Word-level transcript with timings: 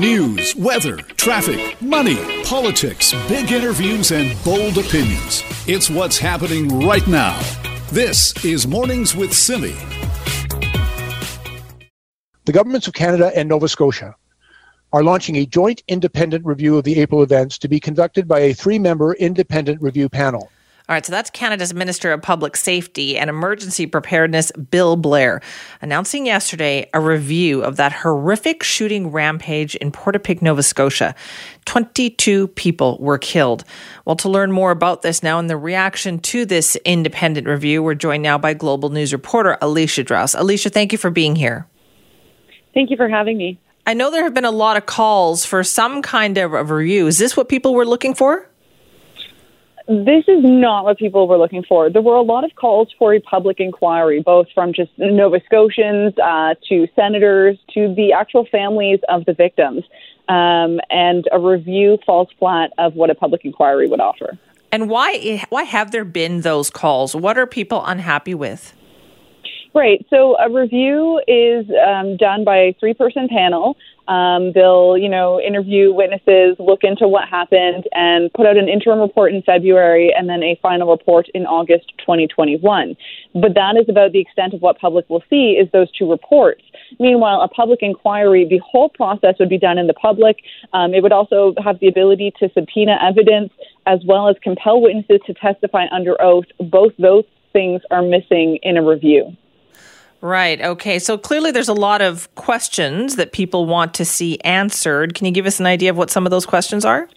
News, 0.00 0.56
weather, 0.56 0.96
traffic, 0.96 1.78
money, 1.82 2.16
politics, 2.44 3.12
big 3.28 3.52
interviews, 3.52 4.12
and 4.12 4.34
bold 4.42 4.78
opinions. 4.78 5.42
It's 5.66 5.90
what's 5.90 6.16
happening 6.16 6.80
right 6.86 7.06
now. 7.06 7.38
This 7.92 8.32
is 8.42 8.66
Mornings 8.66 9.14
with 9.14 9.34
Simi. 9.34 9.74
The 12.46 12.52
governments 12.52 12.88
of 12.88 12.94
Canada 12.94 13.30
and 13.36 13.46
Nova 13.46 13.68
Scotia 13.68 14.16
are 14.90 15.04
launching 15.04 15.36
a 15.36 15.44
joint 15.44 15.82
independent 15.86 16.46
review 16.46 16.78
of 16.78 16.84
the 16.84 16.98
April 16.98 17.22
events 17.22 17.58
to 17.58 17.68
be 17.68 17.78
conducted 17.78 18.26
by 18.26 18.38
a 18.40 18.54
three 18.54 18.78
member 18.78 19.12
independent 19.12 19.82
review 19.82 20.08
panel. 20.08 20.50
All 20.90 20.94
right, 20.94 21.06
so 21.06 21.12
that's 21.12 21.30
Canada's 21.30 21.72
Minister 21.72 22.10
of 22.10 22.20
Public 22.20 22.56
Safety 22.56 23.16
and 23.16 23.30
Emergency 23.30 23.86
Preparedness, 23.86 24.50
Bill 24.50 24.96
Blair, 24.96 25.40
announcing 25.80 26.26
yesterday 26.26 26.90
a 26.92 27.00
review 27.00 27.62
of 27.62 27.76
that 27.76 27.92
horrific 27.92 28.64
shooting 28.64 29.12
rampage 29.12 29.76
in 29.76 29.92
Portapique, 29.92 30.42
Nova 30.42 30.64
Scotia. 30.64 31.14
22 31.66 32.48
people 32.48 32.98
were 32.98 33.18
killed. 33.18 33.62
Well, 34.04 34.16
to 34.16 34.28
learn 34.28 34.50
more 34.50 34.72
about 34.72 35.02
this 35.02 35.22
now 35.22 35.38
and 35.38 35.48
the 35.48 35.56
reaction 35.56 36.18
to 36.22 36.44
this 36.44 36.74
independent 36.84 37.46
review, 37.46 37.84
we're 37.84 37.94
joined 37.94 38.24
now 38.24 38.36
by 38.36 38.52
Global 38.52 38.88
News 38.88 39.12
reporter 39.12 39.58
Alicia 39.62 40.02
Draus. 40.02 40.34
Alicia, 40.34 40.70
thank 40.70 40.90
you 40.90 40.98
for 40.98 41.10
being 41.10 41.36
here. 41.36 41.68
Thank 42.74 42.90
you 42.90 42.96
for 42.96 43.08
having 43.08 43.38
me. 43.38 43.60
I 43.86 43.94
know 43.94 44.10
there 44.10 44.24
have 44.24 44.34
been 44.34 44.44
a 44.44 44.50
lot 44.50 44.76
of 44.76 44.86
calls 44.86 45.44
for 45.44 45.62
some 45.62 46.02
kind 46.02 46.36
of 46.36 46.50
review. 46.68 47.06
Is 47.06 47.18
this 47.18 47.36
what 47.36 47.48
people 47.48 47.74
were 47.74 47.86
looking 47.86 48.12
for? 48.12 48.49
This 49.90 50.22
is 50.28 50.44
not 50.44 50.84
what 50.84 50.98
people 50.98 51.26
were 51.26 51.36
looking 51.36 51.64
for. 51.64 51.90
There 51.90 52.00
were 52.00 52.14
a 52.14 52.22
lot 52.22 52.44
of 52.44 52.54
calls 52.54 52.94
for 52.96 53.12
a 53.12 53.18
public 53.18 53.58
inquiry, 53.58 54.22
both 54.22 54.46
from 54.54 54.72
just 54.72 54.92
Nova 54.98 55.40
Scotians 55.44 56.16
uh, 56.16 56.54
to 56.68 56.86
senators 56.94 57.58
to 57.74 57.92
the 57.96 58.12
actual 58.12 58.46
families 58.52 59.00
of 59.08 59.24
the 59.24 59.32
victims. 59.32 59.82
Um, 60.28 60.78
and 60.90 61.24
a 61.32 61.40
review 61.40 61.98
falls 62.06 62.28
flat 62.38 62.70
of 62.78 62.94
what 62.94 63.10
a 63.10 63.16
public 63.16 63.44
inquiry 63.44 63.88
would 63.88 63.98
offer. 63.98 64.38
And 64.70 64.88
why 64.88 65.44
why 65.48 65.64
have 65.64 65.90
there 65.90 66.04
been 66.04 66.42
those 66.42 66.70
calls? 66.70 67.16
What 67.16 67.36
are 67.36 67.46
people 67.46 67.84
unhappy 67.84 68.34
with? 68.34 68.72
Right. 69.74 70.06
So 70.08 70.36
a 70.38 70.48
review 70.48 71.20
is 71.26 71.66
um, 71.84 72.16
done 72.16 72.44
by 72.44 72.56
a 72.58 72.76
three 72.78 72.94
person 72.94 73.28
panel. 73.28 73.76
Um, 74.10 74.50
they'll, 74.54 74.98
you 74.98 75.08
know, 75.08 75.40
interview 75.40 75.92
witnesses, 75.92 76.56
look 76.58 76.80
into 76.82 77.06
what 77.06 77.28
happened, 77.28 77.86
and 77.92 78.32
put 78.32 78.44
out 78.44 78.56
an 78.56 78.68
interim 78.68 78.98
report 78.98 79.32
in 79.32 79.40
February 79.42 80.12
and 80.12 80.28
then 80.28 80.42
a 80.42 80.58
final 80.60 80.90
report 80.90 81.28
in 81.32 81.46
August 81.46 81.92
2021. 81.98 82.96
But 83.34 83.54
that 83.54 83.76
is 83.80 83.88
about 83.88 84.10
the 84.10 84.18
extent 84.20 84.52
of 84.52 84.62
what 84.62 84.80
public 84.80 85.08
will 85.08 85.22
see 85.30 85.52
is 85.52 85.70
those 85.72 85.88
two 85.92 86.10
reports. 86.10 86.62
Meanwhile, 86.98 87.40
a 87.40 87.48
public 87.48 87.78
inquiry, 87.82 88.44
the 88.44 88.58
whole 88.58 88.88
process 88.88 89.36
would 89.38 89.48
be 89.48 89.58
done 89.58 89.78
in 89.78 89.86
the 89.86 89.94
public. 89.94 90.38
Um, 90.72 90.92
it 90.92 91.04
would 91.04 91.12
also 91.12 91.54
have 91.62 91.78
the 91.78 91.86
ability 91.86 92.32
to 92.40 92.50
subpoena 92.52 92.98
evidence 93.00 93.52
as 93.86 94.00
well 94.04 94.28
as 94.28 94.34
compel 94.42 94.80
witnesses 94.80 95.20
to 95.26 95.34
testify 95.34 95.86
under 95.92 96.20
oath. 96.20 96.46
Both 96.58 96.94
those 96.98 97.24
things 97.52 97.80
are 97.92 98.02
missing 98.02 98.58
in 98.64 98.76
a 98.76 98.82
review. 98.82 99.36
Right. 100.22 100.60
Okay. 100.60 100.98
So 100.98 101.16
clearly 101.16 101.50
there's 101.50 101.68
a 101.68 101.74
lot 101.74 102.02
of 102.02 102.32
questions 102.34 103.16
that 103.16 103.32
people 103.32 103.66
want 103.66 103.94
to 103.94 104.04
see 104.04 104.38
answered. 104.40 105.14
Can 105.14 105.26
you 105.26 105.32
give 105.32 105.46
us 105.46 105.60
an 105.60 105.66
idea 105.66 105.90
of 105.90 105.96
what 105.96 106.10
some 106.10 106.26
of 106.26 106.30
those 106.30 106.44
questions 106.44 106.84
are? 106.84 107.08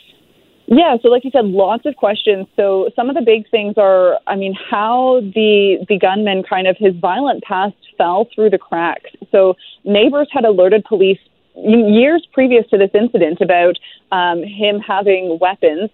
Yeah, 0.65 0.95
so 1.01 1.09
like 1.09 1.25
you 1.25 1.31
said, 1.31 1.45
lots 1.45 1.85
of 1.85 1.95
questions. 1.97 2.47
So 2.55 2.89
some 2.95 3.09
of 3.09 3.15
the 3.15 3.21
big 3.21 3.49
things 3.49 3.75
are, 3.77 4.17
I 4.27 4.37
mean, 4.37 4.53
how 4.53 5.19
the 5.35 5.85
the 5.89 5.99
gunman 5.99 6.43
kind 6.43 6.67
of 6.67 6.77
his 6.77 6.95
violent 6.95 7.43
past 7.43 7.75
fell 7.97 8.29
through 8.33 8.51
the 8.51 8.57
cracks. 8.57 9.09
So 9.31 9.55
neighbors 9.83 10.29
had 10.31 10.45
alerted 10.45 10.85
police 10.85 11.19
years 11.55 12.25
previous 12.31 12.65
to 12.69 12.77
this 12.77 12.91
incident 12.93 13.41
about 13.41 13.77
um, 14.11 14.41
him 14.41 14.79
having 14.79 15.37
weapons, 15.39 15.89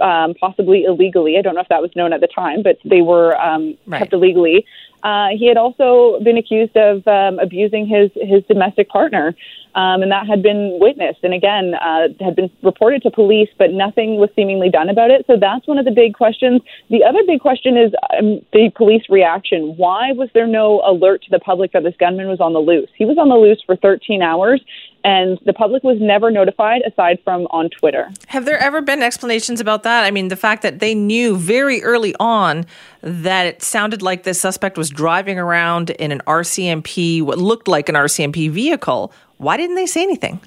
um, 0.00 0.34
possibly 0.40 0.84
illegally. 0.84 1.36
I 1.38 1.42
don't 1.42 1.54
know 1.54 1.60
if 1.60 1.68
that 1.68 1.82
was 1.82 1.90
known 1.94 2.12
at 2.12 2.20
the 2.20 2.28
time, 2.28 2.62
but 2.62 2.78
they 2.84 3.02
were 3.02 3.36
um, 3.40 3.76
right. 3.86 3.98
kept 3.98 4.14
illegally. 4.14 4.64
Uh, 5.04 5.28
he 5.36 5.46
had 5.46 5.58
also 5.58 6.18
been 6.24 6.38
accused 6.38 6.74
of 6.76 7.06
um, 7.06 7.38
abusing 7.38 7.86
his 7.86 8.10
his 8.16 8.42
domestic 8.48 8.88
partner, 8.88 9.36
um, 9.74 10.02
and 10.02 10.10
that 10.10 10.26
had 10.26 10.42
been 10.42 10.78
witnessed 10.80 11.18
and 11.22 11.34
again 11.34 11.74
uh, 11.74 12.08
had 12.20 12.34
been 12.34 12.50
reported 12.62 13.02
to 13.02 13.10
police, 13.10 13.50
but 13.58 13.70
nothing 13.70 14.16
was 14.16 14.30
seemingly 14.34 14.70
done 14.70 14.88
about 14.88 15.10
it. 15.10 15.24
So 15.26 15.36
that's 15.38 15.68
one 15.68 15.76
of 15.76 15.84
the 15.84 15.90
big 15.90 16.14
questions. 16.14 16.62
The 16.88 17.04
other 17.04 17.20
big 17.26 17.40
question 17.40 17.76
is 17.76 17.92
um, 18.18 18.40
the 18.54 18.70
police 18.74 19.04
reaction. 19.10 19.74
Why 19.76 20.12
was 20.12 20.30
there 20.32 20.46
no 20.46 20.80
alert 20.86 21.22
to 21.24 21.30
the 21.30 21.38
public 21.38 21.72
that 21.72 21.82
this 21.82 21.94
gunman 22.00 22.28
was 22.28 22.40
on 22.40 22.54
the 22.54 22.60
loose? 22.60 22.88
He 22.96 23.04
was 23.04 23.18
on 23.18 23.28
the 23.28 23.36
loose 23.36 23.62
for 23.66 23.76
13 23.76 24.22
hours, 24.22 24.62
and 25.04 25.38
the 25.44 25.52
public 25.52 25.84
was 25.84 25.98
never 26.00 26.30
notified 26.30 26.82
aside 26.90 27.18
from 27.22 27.46
on 27.50 27.68
Twitter. 27.68 28.10
Have 28.28 28.46
there 28.46 28.58
ever 28.58 28.80
been 28.80 29.02
explanations 29.02 29.60
about 29.60 29.82
that? 29.82 30.04
I 30.04 30.10
mean, 30.10 30.28
the 30.28 30.36
fact 30.36 30.62
that 30.62 30.78
they 30.78 30.94
knew 30.94 31.36
very 31.36 31.82
early 31.82 32.14
on 32.18 32.64
that 33.02 33.46
it 33.46 33.62
sounded 33.62 34.00
like 34.00 34.22
the 34.22 34.32
suspect 34.32 34.78
was 34.78 34.88
driving 34.88 35.38
around 35.38 35.90
in 35.90 36.10
an 36.10 36.22
RCMP, 36.26 37.22
what 37.22 37.38
looked 37.38 37.68
like 37.68 37.88
an 37.90 37.94
RCMP 37.94 38.50
vehicle. 38.50 39.12
Why 39.36 39.58
didn't 39.58 39.76
they 39.76 39.86
say 39.86 40.02
anything? 40.02 40.40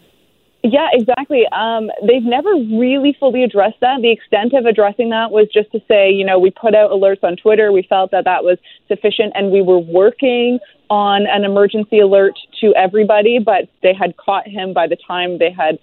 Yeah, 0.64 0.88
exactly. 0.92 1.46
Um, 1.52 1.90
they've 2.06 2.24
never 2.24 2.50
really 2.54 3.16
fully 3.20 3.44
addressed 3.44 3.80
that. 3.82 4.02
The 4.02 4.12
extent 4.12 4.54
of 4.54 4.66
addressing 4.66 5.10
that 5.12 5.32
was 5.32 5.48
just 5.54 5.72
to 5.72 5.80
say, 5.88 6.12
you 6.12 6.26
know, 6.26 6.40
we 6.40 6.52
put 6.52 6.76
out 6.76 6.92
alerts 6.92 7.24
on 7.24 7.38
Twitter. 7.38 7.72
We 7.72 7.84
felt 7.84 8.12
that 8.12 8.26
that 8.26 8.44
was 8.44 8.58
sufficient, 8.88 9.34
and 9.36 9.52
we 9.52 9.62
were 9.62 9.80
working 9.80 10.60
on 10.90 11.28
an 11.28 11.44
emergency 11.44 12.00
alert 12.00 12.34
to 12.62 12.74
everybody, 12.76 13.40
but 13.40 13.70
they 13.84 13.94
had 13.94 14.18
caught 14.18 14.48
him 14.48 14.74
by 14.74 14.88
the 14.88 14.98
time 15.08 15.38
they 15.38 15.52
had 15.52 15.80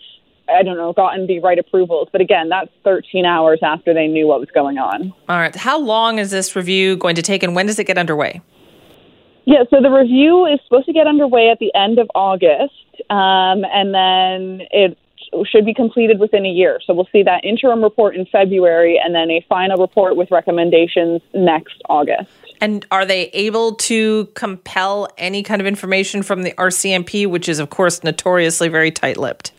I 0.47 0.63
don't 0.63 0.77
know, 0.77 0.93
gotten 0.93 1.27
the 1.27 1.41
right 1.41 1.59
approvals. 1.59 2.09
But 2.13 2.21
again, 2.21 2.51
that's 2.51 2.71
13 2.85 3.25
hours 3.25 3.61
after 3.63 3.95
they 3.95 4.07
knew 4.07 4.27
what 4.27 4.41
was 4.41 4.51
going 4.51 4.77
on. 4.77 5.13
All 5.27 5.39
right. 5.39 5.55
How 5.55 5.79
long 5.79 6.19
is 6.19 6.31
this 6.31 6.55
review 6.55 6.97
going 6.97 7.17
to 7.17 7.23
take 7.23 7.43
and 7.43 7.55
when 7.55 7.67
does 7.67 7.79
it 7.79 7.85
get 7.85 7.97
underway? 7.97 8.43
Yeah, 9.47 9.65
so 9.69 9.83
the 9.83 9.91
review 9.91 10.47
is 10.47 10.59
supposed 10.65 10.87
to 10.87 10.93
get 10.93 11.07
underway 11.07 11.51
at 11.51 11.59
the 11.59 11.75
end 11.75 11.99
of 11.99 12.11
August, 12.15 12.73
um, 13.11 13.65
and 13.65 13.95
then 13.95 14.67
it 14.71 14.99
should 15.51 15.65
be 15.65 15.75
completed 15.75 16.19
within 16.19 16.47
a 16.47 16.51
year. 16.51 16.81
So 16.87 16.95
we'll 16.95 17.09
see 17.13 17.23
that 17.25 17.45
interim 17.45 17.83
report 17.83 18.17
in 18.17 18.25
February 18.27 19.01
and 19.03 19.15
then 19.15 19.31
a 19.31 19.45
final 19.49 19.77
report 19.77 20.17
with 20.17 20.31
recommendations 20.31 21.21
next 21.35 21.83
August. 21.89 22.31
And 22.61 22.87
are 22.91 23.05
they 23.05 23.25
able 23.31 23.75
to 23.75 24.27
compel 24.35 25.09
any 25.19 25.43
kind 25.43 25.61
of 25.61 25.67
information 25.67 26.23
from 26.23 26.43
the 26.43 26.53
RCMP, 26.53 27.27
which 27.27 27.49
is, 27.49 27.59
of 27.59 27.71
course, 27.71 28.05
notoriously 28.05 28.69
very 28.69 28.91
tight 28.91 29.17
lipped? 29.17 29.53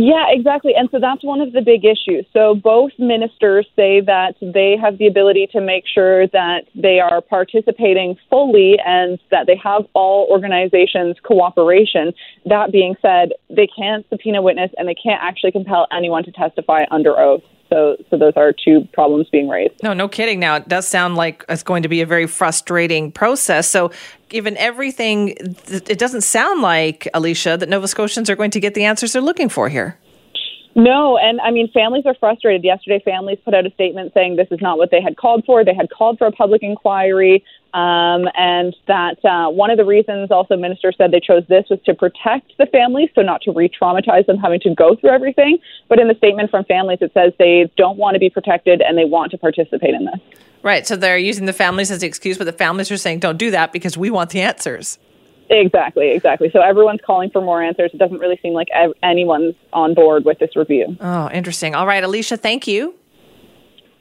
Yeah, 0.00 0.26
exactly. 0.28 0.74
And 0.76 0.88
so 0.92 1.00
that's 1.00 1.24
one 1.24 1.40
of 1.40 1.52
the 1.52 1.60
big 1.60 1.84
issues. 1.84 2.24
So 2.32 2.54
both 2.54 2.92
ministers 3.00 3.66
say 3.74 4.00
that 4.02 4.36
they 4.40 4.76
have 4.80 4.96
the 4.98 5.08
ability 5.08 5.48
to 5.52 5.60
make 5.60 5.84
sure 5.92 6.28
that 6.28 6.66
they 6.74 7.00
are 7.00 7.20
participating 7.20 8.16
fully 8.30 8.78
and 8.86 9.18
that 9.32 9.48
they 9.48 9.56
have 9.56 9.86
all 9.94 10.28
organizations' 10.30 11.16
cooperation. 11.24 12.12
That 12.46 12.70
being 12.70 12.94
said, 13.02 13.30
they 13.50 13.66
can't 13.66 14.06
subpoena 14.08 14.40
witness 14.40 14.70
and 14.78 14.86
they 14.86 14.94
can't 14.94 15.20
actually 15.20 15.50
compel 15.50 15.88
anyone 15.90 16.22
to 16.24 16.30
testify 16.30 16.84
under 16.92 17.18
oath. 17.18 17.42
So, 17.68 17.96
so 18.08 18.16
those 18.16 18.32
are 18.36 18.52
two 18.52 18.88
problems 18.92 19.28
being 19.30 19.48
raised. 19.48 19.82
No, 19.82 19.92
no 19.92 20.08
kidding. 20.08 20.40
Now, 20.40 20.56
it 20.56 20.68
does 20.68 20.88
sound 20.88 21.16
like 21.16 21.44
it's 21.48 21.62
going 21.62 21.82
to 21.82 21.88
be 21.88 22.00
a 22.00 22.06
very 22.06 22.26
frustrating 22.26 23.12
process. 23.12 23.68
So, 23.68 23.90
given 24.28 24.56
everything, 24.56 25.34
it 25.38 25.98
doesn't 25.98 26.22
sound 26.22 26.62
like, 26.62 27.08
Alicia, 27.14 27.56
that 27.58 27.68
Nova 27.68 27.88
Scotians 27.88 28.30
are 28.30 28.36
going 28.36 28.50
to 28.52 28.60
get 28.60 28.74
the 28.74 28.84
answers 28.84 29.12
they're 29.12 29.22
looking 29.22 29.48
for 29.48 29.68
here. 29.68 29.98
No, 30.74 31.18
and 31.18 31.40
I 31.40 31.50
mean, 31.50 31.70
families 31.72 32.04
are 32.06 32.14
frustrated. 32.14 32.62
Yesterday, 32.62 33.02
families 33.04 33.38
put 33.44 33.54
out 33.54 33.66
a 33.66 33.70
statement 33.70 34.12
saying 34.14 34.36
this 34.36 34.48
is 34.50 34.60
not 34.60 34.78
what 34.78 34.90
they 34.90 35.00
had 35.00 35.16
called 35.16 35.44
for. 35.44 35.64
They 35.64 35.74
had 35.74 35.90
called 35.90 36.18
for 36.18 36.26
a 36.26 36.32
public 36.32 36.62
inquiry, 36.62 37.44
um, 37.74 38.28
and 38.36 38.76
that 38.86 39.16
uh, 39.24 39.50
one 39.50 39.70
of 39.70 39.78
the 39.78 39.84
reasons 39.84 40.30
also 40.30 40.56
ministers 40.56 40.94
said 40.96 41.10
they 41.10 41.20
chose 41.20 41.44
this 41.48 41.64
was 41.68 41.80
to 41.86 41.94
protect 41.94 42.56
the 42.58 42.66
families, 42.66 43.08
so 43.14 43.22
not 43.22 43.42
to 43.42 43.52
re 43.52 43.68
traumatize 43.68 44.26
them 44.26 44.38
having 44.38 44.60
to 44.60 44.74
go 44.74 44.94
through 44.94 45.10
everything. 45.10 45.58
But 45.88 45.98
in 45.98 46.08
the 46.08 46.14
statement 46.14 46.50
from 46.50 46.64
families, 46.64 46.98
it 47.00 47.12
says 47.12 47.32
they 47.38 47.70
don't 47.76 47.98
want 47.98 48.14
to 48.14 48.20
be 48.20 48.30
protected 48.30 48.80
and 48.80 48.96
they 48.96 49.04
want 49.04 49.32
to 49.32 49.38
participate 49.38 49.94
in 49.94 50.04
this. 50.04 50.20
Right. 50.62 50.86
So 50.86 50.96
they're 50.96 51.18
using 51.18 51.46
the 51.46 51.52
families 51.52 51.90
as 51.90 52.00
the 52.00 52.06
excuse, 52.06 52.36
but 52.36 52.44
the 52.44 52.52
families 52.52 52.90
are 52.90 52.96
saying, 52.96 53.20
don't 53.20 53.38
do 53.38 53.50
that 53.52 53.72
because 53.72 53.96
we 53.96 54.10
want 54.10 54.30
the 54.30 54.40
answers. 54.42 54.98
Exactly, 55.50 56.10
exactly. 56.10 56.50
So 56.50 56.60
everyone's 56.60 57.00
calling 57.04 57.30
for 57.30 57.40
more 57.40 57.62
answers. 57.62 57.90
It 57.94 57.98
doesn't 57.98 58.18
really 58.18 58.38
seem 58.42 58.52
like 58.52 58.68
ev- 58.74 58.92
anyone's 59.02 59.54
on 59.72 59.94
board 59.94 60.24
with 60.24 60.38
this 60.38 60.54
review. 60.56 60.96
Oh, 61.00 61.30
interesting. 61.32 61.74
All 61.74 61.86
right, 61.86 62.04
Alicia, 62.04 62.36
thank 62.36 62.66
you. 62.66 62.94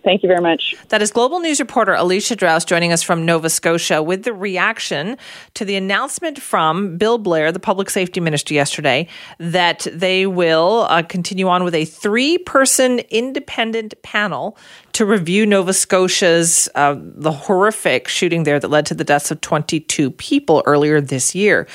Thank 0.07 0.23
you 0.23 0.27
very 0.27 0.39
much. 0.39 0.73
That 0.87 1.01
is 1.01 1.11
Global 1.11 1.41
News 1.41 1.59
reporter 1.59 1.93
Alicia 1.93 2.37
Draus 2.37 2.63
joining 2.63 2.93
us 2.93 3.03
from 3.03 3.25
Nova 3.25 3.49
Scotia 3.49 4.01
with 4.01 4.23
the 4.23 4.31
reaction 4.31 5.17
to 5.55 5.65
the 5.65 5.75
announcement 5.75 6.41
from 6.41 6.97
Bill 6.97 7.17
Blair, 7.17 7.51
the 7.51 7.59
public 7.59 7.89
safety 7.89 8.21
minister, 8.21 8.53
yesterday, 8.53 9.09
that 9.37 9.85
they 9.91 10.25
will 10.25 10.87
uh, 10.89 11.03
continue 11.03 11.49
on 11.49 11.65
with 11.65 11.75
a 11.75 11.83
three 11.83 12.37
person 12.37 12.99
independent 13.09 14.01
panel 14.01 14.57
to 14.93 15.05
review 15.05 15.45
Nova 15.45 15.73
Scotia's 15.73 16.69
uh, 16.75 16.95
the 16.97 17.33
horrific 17.33 18.07
shooting 18.07 18.43
there 18.43 18.61
that 18.61 18.69
led 18.69 18.85
to 18.85 18.93
the 18.93 19.03
deaths 19.03 19.29
of 19.29 19.41
22 19.41 20.11
people 20.11 20.63
earlier 20.65 21.01
this 21.01 21.35
year. 21.35 21.67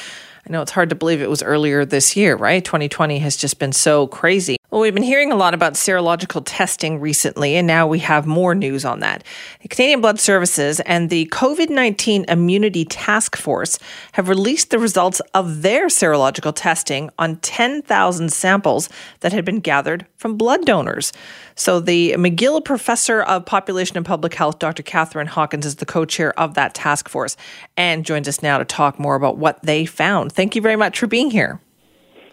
I 0.46 0.50
know 0.50 0.62
it's 0.62 0.72
hard 0.72 0.88
to 0.88 0.94
believe 0.94 1.20
it 1.20 1.28
was 1.28 1.42
earlier 1.42 1.84
this 1.84 2.16
year, 2.16 2.34
right? 2.34 2.64
2020 2.64 3.18
has 3.18 3.36
just 3.36 3.58
been 3.58 3.72
so 3.72 4.06
crazy. 4.06 4.56
Well, 4.72 4.80
we've 4.80 4.94
been 4.94 5.02
hearing 5.02 5.30
a 5.30 5.36
lot 5.36 5.52
about 5.52 5.74
serological 5.74 6.42
testing 6.46 6.98
recently, 6.98 7.56
and 7.56 7.66
now 7.66 7.86
we 7.86 7.98
have 7.98 8.24
more 8.24 8.54
news 8.54 8.86
on 8.86 9.00
that. 9.00 9.22
The 9.60 9.68
Canadian 9.68 10.00
Blood 10.00 10.18
Services 10.18 10.80
and 10.80 11.10
the 11.10 11.26
COVID 11.26 11.68
19 11.68 12.24
Immunity 12.26 12.86
Task 12.86 13.36
Force 13.36 13.78
have 14.12 14.30
released 14.30 14.70
the 14.70 14.78
results 14.78 15.20
of 15.34 15.60
their 15.60 15.88
serological 15.88 16.54
testing 16.56 17.10
on 17.18 17.36
10,000 17.36 18.32
samples 18.32 18.88
that 19.20 19.34
had 19.34 19.44
been 19.44 19.60
gathered 19.60 20.06
from 20.16 20.38
blood 20.38 20.64
donors. 20.64 21.12
So, 21.54 21.78
the 21.78 22.12
McGill 22.12 22.64
Professor 22.64 23.20
of 23.20 23.44
Population 23.44 23.98
and 23.98 24.06
Public 24.06 24.32
Health, 24.32 24.58
Dr. 24.58 24.82
Catherine 24.82 25.26
Hankins, 25.26 25.66
is 25.66 25.76
the 25.76 25.84
co 25.84 26.06
chair 26.06 26.32
of 26.40 26.54
that 26.54 26.72
task 26.72 27.10
force 27.10 27.36
and 27.76 28.06
joins 28.06 28.26
us 28.26 28.42
now 28.42 28.56
to 28.56 28.64
talk 28.64 28.98
more 28.98 29.16
about 29.16 29.36
what 29.36 29.62
they 29.62 29.84
found. 29.84 30.32
Thank 30.32 30.56
you 30.56 30.62
very 30.62 30.76
much 30.76 30.98
for 30.98 31.06
being 31.06 31.30
here. 31.30 31.60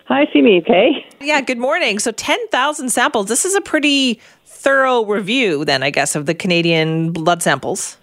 Hi, 0.10 0.26
Simi. 0.34 0.58
Okay. 0.58 1.06
Yeah, 1.22 1.40
good 1.40 1.60
morning. 1.60 2.00
So 2.00 2.12
10,000 2.12 2.90
samples. 2.90 3.28
This 3.28 3.46
is 3.46 3.54
a 3.54 3.62
pretty 3.62 4.20
thorough 4.44 5.06
review, 5.06 5.64
then, 5.64 5.84
I 5.84 5.92
guess, 5.92 6.16
of 6.16 6.26
the 6.26 6.34
Canadian 6.34 7.12
blood 7.14 7.44
samples. 7.44 7.96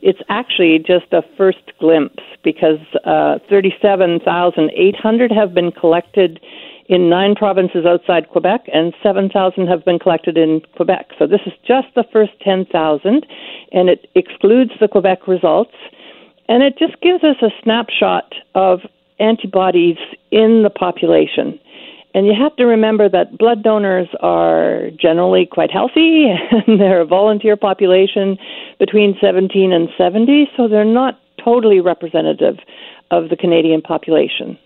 It's 0.00 0.18
actually 0.28 0.80
just 0.80 1.12
a 1.12 1.22
first 1.36 1.70
glimpse 1.78 2.24
because 2.42 2.80
uh, 3.04 3.38
37,800 3.48 5.30
have 5.30 5.54
been 5.54 5.70
collected 5.70 6.40
in 6.88 7.08
nine 7.08 7.36
provinces 7.36 7.86
outside 7.86 8.28
Quebec, 8.30 8.62
and 8.74 8.92
7,000 9.00 9.68
have 9.68 9.84
been 9.84 10.00
collected 10.00 10.36
in 10.36 10.62
Quebec. 10.74 11.10
So 11.16 11.28
this 11.28 11.42
is 11.46 11.52
just 11.64 11.86
the 11.94 12.04
first 12.12 12.32
10,000, 12.40 13.24
and 13.70 13.88
it 13.88 14.10
excludes 14.16 14.72
the 14.80 14.88
Quebec 14.88 15.28
results. 15.28 15.76
And 16.48 16.64
it 16.64 16.76
just 16.76 17.00
gives 17.00 17.22
us 17.22 17.36
a 17.40 17.50
snapshot 17.62 18.34
of 18.56 18.80
antibodies 19.22 19.96
in 20.30 20.62
the 20.62 20.70
population. 20.70 21.58
And 22.14 22.26
you 22.26 22.34
have 22.38 22.54
to 22.56 22.64
remember 22.66 23.08
that 23.08 23.38
blood 23.38 23.62
donors 23.62 24.08
are 24.20 24.90
generally 25.00 25.46
quite 25.46 25.70
healthy, 25.70 26.26
and 26.50 26.78
they're 26.80 27.00
a 27.00 27.06
volunteer 27.06 27.56
population 27.56 28.36
between 28.78 29.16
17 29.20 29.72
and 29.72 29.88
70, 29.96 30.50
so 30.56 30.68
they're 30.68 30.84
not 30.84 31.18
totally 31.42 31.80
representative 31.80 32.58
of 33.10 33.30
the 33.30 33.36
Canadian 33.36 33.80
population. 33.80 34.58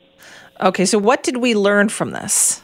Okay, 0.61 0.85
so 0.85 0.99
what 0.99 1.23
did 1.23 1.37
we 1.37 1.55
learn 1.55 1.89
from 1.89 2.11
this? 2.11 2.63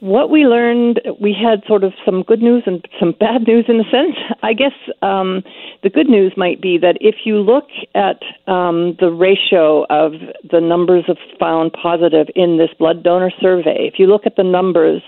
What 0.00 0.30
we 0.30 0.44
learned, 0.44 1.00
we 1.20 1.34
had 1.34 1.62
sort 1.66 1.82
of 1.82 1.92
some 2.04 2.22
good 2.22 2.40
news 2.40 2.62
and 2.66 2.86
some 3.00 3.12
bad 3.20 3.46
news 3.46 3.64
in 3.68 3.80
a 3.80 3.90
sense. 3.90 4.16
I 4.42 4.52
guess 4.52 4.72
um, 5.02 5.42
the 5.82 5.90
good 5.90 6.08
news 6.08 6.32
might 6.36 6.60
be 6.60 6.78
that 6.78 6.98
if 7.00 7.16
you 7.24 7.38
look 7.38 7.68
at 7.94 8.22
um, 8.46 8.96
the 9.00 9.10
ratio 9.10 9.84
of 9.90 10.12
the 10.50 10.60
numbers 10.60 11.04
of 11.08 11.16
found 11.38 11.72
positive 11.72 12.28
in 12.34 12.58
this 12.58 12.70
blood 12.78 13.02
donor 13.02 13.32
survey, 13.40 13.90
if 13.92 13.98
you 13.98 14.06
look 14.06 14.26
at 14.26 14.36
the 14.36 14.44
numbers 14.44 15.02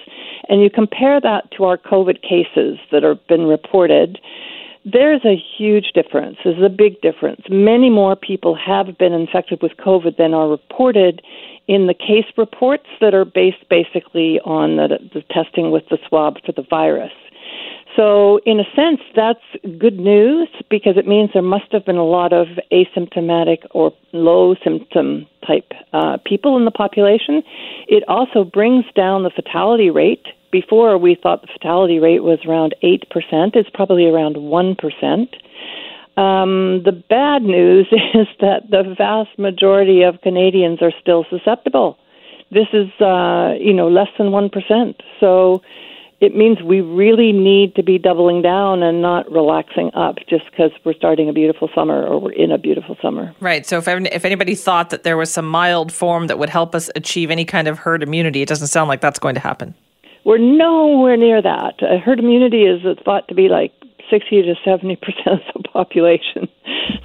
and 0.48 0.62
you 0.62 0.70
compare 0.70 1.20
that 1.20 1.50
to 1.56 1.64
our 1.64 1.78
COVID 1.78 2.22
cases 2.22 2.78
that 2.90 3.02
have 3.02 3.24
been 3.28 3.46
reported, 3.46 4.18
there's 4.84 5.24
a 5.24 5.36
huge 5.58 5.92
difference. 5.94 6.38
There's 6.44 6.62
a 6.62 6.68
big 6.68 7.00
difference. 7.00 7.42
Many 7.50 7.90
more 7.90 8.16
people 8.16 8.54
have 8.54 8.96
been 8.98 9.12
infected 9.12 9.60
with 9.62 9.72
COVID 9.76 10.16
than 10.16 10.32
are 10.32 10.48
reported 10.48 11.22
in 11.68 11.86
the 11.86 11.94
case 11.94 12.24
reports 12.36 12.86
that 13.00 13.14
are 13.14 13.24
based 13.24 13.68
basically 13.68 14.40
on 14.40 14.76
the, 14.76 14.98
the 15.14 15.22
testing 15.30 15.70
with 15.70 15.84
the 15.90 15.98
swab 16.08 16.36
for 16.44 16.52
the 16.52 16.64
virus. 16.68 17.12
So, 17.96 18.40
in 18.46 18.60
a 18.60 18.64
sense, 18.76 19.00
that's 19.16 19.42
good 19.78 19.98
news 19.98 20.48
because 20.70 20.96
it 20.96 21.06
means 21.06 21.30
there 21.32 21.42
must 21.42 21.72
have 21.72 21.84
been 21.84 21.96
a 21.96 22.04
lot 22.04 22.32
of 22.32 22.46
asymptomatic 22.72 23.66
or 23.72 23.92
low 24.12 24.54
symptom 24.62 25.26
type 25.46 25.72
uh, 25.92 26.18
people 26.24 26.56
in 26.56 26.64
the 26.64 26.70
population. 26.70 27.42
It 27.88 28.04
also 28.08 28.44
brings 28.44 28.84
down 28.94 29.24
the 29.24 29.30
fatality 29.30 29.90
rate. 29.90 30.24
Before, 30.50 30.98
we 30.98 31.16
thought 31.20 31.42
the 31.42 31.48
fatality 31.52 31.98
rate 31.98 32.22
was 32.22 32.38
around 32.46 32.74
8%. 32.82 33.02
It's 33.54 33.70
probably 33.72 34.06
around 34.06 34.36
1%. 34.36 36.20
Um, 36.20 36.82
the 36.84 36.92
bad 37.08 37.42
news 37.42 37.86
is 38.14 38.26
that 38.40 38.70
the 38.70 38.94
vast 38.96 39.38
majority 39.38 40.02
of 40.02 40.20
Canadians 40.22 40.82
are 40.82 40.92
still 41.00 41.24
susceptible. 41.30 41.98
This 42.50 42.66
is, 42.72 42.88
uh, 43.00 43.54
you 43.60 43.72
know, 43.72 43.88
less 43.88 44.08
than 44.18 44.28
1%. 44.28 44.94
So 45.20 45.62
it 46.20 46.36
means 46.36 46.60
we 46.62 46.80
really 46.80 47.32
need 47.32 47.74
to 47.76 47.82
be 47.82 47.96
doubling 47.96 48.42
down 48.42 48.82
and 48.82 49.00
not 49.00 49.30
relaxing 49.30 49.90
up 49.94 50.16
just 50.28 50.44
because 50.50 50.70
we're 50.84 50.94
starting 50.94 51.28
a 51.28 51.32
beautiful 51.32 51.70
summer 51.74 52.04
or 52.04 52.20
we're 52.20 52.32
in 52.32 52.50
a 52.50 52.58
beautiful 52.58 52.96
summer. 53.00 53.34
Right. 53.40 53.64
So 53.64 53.78
if, 53.78 53.88
if 53.88 54.24
anybody 54.24 54.54
thought 54.54 54.90
that 54.90 55.04
there 55.04 55.16
was 55.16 55.32
some 55.32 55.46
mild 55.46 55.92
form 55.92 56.26
that 56.26 56.38
would 56.38 56.50
help 56.50 56.74
us 56.74 56.90
achieve 56.94 57.30
any 57.30 57.44
kind 57.44 57.68
of 57.68 57.78
herd 57.78 58.02
immunity, 58.02 58.42
it 58.42 58.48
doesn't 58.48 58.66
sound 58.66 58.88
like 58.88 59.00
that's 59.00 59.18
going 59.18 59.34
to 59.36 59.40
happen. 59.40 59.74
We're 60.24 60.38
nowhere 60.38 61.16
near 61.16 61.40
that. 61.42 61.82
Uh, 61.82 61.98
herd 61.98 62.18
immunity 62.18 62.62
is 62.62 62.82
thought 63.04 63.28
to 63.28 63.34
be 63.34 63.48
like 63.48 63.72
60 64.10 64.42
to 64.42 64.54
70 64.64 64.96
percent 64.96 65.42
of 65.54 65.62
the 65.62 65.68
population. 65.68 66.48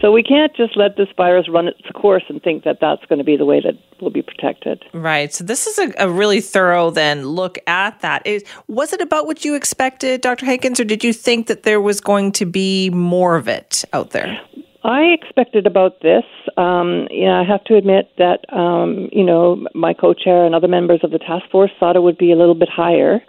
So 0.02 0.12
we 0.12 0.24
can't 0.24 0.56
just 0.56 0.76
let 0.76 0.98
this 0.98 1.08
virus 1.16 1.48
run 1.50 1.68
its 1.68 1.82
course 1.94 2.24
and 2.30 2.42
think 2.42 2.64
that 2.64 2.78
that's 2.82 3.06
going 3.06 3.20
to 3.20 3.24
be 3.24 3.38
the 3.38 3.46
way 3.46 3.62
that 3.62 3.76
we'll 4.02 4.12
be 4.12 4.22
protected. 4.22 4.84
Right. 4.94 5.34
So 5.34 5.44
this 5.44 5.68
is 5.68 5.78
a, 5.80 5.94
a 5.98 6.10
really 6.10 6.42
thorough 6.42 6.90
then 6.90 7.26
look 7.26 7.58
at 7.68 8.00
that. 8.02 8.28
Was 8.68 8.94
it 8.94 9.02
about 9.02 9.26
what 9.26 9.46
you 9.46 9.56
expected, 9.56 10.22
Dr. 10.22 10.46
Hankins, 10.46 10.80
or 10.80 10.84
did 10.84 11.04
you 11.04 11.14
think 11.14 11.48
that 11.48 11.64
there 11.64 11.80
was 11.80 12.02
going 12.02 12.32
to 12.34 12.46
be 12.46 12.90
more 12.90 13.36
of 13.36 13.48
it 13.48 13.86
out 13.94 14.12
there? 14.12 14.40
I 14.86 15.02
expected 15.02 15.66
about 15.66 16.02
this. 16.02 16.24
Um, 16.58 17.08
you 17.10 17.26
know, 17.26 17.42
I 17.42 17.44
have 17.44 17.64
to 17.66 17.76
admit 17.76 18.12
that 18.20 18.46
um, 18.54 19.10
you 19.12 19.24
know 19.24 19.66
my 19.74 19.96
co-chair 19.96 20.46
and 20.46 20.54
other 20.54 20.68
members 20.68 21.00
of 21.02 21.10
the 21.10 21.18
task 21.18 21.50
force 21.52 21.72
thought 21.80 21.96
it 21.96 22.04
would 22.04 22.20
be 22.20 22.32
a 22.32 22.36
little 22.36 22.54
bit 22.54 22.69
higher. 22.69 23.19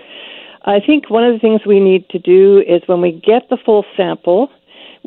I 0.66 0.80
think 0.84 1.08
one 1.08 1.24
of 1.24 1.32
the 1.32 1.38
things 1.38 1.62
we 1.64 1.80
need 1.80 2.10
to 2.10 2.18
do 2.18 2.58
is 2.58 2.82
when 2.86 3.00
we 3.00 3.12
get 3.12 3.48
the 3.48 3.56
full 3.64 3.86
sample, 3.96 4.50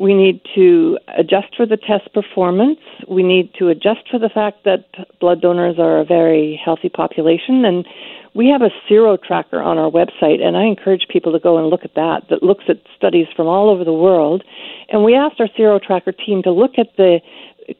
we 0.00 0.14
need 0.14 0.40
to 0.54 0.98
adjust 1.18 1.54
for 1.54 1.66
the 1.66 1.76
test 1.76 2.12
performance. 2.14 2.78
We 3.06 3.22
need 3.22 3.52
to 3.58 3.68
adjust 3.68 4.08
for 4.10 4.18
the 4.18 4.30
fact 4.30 4.64
that 4.64 4.86
blood 5.20 5.42
donors 5.42 5.78
are 5.78 5.98
a 5.98 6.06
very 6.06 6.58
healthy 6.64 6.88
population. 6.88 7.66
And 7.66 7.86
we 8.34 8.48
have 8.48 8.62
a 8.62 8.70
sero 8.88 9.18
tracker 9.18 9.60
on 9.60 9.76
our 9.76 9.90
website, 9.90 10.40
and 10.40 10.56
I 10.56 10.64
encourage 10.64 11.06
people 11.10 11.32
to 11.32 11.38
go 11.38 11.58
and 11.58 11.68
look 11.68 11.84
at 11.84 11.96
that, 11.96 12.22
that 12.30 12.42
looks 12.42 12.64
at 12.68 12.78
studies 12.96 13.26
from 13.36 13.46
all 13.46 13.68
over 13.68 13.84
the 13.84 13.92
world. 13.92 14.42
And 14.88 15.04
we 15.04 15.14
asked 15.14 15.38
our 15.38 15.48
sero 15.54 15.78
tracker 15.78 16.12
team 16.12 16.42
to 16.44 16.50
look 16.50 16.78
at 16.78 16.96
the 16.96 17.20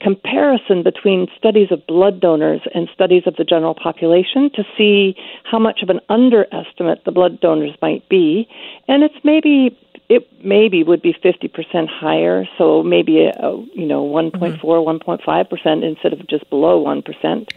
comparison 0.03 0.83
between 0.83 1.27
studies 1.39 1.69
of 1.71 1.87
blood 1.87 2.21
donors 2.21 2.61
and 2.75 2.89
studies 2.93 3.23
of 3.27 3.37
the 3.37 3.45
general 3.45 3.75
population 3.75 4.51
to 4.55 4.63
see 4.77 5.17
how 5.45 5.59
much 5.59 5.81
of 5.83 5.89
an 5.89 6.01
underestimate 6.11 7.05
the 7.07 7.13
blood 7.13 7.41
donors 7.41 7.75
might 7.81 8.07
be. 8.11 8.47
And 8.89 9.03
it's 9.03 9.25
maybe 9.25 9.77
it 10.11 10.29
maybe 10.45 10.83
would 10.83 11.01
be 11.01 11.15
50% 11.15 11.89
higher, 11.89 12.45
so 12.59 12.83
maybe 12.83 13.21
a, 13.21 13.31
a 13.31 13.65
you 13.75 13.87
know 13.87 14.05
1.4, 14.05 14.61
mm-hmm. 14.61 15.11
1.5% 15.11 15.85
instead 15.85 16.13
of 16.13 16.27
just 16.27 16.51
below 16.51 16.85
1%. 16.85 17.49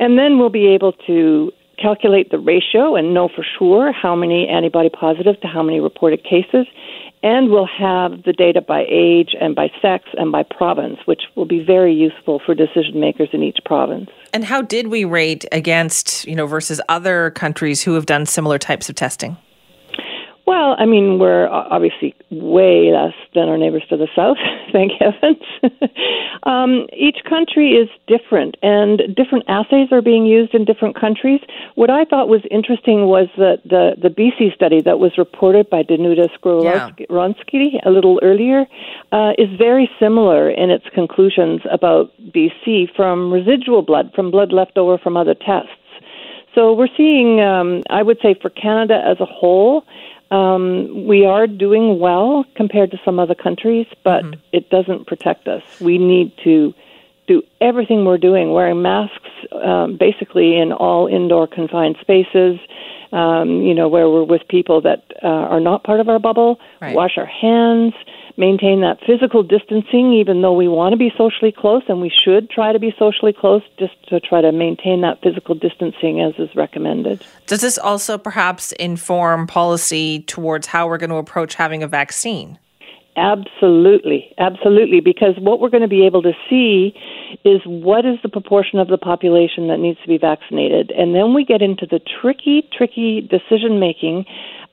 And 0.00 0.18
then 0.18 0.38
we'll 0.38 0.50
be 0.50 0.66
able 0.68 0.92
to 1.06 1.52
calculate 1.80 2.30
the 2.30 2.38
ratio 2.38 2.96
and 2.96 3.14
know 3.14 3.28
for 3.28 3.44
sure 3.58 3.92
how 3.92 4.16
many 4.16 4.48
antibody 4.48 4.88
positive 4.88 5.40
to 5.42 5.46
how 5.46 5.62
many 5.62 5.80
reported 5.80 6.24
cases 6.24 6.66
and 7.24 7.50
we'll 7.50 7.66
have 7.66 8.22
the 8.24 8.34
data 8.34 8.60
by 8.60 8.84
age 8.86 9.34
and 9.40 9.54
by 9.54 9.70
sex 9.80 10.04
and 10.18 10.30
by 10.30 10.42
province, 10.42 10.98
which 11.06 11.22
will 11.36 11.46
be 11.46 11.64
very 11.64 11.94
useful 11.94 12.38
for 12.44 12.54
decision 12.54 13.00
makers 13.00 13.30
in 13.32 13.42
each 13.42 13.56
province. 13.64 14.10
And 14.34 14.44
how 14.44 14.60
did 14.60 14.88
we 14.88 15.06
rate 15.06 15.46
against, 15.50 16.26
you 16.26 16.36
know, 16.36 16.46
versus 16.46 16.82
other 16.90 17.30
countries 17.30 17.82
who 17.82 17.94
have 17.94 18.04
done 18.04 18.26
similar 18.26 18.58
types 18.58 18.90
of 18.90 18.94
testing? 18.94 19.38
Well, 20.46 20.76
I 20.78 20.84
mean, 20.84 21.18
we're 21.18 21.48
obviously 21.48 22.14
way 22.30 22.92
less 22.92 23.14
than 23.34 23.48
our 23.48 23.56
neighbors 23.56 23.84
to 23.88 23.96
the 23.96 24.08
south, 24.14 24.36
thank 24.72 24.92
heavens. 25.00 25.42
um, 26.42 26.86
each 26.92 27.24
country 27.28 27.72
is 27.72 27.88
different, 28.06 28.56
and 28.62 29.00
different 29.16 29.44
assays 29.48 29.88
are 29.90 30.02
being 30.02 30.26
used 30.26 30.54
in 30.54 30.66
different 30.66 31.00
countries. 31.00 31.40
What 31.76 31.88
I 31.88 32.04
thought 32.04 32.28
was 32.28 32.42
interesting 32.50 33.06
was 33.06 33.28
that 33.38 33.62
the, 33.64 33.96
the 34.00 34.10
BC 34.10 34.54
study 34.54 34.82
that 34.82 34.98
was 34.98 35.16
reported 35.16 35.70
by 35.70 35.82
Danuta 35.82 36.28
Skowronski 36.38 37.72
yeah. 37.72 37.80
a 37.86 37.90
little 37.90 38.20
earlier 38.22 38.66
uh, 39.12 39.32
is 39.38 39.48
very 39.56 39.88
similar 39.98 40.50
in 40.50 40.70
its 40.70 40.84
conclusions 40.94 41.62
about 41.72 42.12
BC 42.34 42.94
from 42.94 43.32
residual 43.32 43.80
blood, 43.80 44.12
from 44.14 44.30
blood 44.30 44.52
left 44.52 44.76
over 44.76 44.98
from 44.98 45.16
other 45.16 45.34
tests. 45.34 45.70
So 46.54 46.72
we're 46.72 46.94
seeing, 46.96 47.40
um, 47.40 47.82
I 47.90 48.02
would 48.02 48.18
say, 48.22 48.36
for 48.40 48.48
Canada 48.48 49.02
as 49.04 49.18
a 49.18 49.24
whole, 49.24 49.84
um, 50.34 51.06
we 51.06 51.24
are 51.24 51.46
doing 51.46 52.00
well 52.00 52.44
compared 52.56 52.90
to 52.90 53.00
some 53.04 53.18
other 53.18 53.34
countries, 53.34 53.86
but 54.02 54.24
mm-hmm. 54.24 54.40
it 54.52 54.68
doesn't 54.68 55.06
protect 55.06 55.46
us. 55.46 55.62
We 55.80 55.98
need 55.98 56.32
to 56.42 56.74
do 57.26 57.42
everything 57.60 58.04
we're 58.04 58.18
doing, 58.18 58.52
wearing 58.52 58.82
masks 58.82 59.28
um, 59.62 59.96
basically 59.98 60.58
in 60.58 60.72
all 60.72 61.06
indoor 61.06 61.46
confined 61.46 61.96
spaces, 62.00 62.58
um, 63.12 63.62
you 63.62 63.74
know, 63.74 63.88
where 63.88 64.08
we're 64.08 64.24
with 64.24 64.42
people 64.48 64.80
that 64.82 65.04
uh, 65.22 65.26
are 65.26 65.60
not 65.60 65.84
part 65.84 66.00
of 66.00 66.08
our 66.08 66.18
bubble, 66.18 66.58
right. 66.80 66.94
wash 66.94 67.12
our 67.16 67.26
hands, 67.26 67.94
maintain 68.36 68.80
that 68.80 68.98
physical 69.06 69.42
distancing, 69.42 70.12
even 70.12 70.42
though 70.42 70.52
we 70.52 70.66
want 70.66 70.92
to 70.92 70.96
be 70.96 71.12
socially 71.16 71.52
close, 71.52 71.82
and 71.88 72.00
we 72.00 72.10
should 72.10 72.50
try 72.50 72.72
to 72.72 72.78
be 72.78 72.92
socially 72.98 73.32
close 73.32 73.62
just 73.78 73.94
to 74.08 74.18
try 74.18 74.40
to 74.40 74.50
maintain 74.50 75.00
that 75.02 75.20
physical 75.22 75.54
distancing 75.54 76.20
as 76.20 76.34
is 76.38 76.54
recommended. 76.56 77.24
Does 77.46 77.60
this 77.60 77.78
also 77.78 78.18
perhaps 78.18 78.72
inform 78.72 79.46
policy 79.46 80.20
towards 80.22 80.66
how 80.66 80.88
we're 80.88 80.98
going 80.98 81.10
to 81.10 81.16
approach 81.16 81.54
having 81.54 81.82
a 81.82 81.88
vaccine? 81.88 82.58
Absolutely, 83.16 84.34
absolutely, 84.38 85.00
because 85.00 85.34
what 85.38 85.60
we're 85.60 85.70
going 85.70 85.82
to 85.82 85.88
be 85.88 86.04
able 86.04 86.22
to 86.22 86.32
see 86.50 86.92
is 87.44 87.60
what 87.64 88.04
is 88.04 88.18
the 88.22 88.28
proportion 88.28 88.80
of 88.80 88.88
the 88.88 88.98
population 88.98 89.68
that 89.68 89.78
needs 89.78 90.00
to 90.02 90.08
be 90.08 90.18
vaccinated. 90.18 90.90
And 90.90 91.14
then 91.14 91.32
we 91.32 91.44
get 91.44 91.62
into 91.62 91.86
the 91.86 92.00
tricky, 92.00 92.68
tricky 92.76 93.20
decision 93.20 93.78
making 93.78 94.24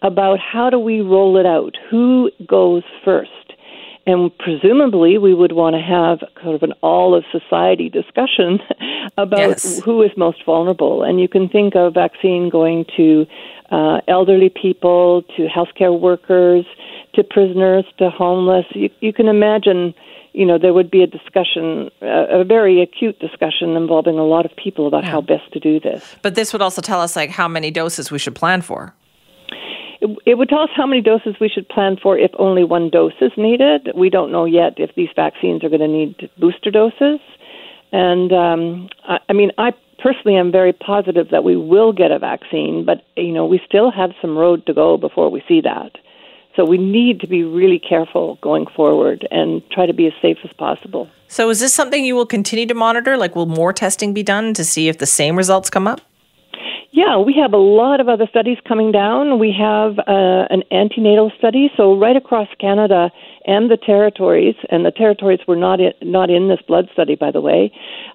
about 0.02 0.40
how 0.40 0.72
do 0.72 0.80
we 0.80 1.02
roll 1.02 1.38
it 1.38 1.46
out? 1.46 1.78
Who 1.92 2.32
goes 2.48 2.82
first? 3.06 3.30
And 4.08 4.36
presumably, 4.40 5.20
we 5.20 5.36
would 5.36 5.52
want 5.52 5.76
to 5.76 5.82
have 5.82 6.28
kind 6.42 6.56
of 6.56 6.64
an 6.64 6.74
all 6.82 7.14
of 7.14 7.24
society 7.32 7.88
discussion 7.90 8.60
about 9.18 9.50
yes. 9.50 9.80
who 9.82 10.02
is 10.02 10.10
most 10.18 10.44
vulnerable. 10.44 11.04
And 11.04 11.22
you 11.22 11.28
can 11.28 11.48
think 11.48 11.76
of 11.76 11.94
vaccine 11.94 12.50
going 12.50 12.86
to 12.98 13.28
uh, 13.70 14.02
elderly 14.08 14.50
people, 14.50 15.22
to 15.38 15.48
healthcare 15.48 15.98
workers, 15.98 16.66
to 17.14 17.24
prisoners, 17.24 17.86
to 17.98 18.10
homeless. 18.10 18.66
You, 18.72 18.90
you 19.00 19.14
can 19.14 19.28
imagine, 19.28 19.94
you 20.34 20.46
know, 20.46 20.58
there 20.58 20.74
would 20.74 20.92
be 20.92 21.04
a 21.04 21.08
discussion, 21.08 21.90
a, 22.02 22.42
a 22.42 22.44
very 22.44 22.82
acute 22.82 23.20
discussion 23.20 23.76
involving 23.76 24.18
a 24.18 24.26
lot 24.26 24.46
of 24.46 24.52
people 24.56 24.88
about 24.88 25.04
yeah. 25.04 25.12
how 25.12 25.22
best 25.22 25.52
to 25.54 25.60
do 25.60 25.80
this. 25.80 26.16
But 26.22 26.36
this 26.36 26.54
would 26.54 26.62
also 26.62 26.82
tell 26.82 27.02
us, 27.02 27.16
like, 27.16 27.30
how 27.30 27.48
many 27.48 27.72
doses 27.72 28.12
we 28.12 28.20
should 28.20 28.36
plan 28.36 28.62
for 28.62 28.94
it 30.26 30.38
would 30.38 30.50
tell 30.50 30.62
us 30.62 30.70
how 30.76 30.86
many 30.86 31.02
doses 31.02 31.36
we 31.40 31.48
should 31.48 31.70
plan 31.70 31.96
for 32.02 32.18
if 32.18 32.32
only 32.40 32.64
one 32.64 32.90
dose 32.90 33.14
is 33.22 33.32
needed. 33.38 33.90
We 33.96 34.10
don't 34.10 34.32
know 34.32 34.46
yet 34.46 34.74
if 34.78 34.96
these 34.96 35.10
vaccines 35.16 35.64
are 35.64 35.70
going 35.70 35.82
to 35.82 35.88
need 35.88 36.30
booster 36.40 36.72
doses. 36.72 37.20
And 37.92 38.32
um, 38.34 38.90
I, 39.08 39.20
I 39.30 39.34
mean, 39.34 39.52
I 39.58 39.74
personally 40.02 40.38
am 40.38 40.52
very 40.52 40.74
positive 40.74 41.30
that 41.30 41.44
we 41.44 41.56
will 41.56 41.94
get 41.94 42.12
a 42.12 42.18
vaccine, 42.18 42.84
but 42.86 43.04
you 43.16 43.32
know, 43.32 43.46
we 43.46 43.62
still 43.66 43.92
have 43.92 44.12
some 44.22 44.38
road 44.38 44.66
to 44.66 44.74
go 44.74 44.98
before 44.98 45.30
we 45.30 45.44
see 45.48 45.62
that. 45.62 45.92
So 46.56 46.66
we 46.66 46.78
need 46.78 47.20
to 47.22 47.28
be 47.28 47.44
really 47.44 47.80
careful 47.80 48.38
going 48.42 48.66
forward 48.76 49.28
and 49.32 49.62
try 49.72 49.86
to 49.86 49.94
be 49.94 50.08
as 50.08 50.14
safe 50.22 50.38
as 50.44 50.52
possible. 50.54 51.10
So 51.28 51.50
is 51.50 51.62
this 51.62 51.74
something 51.74 52.04
you 52.04 52.16
will 52.16 52.26
continue 52.26 52.66
to 52.66 52.74
monitor? 52.74 53.16
Like, 53.16 53.36
will 53.36 53.46
more 53.46 53.72
testing 53.72 54.14
be 54.14 54.24
done 54.24 54.54
to 54.56 54.66
see 54.66 54.90
if 54.90 54.98
the 54.98 55.06
same 55.06 55.38
results 55.38 55.70
come 55.70 55.88
up? 55.88 56.02
Yeah, 56.94 57.18
we 57.18 57.34
have 57.42 57.54
a 57.54 57.58
lot 57.58 58.02
of 58.02 58.10
other 58.10 58.28
studies 58.28 58.58
coming 58.68 58.92
down. 58.92 59.40
We 59.40 59.56
have 59.58 59.98
uh, 60.00 60.48
an 60.50 60.64
antenatal 60.72 61.32
study, 61.38 61.72
so 61.78 61.98
right 61.98 62.18
across 62.18 62.50
Canada 62.60 63.10
and 63.46 63.70
the 63.70 63.78
territories, 63.78 64.56
and 64.70 64.86
the 64.86 64.92
territories 64.92 65.40
were 65.48 65.56
not 65.56 65.80
in, 65.80 65.94
not 66.02 66.30
in 66.30 66.48
this 66.48 66.60
blood 66.68 66.90
study, 66.94 67.16
by 67.16 67.32
the 67.32 67.42
way. 67.42 67.72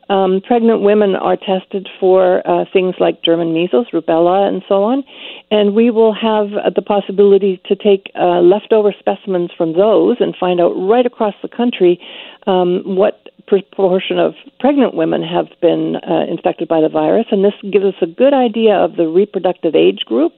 Um, 0.09 0.41
pregnant 0.41 0.83
women 0.83 1.17
are 1.17 1.37
tested 1.37 1.89
for 1.99 2.47
uh, 2.49 2.65
things 2.73 2.95
like 3.01 3.23
German 3.23 3.53
measles, 3.53 3.89
rubella, 3.93 4.47
and 4.47 4.63
so 4.69 4.85
on, 4.85 5.05
and 5.51 5.75
we 5.75 5.91
will 5.91 6.15
have 6.15 6.53
uh, 6.55 6.71
the 6.75 6.83
possibility 6.83 7.61
to 7.67 7.75
take 7.75 8.11
uh, 8.15 8.41
leftover 8.41 8.95
specimens 8.99 9.51
from 9.57 9.73
those 9.73 10.17
and 10.21 10.35
find 10.39 10.61
out 10.61 10.73
right 10.75 11.07
across 11.07 11.35
the 11.43 11.49
country 11.49 12.01
um, 12.47 12.83
what 12.85 13.29
proportion 13.47 14.19
of 14.19 14.35
pregnant 14.59 14.95
women 14.95 15.23
have 15.23 15.47
been 15.61 15.97
uh, 15.97 16.25
infected 16.29 16.69
by 16.69 16.81
the 16.81 16.89
virus, 16.89 17.27
and 17.31 17.45
this 17.45 17.55
gives 17.73 17.85
us 17.85 17.95
a 18.03 18.07
good 18.07 18.35
idea 18.35 18.75
of 18.75 18.97
the 18.97 19.07
reproductive 19.07 19.75
age 19.75 20.01
group. 20.07 20.33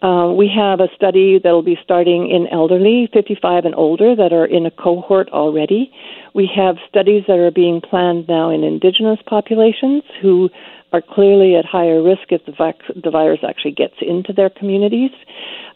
Uh, 0.00 0.32
we 0.36 0.48
have 0.48 0.78
a 0.80 0.88
study 0.94 1.40
that 1.42 1.50
will 1.50 1.62
be 1.62 1.78
starting 1.82 2.30
in 2.30 2.46
elderly, 2.48 3.08
55 3.12 3.64
and 3.64 3.74
older, 3.74 4.14
that 4.14 4.32
are 4.32 4.46
in 4.46 4.64
a 4.64 4.70
cohort 4.70 5.28
already. 5.30 5.92
We 6.34 6.48
have 6.54 6.76
studies 6.88 7.24
that 7.26 7.38
are 7.38 7.50
being 7.50 7.80
planned 7.80 8.28
now 8.28 8.50
in 8.50 8.62
indigenous 8.62 9.18
populations 9.26 10.04
who 10.20 10.50
are 10.92 11.02
clearly 11.02 11.56
at 11.56 11.64
higher 11.64 12.00
risk 12.00 12.30
if 12.30 12.44
the, 12.46 12.52
vac- 12.52 12.86
the 12.94 13.10
virus 13.10 13.40
actually 13.46 13.72
gets 13.72 13.94
into 14.00 14.32
their 14.32 14.50
communities. 14.50 15.10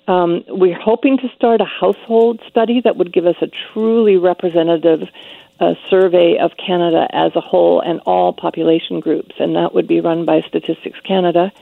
Um, 0.07 0.45
we're 0.49 0.79
hoping 0.79 1.19
to 1.19 1.29
start 1.35 1.61
a 1.61 1.64
household 1.64 2.41
study 2.49 2.81
that 2.83 2.97
would 2.97 3.12
give 3.12 3.26
us 3.26 3.37
a 3.41 3.49
truly 3.73 4.17
representative 4.17 5.09
a 5.61 5.76
survey 5.88 6.38
of 6.38 6.50
Canada 6.57 7.07
as 7.12 7.31
a 7.37 7.41
whole 7.41 7.81
and 7.81 8.00
all 8.00 8.33
population 8.33 8.99
groups, 8.99 9.35
and 9.38 9.55
that 9.55 9.73
would 9.73 9.87
be 9.87 10.00
run 10.00 10.25
by 10.25 10.41
Statistics 10.41 10.99
Canada. 11.07 11.52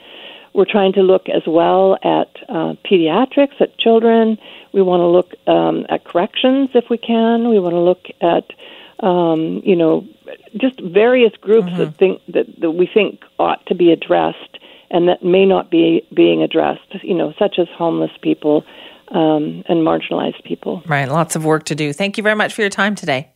We're 0.54 0.70
trying 0.70 0.92
to 0.94 1.02
look 1.02 1.28
as 1.28 1.42
well 1.46 1.96
at 2.02 2.28
uh, 2.48 2.74
pediatrics, 2.90 3.60
at 3.60 3.78
children. 3.78 4.38
We 4.72 4.82
want 4.82 5.00
to 5.00 5.06
look 5.06 5.34
um, 5.46 5.86
at 5.88 6.04
corrections 6.04 6.70
if 6.74 6.84
we 6.90 6.98
can. 6.98 7.48
We 7.48 7.58
want 7.60 7.74
to 7.74 7.80
look 7.80 8.06
at, 8.20 9.04
um, 9.04 9.62
you 9.64 9.76
know, 9.76 10.06
just 10.56 10.80
various 10.80 11.32
groups 11.40 11.68
mm-hmm. 11.68 11.78
that 11.78 11.96
think 11.96 12.22
that, 12.28 12.46
that 12.60 12.72
we 12.72 12.88
think 12.92 13.20
ought 13.38 13.64
to 13.66 13.74
be 13.74 13.92
addressed 13.92 14.58
and 14.90 15.08
that 15.08 15.24
may 15.24 15.46
not 15.46 15.70
be 15.70 16.06
being 16.14 16.42
addressed. 16.42 17.02
You 17.02 17.14
know, 17.14 17.32
such 17.38 17.58
as 17.58 17.68
homeless 17.76 18.12
people 18.20 18.64
um, 19.08 19.62
and 19.68 19.86
marginalized 19.86 20.42
people. 20.44 20.82
Right, 20.86 21.08
lots 21.08 21.36
of 21.36 21.44
work 21.44 21.64
to 21.66 21.74
do. 21.74 21.92
Thank 21.92 22.16
you 22.16 22.22
very 22.22 22.36
much 22.36 22.54
for 22.54 22.60
your 22.60 22.70
time 22.70 22.94
today. 22.94 23.30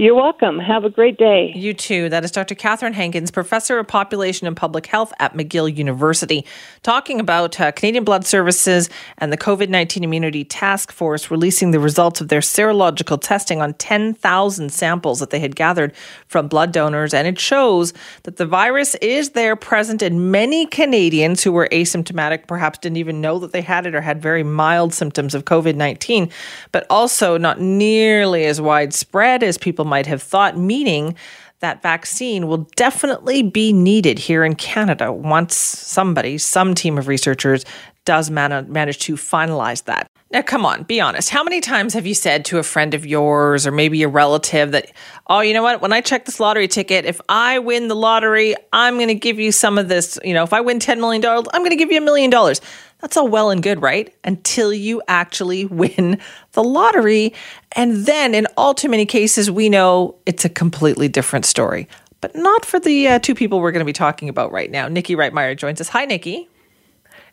You're 0.00 0.14
welcome. 0.14 0.60
Have 0.60 0.84
a 0.84 0.90
great 0.90 1.18
day. 1.18 1.52
You 1.56 1.74
too. 1.74 2.08
That 2.08 2.22
is 2.22 2.30
Dr. 2.30 2.54
Catherine 2.54 2.92
Hankins, 2.92 3.32
Professor 3.32 3.80
of 3.80 3.88
Population 3.88 4.46
and 4.46 4.56
Public 4.56 4.86
Health 4.86 5.12
at 5.18 5.34
McGill 5.34 5.76
University, 5.76 6.46
talking 6.84 7.18
about 7.18 7.60
uh, 7.60 7.72
Canadian 7.72 8.04
Blood 8.04 8.24
Services 8.24 8.88
and 9.16 9.32
the 9.32 9.36
COVID 9.36 9.68
19 9.68 10.04
Immunity 10.04 10.44
Task 10.44 10.92
Force 10.92 11.32
releasing 11.32 11.72
the 11.72 11.80
results 11.80 12.20
of 12.20 12.28
their 12.28 12.38
serological 12.38 13.20
testing 13.20 13.60
on 13.60 13.74
10,000 13.74 14.70
samples 14.70 15.18
that 15.18 15.30
they 15.30 15.40
had 15.40 15.56
gathered 15.56 15.92
from 16.28 16.46
blood 16.46 16.70
donors. 16.70 17.12
And 17.12 17.26
it 17.26 17.40
shows 17.40 17.92
that 18.22 18.36
the 18.36 18.46
virus 18.46 18.94
is 18.96 19.30
there 19.30 19.56
present 19.56 20.00
in 20.00 20.30
many 20.30 20.66
Canadians 20.66 21.42
who 21.42 21.50
were 21.50 21.68
asymptomatic, 21.72 22.46
perhaps 22.46 22.78
didn't 22.78 22.98
even 22.98 23.20
know 23.20 23.40
that 23.40 23.50
they 23.50 23.62
had 23.62 23.84
it 23.84 23.96
or 23.96 24.00
had 24.00 24.22
very 24.22 24.44
mild 24.44 24.94
symptoms 24.94 25.34
of 25.34 25.44
COVID 25.44 25.74
19, 25.74 26.30
but 26.70 26.86
also 26.88 27.36
not 27.36 27.60
nearly 27.60 28.44
as 28.44 28.60
widespread 28.60 29.42
as 29.42 29.58
people 29.58 29.87
might 29.88 30.06
have 30.06 30.22
thought, 30.22 30.56
meaning 30.56 31.16
that 31.60 31.82
vaccine 31.82 32.46
will 32.46 32.68
definitely 32.76 33.42
be 33.42 33.72
needed 33.72 34.18
here 34.18 34.44
in 34.44 34.54
Canada 34.54 35.12
once 35.12 35.56
somebody, 35.56 36.38
some 36.38 36.74
team 36.74 36.98
of 36.98 37.08
researchers, 37.08 37.64
does 38.04 38.30
man- 38.30 38.72
manage 38.72 38.98
to 39.00 39.14
finalize 39.14 39.84
that. 39.84 40.08
Now, 40.30 40.42
come 40.42 40.66
on, 40.66 40.82
be 40.82 41.00
honest. 41.00 41.30
How 41.30 41.42
many 41.42 41.60
times 41.60 41.94
have 41.94 42.06
you 42.06 42.14
said 42.14 42.44
to 42.46 42.58
a 42.58 42.62
friend 42.62 42.92
of 42.92 43.06
yours 43.06 43.66
or 43.66 43.72
maybe 43.72 44.02
a 44.02 44.08
relative 44.08 44.72
that, 44.72 44.92
oh, 45.26 45.40
you 45.40 45.54
know 45.54 45.62
what? 45.62 45.80
When 45.80 45.92
I 45.92 46.02
check 46.02 46.26
this 46.26 46.38
lottery 46.38 46.68
ticket, 46.68 47.06
if 47.06 47.18
I 47.30 47.58
win 47.58 47.88
the 47.88 47.96
lottery, 47.96 48.54
I'm 48.72 48.96
going 48.96 49.08
to 49.08 49.14
give 49.14 49.38
you 49.38 49.52
some 49.52 49.78
of 49.78 49.88
this. 49.88 50.18
You 50.22 50.34
know, 50.34 50.42
if 50.42 50.52
I 50.52 50.60
win 50.60 50.80
$10 50.80 50.98
million, 50.98 51.24
I'm 51.24 51.60
going 51.60 51.70
to 51.70 51.76
give 51.76 51.90
you 51.90 51.98
a 51.98 52.02
million 52.02 52.30
dollars. 52.30 52.60
That's 53.00 53.16
all 53.16 53.28
well 53.28 53.50
and 53.50 53.62
good, 53.62 53.80
right? 53.80 54.14
Until 54.24 54.72
you 54.72 55.02
actually 55.08 55.64
win 55.66 56.18
the 56.52 56.64
lottery. 56.64 57.32
And 57.72 58.06
then, 58.06 58.34
in 58.34 58.46
all 58.56 58.74
too 58.74 58.88
many 58.88 59.06
cases, 59.06 59.50
we 59.50 59.68
know 59.68 60.16
it's 60.26 60.44
a 60.44 60.48
completely 60.48 61.08
different 61.08 61.44
story. 61.44 61.88
But 62.20 62.34
not 62.34 62.64
for 62.64 62.80
the 62.80 63.06
uh, 63.06 63.18
two 63.20 63.34
people 63.34 63.60
we're 63.60 63.70
going 63.70 63.80
to 63.80 63.86
be 63.86 63.92
talking 63.92 64.28
about 64.28 64.50
right 64.50 64.70
now. 64.70 64.88
Nikki 64.88 65.14
Reitmeyer 65.14 65.56
joins 65.56 65.80
us. 65.80 65.88
Hi, 65.90 66.04
Nikki. 66.04 66.48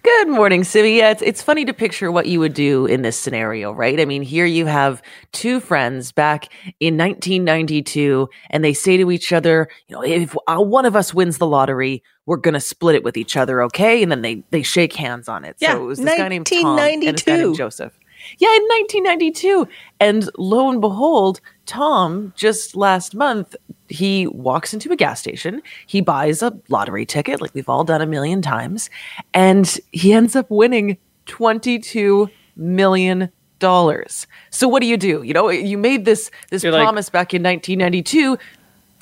Good 0.05 0.27
morning, 0.27 0.63
Simi. 0.63 0.97
Yeah, 0.97 1.09
it's, 1.09 1.23
it's 1.23 1.41
funny 1.41 1.65
to 1.65 1.73
picture 1.73 2.11
what 2.11 2.27
you 2.27 2.39
would 2.39 2.53
do 2.53 2.85
in 2.85 3.01
this 3.01 3.17
scenario, 3.17 3.71
right? 3.71 3.99
I 3.99 4.05
mean, 4.05 4.21
here 4.21 4.45
you 4.45 4.67
have 4.67 5.01
two 5.31 5.59
friends 5.59 6.11
back 6.11 6.53
in 6.79 6.95
1992, 6.95 8.29
and 8.51 8.63
they 8.63 8.71
say 8.71 8.97
to 8.97 9.09
each 9.09 9.33
other, 9.33 9.67
you 9.87 9.95
know, 9.95 10.03
if 10.03 10.35
uh, 10.45 10.61
one 10.61 10.85
of 10.85 10.95
us 10.95 11.11
wins 11.11 11.39
the 11.39 11.47
lottery, 11.47 12.03
we're 12.27 12.37
going 12.37 12.53
to 12.53 12.59
split 12.59 12.93
it 12.93 13.03
with 13.03 13.17
each 13.17 13.35
other, 13.35 13.63
okay? 13.63 14.03
And 14.03 14.11
then 14.11 14.21
they, 14.21 14.43
they 14.51 14.61
shake 14.61 14.93
hands 14.93 15.27
on 15.27 15.43
it. 15.43 15.55
Yeah, 15.59 15.71
so 15.71 15.81
it 15.81 15.85
was 15.87 15.97
this 15.97 16.15
guy 16.19 16.27
named 16.27 16.45
Tom 16.45 16.77
and 16.77 17.01
this 17.01 17.23
guy 17.23 17.31
1992. 17.31 17.43
named 17.43 17.57
Joseph. 17.57 17.99
Yeah, 18.37 18.55
in 18.55 18.61
1992. 18.63 19.67
And 19.99 20.29
lo 20.37 20.69
and 20.69 20.81
behold, 20.81 21.41
Tom, 21.65 22.31
just 22.35 22.75
last 22.75 23.15
month, 23.15 23.55
he 23.89 24.27
walks 24.27 24.73
into 24.73 24.91
a 24.91 24.95
gas 24.95 25.19
station. 25.19 25.61
He 25.85 26.01
buys 26.01 26.41
a 26.41 26.57
lottery 26.69 27.05
ticket, 27.05 27.41
like 27.41 27.53
we've 27.53 27.69
all 27.69 27.83
done 27.83 28.01
a 28.01 28.05
million 28.07 28.41
times, 28.41 28.89
and 29.33 29.77
he 29.91 30.13
ends 30.13 30.35
up 30.35 30.49
winning 30.49 30.97
$22 31.27 32.29
million. 32.55 33.29
So 33.61 34.67
what 34.67 34.81
do 34.81 34.87
you 34.87 34.97
do? 34.97 35.23
You 35.23 35.33
know, 35.33 35.49
you 35.49 35.77
made 35.77 36.05
this 36.05 36.29
this 36.51 36.61
You're 36.63 36.71
like- 36.73 36.83
promise 36.83 37.09
back 37.09 37.33
in 37.33 37.41
1992. 37.41 38.37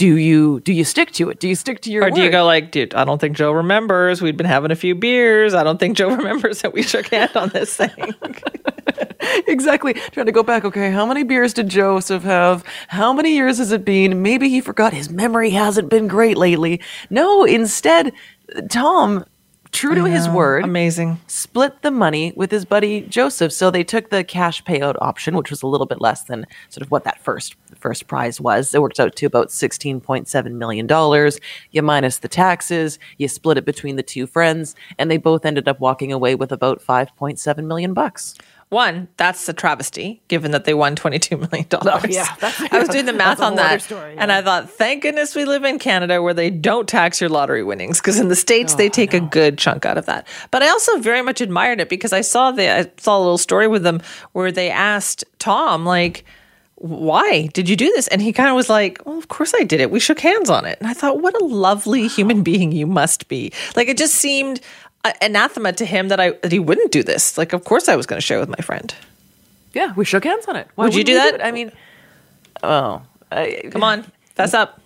Do 0.04 0.18
you 0.18 0.60
do 0.60 0.74
you 0.74 0.84
stick 0.84 1.12
to 1.12 1.30
it? 1.30 1.40
Do 1.40 1.48
you 1.48 1.56
stick 1.56 1.80
to 1.84 1.90
your 1.90 2.04
Or 2.04 2.10
do 2.10 2.22
you 2.22 2.30
go 2.30 2.46
like, 2.46 2.72
dude, 2.72 2.94
I 2.94 3.06
don't 3.06 3.22
think 3.22 3.38
Joe 3.38 3.54
remembers. 3.54 4.22
We'd 4.22 4.36
been 4.36 4.46
having 4.46 4.70
a 4.70 4.76
few 4.76 4.96
beers. 4.96 5.54
I 5.54 5.64
don't 5.64 5.80
think 5.80 5.96
Joe 5.96 6.10
remembers 6.18 6.62
that 6.62 6.74
we 6.74 6.84
shook 6.84 7.08
hands 7.08 7.38
on 7.38 7.48
this 7.52 7.78
thing. 7.78 8.14
exactly. 9.48 9.94
Trying 9.94 10.26
to 10.26 10.34
go 10.34 10.44
back. 10.44 10.66
Okay, 10.66 10.92
how 10.92 11.06
many 11.06 11.24
beers 11.24 11.54
did 11.54 11.70
Joseph 11.70 12.24
have? 12.24 12.66
How 12.90 13.14
many 13.14 13.34
years 13.34 13.60
has 13.60 13.72
it 13.72 13.86
been? 13.86 14.22
Maybe 14.22 14.50
he 14.50 14.60
forgot. 14.60 14.92
His 14.92 15.10
memory 15.10 15.52
hasn't 15.52 15.88
been 15.88 16.10
great 16.10 16.36
lately. 16.38 16.82
No, 17.10 17.46
instead, 17.46 18.12
Tom, 18.70 19.24
true 19.74 19.96
to 19.96 20.06
his 20.06 20.30
word, 20.30 20.64
Amazing. 20.64 21.20
split 21.28 21.82
the 21.82 21.92
money 21.92 22.32
with 22.36 22.52
his 22.52 22.64
buddy 22.64 23.02
Joseph. 23.02 23.52
So 23.52 23.70
they 23.70 23.84
took 23.84 24.10
the 24.10 24.24
cash 24.24 24.64
payout 24.64 24.96
option, 25.02 25.36
which 25.36 25.50
was 25.50 25.62
a 25.62 25.68
little 25.68 25.88
bit 25.88 26.00
less 26.00 26.24
than 26.24 26.46
sort 26.70 26.84
of 26.84 26.92
what 26.92 27.04
that 27.04 27.20
first 27.20 27.56
first 27.78 28.08
prize 28.08 28.40
was. 28.40 28.74
It 28.74 28.82
worked 28.82 29.00
out 29.00 29.16
to 29.16 29.26
about 29.26 29.52
sixteen 29.52 30.00
point 30.00 30.28
seven 30.28 30.58
million 30.58 30.88
dollars. 30.88 31.40
You 31.72 31.82
minus 31.82 32.20
the 32.20 32.28
taxes, 32.30 33.00
you 33.18 33.28
split 33.28 33.58
it 33.58 33.66
between 33.66 33.98
the 33.98 34.04
two 34.04 34.28
friends, 34.28 34.76
and 34.98 35.12
they 35.12 35.18
both 35.18 35.46
ended 35.46 35.68
up 35.68 35.80
walking 35.80 36.14
away 36.14 36.36
with 36.36 36.52
about 36.52 36.82
five 36.82 37.14
point 37.18 37.40
seven 37.40 37.68
million 37.68 37.94
bucks. 37.94 38.36
One, 38.74 39.08
that's 39.18 39.48
a 39.48 39.54
travesty, 39.54 40.22
given 40.28 40.52
that 40.52 40.66
they 40.66 40.74
won 40.74 40.96
$22 40.96 41.40
million. 41.52 41.68
Oh, 41.72 42.02
yeah, 42.10 42.36
that's- 42.40 42.70
I 42.74 42.80
was 42.80 42.90
doing 42.90 43.06
the 43.06 43.14
math 43.24 43.40
on 43.40 43.56
that. 43.56 43.82
story, 43.84 44.16
And 44.18 44.32
I 44.32 44.42
thought, 44.42 44.70
thank 44.70 45.04
goodness 45.04 45.36
we 45.36 45.46
live 45.46 45.64
in 45.64 45.80
Canada 45.80 46.22
where 46.22 46.34
they 46.34 46.50
don't 46.50 46.88
tax 46.90 47.22
your 47.22 47.30
lottery 47.30 47.64
winnings, 47.64 48.00
because 48.02 48.20
in 48.20 48.28
the 48.30 48.36
States, 48.36 48.74
Oh, 48.74 48.78
they 48.78 48.90
take 48.90 49.14
a 49.14 49.20
good 49.22 49.58
chunk 49.58 49.86
out 49.86 49.98
of 49.98 50.08
that. 50.08 50.28
But 50.52 50.64
I 50.64 50.70
also 50.70 50.98
very 51.00 51.22
much 51.22 51.40
admired 51.40 51.80
it 51.80 51.88
because 51.88 52.12
I 52.12 52.22
saw 52.22 52.52
the 52.52 52.70
I 52.70 52.92
saw 52.98 53.18
a 53.18 53.22
little 53.22 53.38
story 53.38 53.68
with 53.68 53.84
them 53.84 54.02
where 54.34 54.52
they 54.52 54.70
asked 54.70 55.24
Tom, 55.40 55.86
like, 55.86 56.26
why 56.76 57.48
did 57.54 57.70
you 57.70 57.76
do 57.78 57.86
this? 57.92 58.08
And 58.10 58.22
he 58.22 58.34
kind 58.34 58.50
of 58.50 58.56
was 58.56 58.70
like, 58.70 59.02
well, 59.06 59.18
of 59.18 59.30
course 59.30 59.54
I 59.56 59.64
did 59.64 59.80
it. 59.80 59.90
We 59.90 60.02
shook 60.02 60.20
hands 60.20 60.50
on 60.50 60.66
it. 60.66 60.78
And 60.82 60.88
I 60.90 60.94
thought, 60.94 61.22
what 61.22 61.40
a 61.42 61.46
lovely 61.46 62.08
human 62.10 62.44
being 62.44 62.74
you 62.74 62.86
must 62.88 63.30
be. 63.30 63.54
Like, 63.78 63.88
it 63.88 63.98
just 63.98 64.16
seemed 64.16 64.60
anathema 65.22 65.74
to 65.74 65.86
him 65.86 66.08
that 66.08 66.20
I 66.20 66.32
that 66.32 66.52
he 66.52 66.60
wouldn't 66.60 66.92
do 66.92 67.04
this. 67.04 67.38
Like, 67.38 67.54
of 67.54 67.64
course 67.64 67.90
I 67.90 67.96
was 67.96 68.06
going 68.06 68.18
to 68.18 68.26
share 68.26 68.40
with 68.40 68.50
my 68.50 68.64
friend. 68.64 68.94
Yeah, 69.74 69.94
we 69.96 70.06
shook 70.06 70.24
hands 70.24 70.46
on 70.46 70.56
it. 70.56 70.68
Why 70.76 70.86
Would 70.86 70.96
you 70.96 71.04
do 71.04 71.16
that? 71.16 71.36
it? 71.36 71.42
I 71.42 71.52
mean, 71.52 71.72
oh, 72.62 73.02
I, 73.32 73.64
Come 73.72 73.84
on, 73.84 74.06
fess 74.36 74.54
up. 74.54 74.80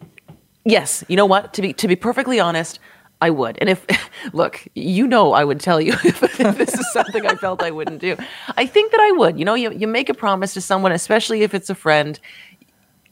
Yes, 0.64 1.04
you 1.08 1.16
know 1.16 1.26
what? 1.26 1.54
To 1.54 1.62
be 1.62 1.74
to 1.74 1.88
be 1.88 1.96
perfectly 1.96 2.40
honest, 2.40 2.80
I 3.22 3.30
would. 3.30 3.58
And 3.60 3.70
if 3.70 3.86
look, 4.34 4.66
you 4.76 5.08
know, 5.08 5.34
I 5.34 5.44
would 5.44 5.60
tell 5.60 5.80
you 5.80 5.94
if, 6.04 6.20
this 6.38 6.74
is 6.74 6.94
something 6.94 7.26
I 7.26 7.36
felt 7.36 7.62
I 7.62 7.72
wouldn't 7.72 8.00
do. 8.00 8.16
I 8.56 8.66
think 8.66 8.92
that 8.92 9.02
I 9.02 9.12
would. 9.12 9.38
You 9.38 9.46
know, 9.46 9.56
you 9.56 9.72
you 9.72 9.88
make 9.88 10.10
a 10.10 10.14
promise 10.14 10.54
to 10.56 10.62
someone, 10.62 10.92
especially 10.92 11.44
if 11.44 11.54
it's 11.54 11.70
a 11.70 11.76
friend, 11.76 12.20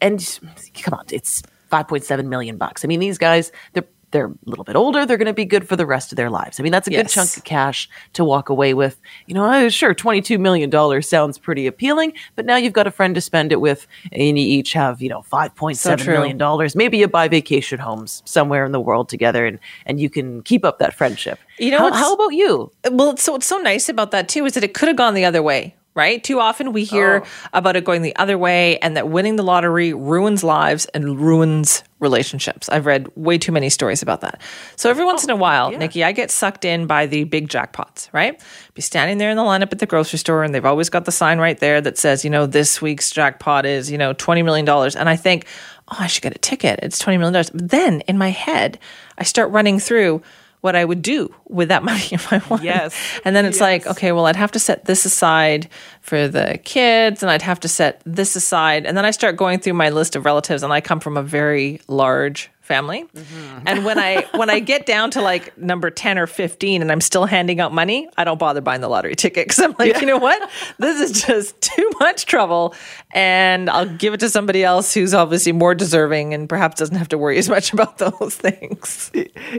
and 0.01 0.39
come 0.81 0.93
on, 0.93 1.05
it's 1.11 1.43
five 1.69 1.87
point 1.87 2.03
seven 2.03 2.29
million 2.29 2.57
bucks. 2.57 2.85
I 2.85 2.87
mean, 2.87 2.99
these 2.99 3.17
guys, 3.17 3.51
they're 3.73 3.85
they're 4.11 4.27
a 4.27 4.35
little 4.45 4.63
bit 4.63 4.75
older. 4.75 5.05
They're 5.05 5.17
going 5.17 5.25
to 5.27 5.33
be 5.33 5.45
good 5.45 5.67
for 5.67 5.75
the 5.75 5.85
rest 5.85 6.11
of 6.11 6.15
their 6.15 6.29
lives. 6.29 6.59
I 6.59 6.63
mean, 6.63 6.71
that's 6.71 6.87
a 6.87 6.91
good 6.91 7.09
chunk 7.09 7.35
of 7.37 7.43
cash 7.43 7.89
to 8.13 8.23
walk 8.23 8.49
away 8.49 8.73
with. 8.73 8.99
You 9.25 9.35
know, 9.35 9.45
uh, 9.45 9.69
sure, 9.69 9.93
$22 9.93 10.39
million 10.39 11.01
sounds 11.01 11.37
pretty 11.37 11.67
appealing, 11.67 12.13
but 12.35 12.45
now 12.45 12.55
you've 12.55 12.73
got 12.73 12.87
a 12.87 12.91
friend 12.91 13.15
to 13.15 13.21
spend 13.21 13.51
it 13.51 13.61
with, 13.61 13.87
and 14.11 14.21
you 14.39 14.45
each 14.45 14.73
have, 14.73 15.01
you 15.01 15.09
know, 15.09 15.21
five 15.23 15.53
point 15.55 15.77
So 15.77 15.89
seven 15.89 16.05
true. 16.05 16.13
million 16.15 16.37
dollars. 16.37 16.75
Maybe 16.75 16.97
you 16.97 17.07
buy 17.07 17.27
vacation 17.27 17.79
homes 17.79 18.21
somewhere 18.25 18.65
in 18.65 18.71
the 18.71 18.81
world 18.81 19.09
together, 19.09 19.45
and, 19.45 19.59
and 19.85 19.99
you 19.99 20.09
can 20.09 20.41
keep 20.43 20.63
up 20.63 20.79
that 20.79 20.93
friendship. 20.93 21.39
You 21.57 21.71
know 21.71 21.79
how, 21.79 21.93
how 21.93 22.13
about 22.13 22.33
you? 22.33 22.71
Well, 22.91 23.17
so 23.17 23.33
what's 23.33 23.45
so 23.45 23.57
nice 23.57 23.89
about 23.89 24.11
that 24.11 24.27
too 24.29 24.45
is 24.45 24.53
that 24.53 24.63
it 24.63 24.73
could 24.73 24.87
have 24.87 24.97
gone 24.97 25.13
the 25.13 25.25
other 25.25 25.41
way, 25.41 25.75
right? 25.93 26.23
Too 26.23 26.39
often 26.39 26.73
we 26.73 26.83
hear 26.83 27.23
about 27.53 27.75
it 27.75 27.85
going 27.85 28.01
the 28.01 28.15
other 28.17 28.37
way 28.37 28.77
and 28.79 28.97
that 28.97 29.07
winning 29.09 29.37
the 29.37 29.43
lottery 29.43 29.93
ruins 29.93 30.43
lives 30.43 30.85
and 30.87 31.19
ruins 31.19 31.83
relationships. 32.05 32.69
I've 32.69 32.85
read 32.85 33.09
way 33.15 33.37
too 33.37 33.51
many 33.51 33.69
stories 33.69 34.01
about 34.01 34.21
that. 34.21 34.39
So 34.75 34.89
every 34.89 35.03
once 35.03 35.23
oh, 35.23 35.25
in 35.25 35.29
a 35.31 35.35
while, 35.35 35.71
Nikki, 35.71 36.03
I 36.03 36.11
get 36.11 36.29
sucked 36.29 36.63
in 36.63 36.85
by 36.85 37.07
the 37.07 37.23
big 37.23 37.49
jackpots, 37.49 38.07
right? 38.13 38.39
Be 38.75 38.81
standing 38.81 39.17
there 39.17 39.31
in 39.31 39.37
the 39.37 39.43
lineup 39.43 39.71
at 39.71 39.79
the 39.79 39.85
grocery 39.85 40.19
store 40.19 40.43
and 40.43 40.53
they've 40.53 40.65
always 40.65 40.89
got 40.89 41.05
the 41.05 41.11
sign 41.11 41.39
right 41.39 41.59
there 41.59 41.81
that 41.81 41.97
says, 41.97 42.23
you 42.23 42.29
know, 42.29 42.45
this 42.45 42.81
week's 42.81 43.09
jackpot 43.09 43.65
is, 43.65 43.89
you 43.89 43.97
know, 43.97 44.13
$20 44.13 44.45
million. 44.45 44.69
And 44.69 45.09
I 45.09 45.15
think, 45.15 45.47
oh, 45.89 45.97
I 45.99 46.07
should 46.07 46.23
get 46.23 46.35
a 46.35 46.39
ticket. 46.39 46.79
It's 46.83 47.01
$20 47.01 47.19
million. 47.19 47.33
But 47.33 47.69
then 47.69 48.01
in 48.01 48.17
my 48.17 48.29
head, 48.29 48.77
I 49.17 49.23
start 49.23 49.49
running 49.49 49.79
through 49.79 50.21
what 50.65 50.75
I 50.75 50.83
would 50.83 51.03
do 51.03 51.33
with 51.47 51.69
that 51.69 51.83
money 51.91 52.07
if 52.11 52.33
I 52.33 52.41
won. 52.49 52.63
Yes. 52.63 52.95
And 53.23 53.35
then 53.35 53.45
it's 53.45 53.61
like, 53.61 53.85
okay, 53.85 54.11
well, 54.11 54.25
I'd 54.25 54.35
have 54.35 54.51
to 54.53 54.59
set 54.59 54.85
this 54.85 55.05
aside 55.05 55.69
for 56.01 56.27
the 56.27 56.59
kids 56.63 57.21
and 57.21 57.29
I'd 57.29 57.43
have 57.43 57.59
to 57.61 57.67
set 57.69 58.01
this 58.03 58.35
aside. 58.35 58.85
And 58.85 58.97
then 58.97 59.05
I 59.05 59.11
start 59.11 59.37
going 59.37 59.59
through 59.59 59.73
my 59.73 59.89
list 59.89 60.15
of 60.15 60.25
relatives 60.25 60.63
and 60.63 60.73
I 60.73 60.81
come 60.81 60.99
from 60.99 61.17
a 61.17 61.23
very 61.23 61.79
large 61.87 62.49
family. 62.65 63.05
Mm-hmm. 63.15 63.63
And 63.67 63.85
when 63.85 63.97
I 63.99 64.25
when 64.35 64.49
I 64.49 64.59
get 64.59 64.85
down 64.85 65.11
to 65.11 65.21
like 65.21 65.57
number 65.57 65.89
10 65.89 66.17
or 66.17 66.27
15 66.27 66.81
and 66.81 66.91
I'm 66.91 67.01
still 67.01 67.25
handing 67.25 67.59
out 67.59 67.73
money, 67.73 68.09
I 68.17 68.23
don't 68.23 68.39
bother 68.39 68.61
buying 68.61 68.81
the 68.81 68.87
lottery 68.89 69.15
ticket 69.15 69.47
cuz 69.49 69.59
I'm 69.59 69.75
like, 69.79 69.99
you 70.01 70.07
know 70.07 70.17
what? 70.17 70.49
This 70.79 70.99
is 70.99 71.23
just 71.23 71.59
too 71.75 71.89
much 71.99 72.25
trouble 72.25 72.73
and 73.13 73.69
I'll 73.69 73.85
give 73.87 74.13
it 74.13 74.19
to 74.21 74.29
somebody 74.29 74.63
else 74.63 74.93
who's 74.93 75.13
obviously 75.13 75.51
more 75.51 75.73
deserving 75.75 76.33
and 76.33 76.49
perhaps 76.49 76.79
doesn't 76.79 76.95
have 76.97 77.09
to 77.09 77.17
worry 77.17 77.37
as 77.37 77.47
much 77.49 77.71
about 77.73 77.97
those 77.99 78.35
things. 78.35 79.11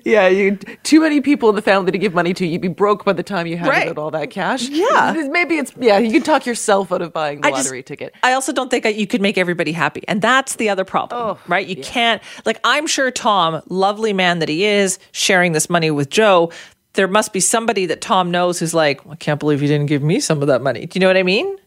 Yeah, 0.05 0.29
you 0.29 0.57
too 0.83 1.01
many 1.01 1.21
people 1.21 1.49
in 1.49 1.55
the 1.55 1.63
family 1.63 1.93
to 1.93 1.99
give 1.99 2.13
money 2.15 2.35
to. 2.35 2.47
You'd 2.47 2.61
be 2.61 2.69
broke 2.69 3.05
by 3.05 3.13
the 3.13 3.23
time 3.23 3.47
you 3.47 3.57
handed 3.57 3.71
Right. 3.71 3.89
out 3.89 3.99
all 3.99 4.11
that 4.11 4.31
cash. 4.31 4.69
Yeah. 4.69 5.15
maybe 5.31 5.57
it's 5.59 5.73
yeah. 5.79 5.99
You 5.99 6.13
can 6.13 6.23
talk 6.23 6.47
yourself 6.47 6.93
out 6.93 7.03
of 7.03 7.13
buying 7.13 7.41
the 7.41 7.49
I 7.49 7.51
just- 7.53 7.65
lottery 7.67 7.83
ticket. 7.83 8.15
I 8.23 8.33
also 8.33 8.53
don't 8.53 8.71
think 8.71 8.83
that 8.83 8.97
you 8.97 9.07
could 9.07 9.21
make 9.21 9.39
everybody 9.39 9.73
happy. 9.73 10.03
And 10.09 10.21
that's 10.23 10.57
the 10.57 10.69
other 10.69 10.85
problem, 10.85 11.21
oh, 11.21 11.39
right? 11.47 11.67
You 11.67 11.77
can't, 11.77 12.23
like, 12.45 12.59
I'm 12.65 12.87
sure 12.97 13.11
Tom, 13.11 13.63
lovely 13.69 14.15
man 14.15 14.39
that 14.39 14.49
he 14.49 14.65
is, 14.65 14.99
sharing 15.13 15.53
this 15.53 15.69
money 15.69 15.91
with 15.91 16.09
Joe, 16.09 16.51
there 16.95 17.07
must 17.07 17.35
be 17.35 17.41
somebody 17.41 17.85
that 17.85 18.01
Tom 18.01 18.31
knows 18.31 18.59
who's 18.59 18.73
like, 18.73 19.07
I 19.07 19.17
can't 19.17 19.39
believe 19.39 19.61
you 19.61 19.69
didn't 19.69 19.87
give 19.87 20.03
me 20.03 20.19
some 20.19 20.41
of 20.41 20.49
that 20.49 20.63
money. 20.63 20.87
Do 20.87 20.97
you 20.97 21.01
know 21.03 21.07
what 21.07 21.19
I 21.19 21.23
mean? 21.23 21.59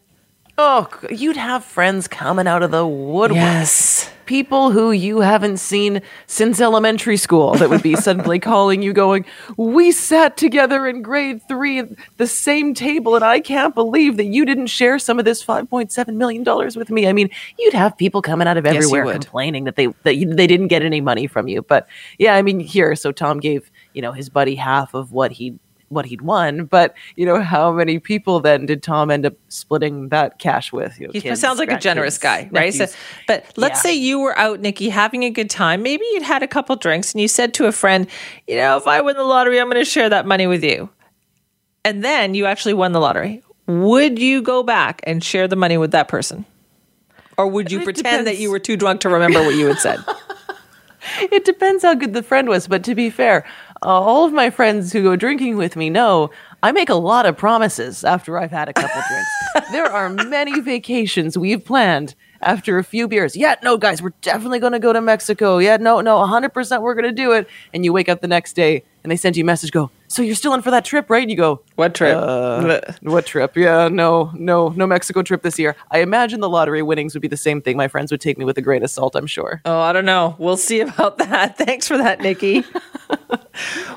Oh, 0.58 0.88
you'd 1.10 1.36
have 1.36 1.64
friends 1.64 2.08
coming 2.08 2.46
out 2.46 2.62
of 2.62 2.70
the 2.70 2.86
woodwork. 2.86 3.36
Yes. 3.36 4.10
People 4.26 4.70
who 4.70 4.92
you 4.92 5.20
haven't 5.20 5.56
seen 5.56 6.02
since 6.26 6.60
elementary 6.60 7.16
school 7.16 7.54
that 7.54 7.68
would 7.68 7.82
be 7.82 7.96
suddenly 7.96 8.38
calling 8.50 8.80
you, 8.80 8.92
going, 8.92 9.24
We 9.56 9.90
sat 9.90 10.36
together 10.36 10.86
in 10.86 11.02
grade 11.02 11.40
three 11.48 11.80
at 11.80 11.88
the 12.18 12.28
same 12.28 12.74
table, 12.74 13.16
and 13.16 13.24
I 13.24 13.40
can't 13.40 13.74
believe 13.74 14.16
that 14.18 14.26
you 14.26 14.44
didn't 14.44 14.68
share 14.68 15.00
some 15.00 15.18
of 15.18 15.24
this 15.24 15.44
$5.7 15.44 16.14
million 16.14 16.44
with 16.44 16.90
me. 16.90 17.08
I 17.08 17.12
mean, 17.12 17.28
you'd 17.58 17.74
have 17.74 17.96
people 17.98 18.22
coming 18.22 18.46
out 18.46 18.56
of 18.56 18.64
you 18.66 18.72
everywhere 18.72 19.12
complaining 19.12 19.64
that 19.64 19.74
they 19.74 19.86
that 20.04 20.16
you, 20.16 20.32
they 20.32 20.46
didn't 20.46 20.68
get 20.68 20.82
any 20.82 21.00
money 21.00 21.26
from 21.26 21.48
you. 21.48 21.62
But 21.62 21.88
yeah, 22.18 22.36
I 22.36 22.42
mean, 22.42 22.60
here, 22.60 22.94
so 22.94 23.10
Tom 23.10 23.40
gave, 23.40 23.70
you 23.94 24.02
know, 24.02 24.12
his 24.12 24.28
buddy 24.28 24.54
half 24.54 24.94
of 24.94 25.10
what 25.10 25.32
he 25.32 25.58
what 25.90 26.06
he'd 26.06 26.22
won, 26.22 26.64
but 26.64 26.94
you 27.16 27.26
know 27.26 27.42
how 27.42 27.72
many 27.72 27.98
people 27.98 28.38
then 28.40 28.64
did 28.64 28.82
Tom 28.82 29.10
end 29.10 29.26
up 29.26 29.34
splitting 29.48 30.08
that 30.08 30.38
cash 30.38 30.72
with? 30.72 30.98
You 31.00 31.08
know, 31.08 31.12
He 31.12 31.20
kids, 31.20 31.40
sounds 31.40 31.58
like 31.58 31.70
a 31.70 31.78
generous 31.78 32.16
grandkids, 32.16 32.22
guy, 32.22 32.48
right? 32.52 32.72
So, 32.72 32.86
but 33.26 33.44
let's 33.56 33.78
Yeah. 33.78 33.82
say 33.90 33.94
you 33.94 34.20
were 34.20 34.38
out, 34.38 34.60
Nikki, 34.60 34.88
having 34.88 35.24
a 35.24 35.30
good 35.30 35.50
time. 35.50 35.82
Maybe 35.82 36.04
you'd 36.12 36.22
had 36.22 36.42
a 36.44 36.48
couple 36.48 36.76
drinks 36.76 37.12
and 37.12 37.20
you 37.20 37.26
said 37.28 37.52
to 37.54 37.66
a 37.66 37.72
friend, 37.72 38.06
you 38.46 38.56
know, 38.56 38.76
if 38.76 38.86
I 38.86 39.00
win 39.00 39.16
the 39.16 39.24
lottery, 39.24 39.60
I'm 39.60 39.68
going 39.68 39.80
to 39.84 39.84
share 39.84 40.08
that 40.08 40.26
money 40.26 40.46
with 40.46 40.62
you. 40.62 40.88
And 41.84 42.04
then 42.04 42.34
you 42.34 42.46
actually 42.46 42.74
won 42.74 42.92
the 42.92 43.00
lottery. 43.00 43.42
Would 43.66 44.18
you 44.18 44.42
go 44.42 44.62
back 44.62 45.00
and 45.04 45.22
share 45.24 45.48
the 45.48 45.56
money 45.56 45.76
with 45.76 45.90
that 45.90 46.06
person? 46.08 46.44
Or 47.36 47.48
would 47.48 47.72
you 47.72 47.80
It 47.80 47.84
pretend 47.84 48.26
that 48.28 48.38
you 48.38 48.50
were 48.50 48.58
too 48.60 48.76
drunk 48.76 49.00
to 49.00 49.08
remember 49.08 49.42
what 49.42 49.54
you 49.56 49.66
had 49.66 49.78
said? 49.80 50.04
it 51.32 51.44
depends 51.44 51.82
how 51.82 51.94
good 51.94 52.12
the 52.12 52.22
friend 52.22 52.48
was. 52.48 52.68
But 52.68 52.84
to 52.84 52.94
be 52.94 53.10
fair, 53.10 53.44
all 53.82 54.24
of 54.24 54.32
my 54.32 54.50
friends 54.50 54.92
who 54.92 55.02
go 55.02 55.16
drinking 55.16 55.56
with 55.56 55.76
me 55.76 55.90
know 55.90 56.30
I 56.62 56.72
make 56.72 56.90
a 56.90 56.94
lot 56.94 57.26
of 57.26 57.36
promises 57.36 58.04
after 58.04 58.38
I've 58.38 58.50
had 58.50 58.68
a 58.68 58.72
couple 58.72 59.00
drinks. 59.08 59.30
There 59.72 59.86
are 59.86 60.08
many 60.08 60.60
vacations 60.60 61.38
we've 61.38 61.64
planned 61.64 62.14
after 62.42 62.78
a 62.78 62.84
few 62.84 63.08
beers. 63.08 63.36
Yeah, 63.36 63.54
no, 63.62 63.76
guys, 63.76 64.02
we're 64.02 64.12
definitely 64.20 64.58
going 64.58 64.72
to 64.72 64.78
go 64.78 64.92
to 64.92 65.00
Mexico. 65.00 65.58
Yeah, 65.58 65.76
no, 65.76 66.00
no, 66.00 66.16
100% 66.18 66.82
we're 66.82 66.94
going 66.94 67.04
to 67.04 67.12
do 67.12 67.32
it. 67.32 67.48
And 67.72 67.84
you 67.84 67.92
wake 67.92 68.08
up 68.08 68.20
the 68.20 68.28
next 68.28 68.54
day 68.54 68.84
and 69.02 69.10
they 69.10 69.16
send 69.16 69.36
you 69.36 69.44
a 69.44 69.46
message, 69.46 69.70
go, 69.72 69.90
so 70.08 70.22
you're 70.22 70.34
still 70.34 70.54
in 70.54 70.62
for 70.62 70.70
that 70.72 70.84
trip, 70.84 71.08
right? 71.08 71.22
And 71.22 71.30
you 71.30 71.36
go, 71.36 71.62
What 71.76 71.94
trip? 71.94 72.16
uh, 72.16 72.80
what 73.02 73.26
trip? 73.26 73.56
Yeah, 73.56 73.88
no, 73.88 74.30
no, 74.34 74.68
no 74.70 74.86
Mexico 74.86 75.22
trip 75.22 75.42
this 75.42 75.58
year. 75.58 75.76
I 75.90 76.00
imagine 76.00 76.40
the 76.40 76.48
lottery 76.48 76.82
winnings 76.82 77.14
would 77.14 77.22
be 77.22 77.28
the 77.28 77.36
same 77.36 77.62
thing. 77.62 77.76
My 77.76 77.88
friends 77.88 78.10
would 78.10 78.20
take 78.20 78.36
me 78.38 78.44
with 78.44 78.58
a 78.58 78.62
grain 78.62 78.82
of 78.82 78.90
salt, 78.90 79.14
I'm 79.16 79.26
sure. 79.26 79.60
Oh, 79.64 79.80
I 79.80 79.92
don't 79.92 80.04
know. 80.04 80.34
We'll 80.38 80.56
see 80.56 80.80
about 80.80 81.18
that. 81.18 81.56
Thanks 81.58 81.86
for 81.86 81.96
that, 81.98 82.20
Nikki. 82.20 82.64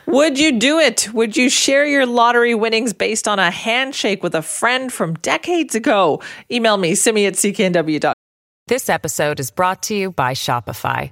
Would 0.07 0.37
you 0.39 0.59
do 0.59 0.79
it? 0.79 1.13
Would 1.13 1.37
you 1.37 1.49
share 1.49 1.85
your 1.85 2.05
lottery 2.05 2.53
winnings 2.55 2.93
based 2.93 3.27
on 3.27 3.39
a 3.39 3.49
handshake 3.49 4.21
with 4.21 4.35
a 4.35 4.41
friend 4.41 4.91
from 4.91 5.13
decades 5.15 5.75
ago? 5.75 6.21
Email 6.51 6.77
me, 6.77 6.95
simi 6.95 7.25
at 7.25 7.33
cknw.com. 7.33 8.13
This 8.67 8.89
episode 8.89 9.39
is 9.39 9.51
brought 9.51 9.83
to 9.83 9.95
you 9.95 10.11
by 10.11 10.33
Shopify. 10.33 11.11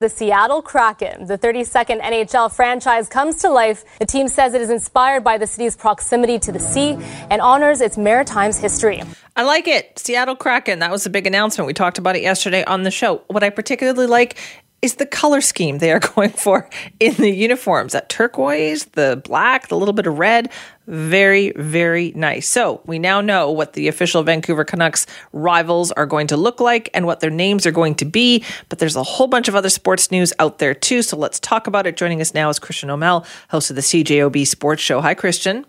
The 0.00 0.08
Seattle 0.08 0.62
Kraken, 0.62 1.26
the 1.26 1.36
32nd 1.36 2.00
NHL 2.00 2.52
franchise, 2.52 3.08
comes 3.08 3.42
to 3.42 3.50
life. 3.50 3.84
The 3.98 4.06
team 4.06 4.28
says 4.28 4.54
it 4.54 4.60
is 4.60 4.70
inspired 4.70 5.24
by 5.24 5.38
the 5.38 5.46
city's 5.48 5.74
proximity 5.74 6.38
to 6.38 6.52
the 6.52 6.60
sea 6.60 6.96
and 7.30 7.42
honors 7.42 7.80
its 7.80 7.98
Maritimes 7.98 8.58
history. 8.58 9.02
I 9.34 9.42
like 9.42 9.66
it. 9.66 9.98
Seattle 9.98 10.36
Kraken. 10.36 10.78
That 10.78 10.92
was 10.92 11.04
a 11.04 11.10
big 11.10 11.26
announcement. 11.26 11.66
We 11.66 11.74
talked 11.74 11.98
about 11.98 12.14
it 12.14 12.22
yesterday 12.22 12.62
on 12.62 12.84
the 12.84 12.92
show. 12.92 13.22
What 13.26 13.42
I 13.42 13.50
particularly 13.50 14.06
like 14.06 14.38
is 14.82 14.94
the 14.94 15.06
color 15.06 15.40
scheme 15.40 15.78
they 15.78 15.90
are 15.90 15.98
going 16.14 16.30
for 16.30 16.70
in 17.00 17.14
the 17.14 17.30
uniforms. 17.30 17.92
That 17.92 18.08
turquoise, 18.08 18.84
the 18.92 19.20
black, 19.24 19.66
the 19.66 19.76
little 19.76 19.94
bit 19.94 20.06
of 20.06 20.16
red. 20.16 20.48
Very, 20.88 21.52
very 21.54 22.12
nice. 22.16 22.48
So 22.48 22.80
we 22.86 22.98
now 22.98 23.20
know 23.20 23.50
what 23.50 23.74
the 23.74 23.88
official 23.88 24.22
Vancouver 24.22 24.64
Canucks 24.64 25.06
rivals 25.34 25.92
are 25.92 26.06
going 26.06 26.28
to 26.28 26.36
look 26.38 26.60
like 26.60 26.88
and 26.94 27.04
what 27.04 27.20
their 27.20 27.28
names 27.28 27.66
are 27.66 27.70
going 27.70 27.94
to 27.96 28.06
be. 28.06 28.42
But 28.70 28.78
there's 28.78 28.96
a 28.96 29.02
whole 29.02 29.26
bunch 29.26 29.48
of 29.48 29.54
other 29.54 29.68
sports 29.68 30.10
news 30.10 30.32
out 30.38 30.60
there 30.60 30.72
too. 30.72 31.02
So 31.02 31.18
let's 31.18 31.38
talk 31.40 31.66
about 31.66 31.86
it. 31.86 31.98
Joining 31.98 32.22
us 32.22 32.32
now 32.32 32.48
is 32.48 32.58
Christian 32.58 32.88
O'Mel, 32.88 33.26
host 33.50 33.68
of 33.68 33.76
the 33.76 33.82
CJOB 33.82 34.46
Sports 34.46 34.80
Show. 34.80 35.02
Hi, 35.02 35.12
Christian. 35.12 35.66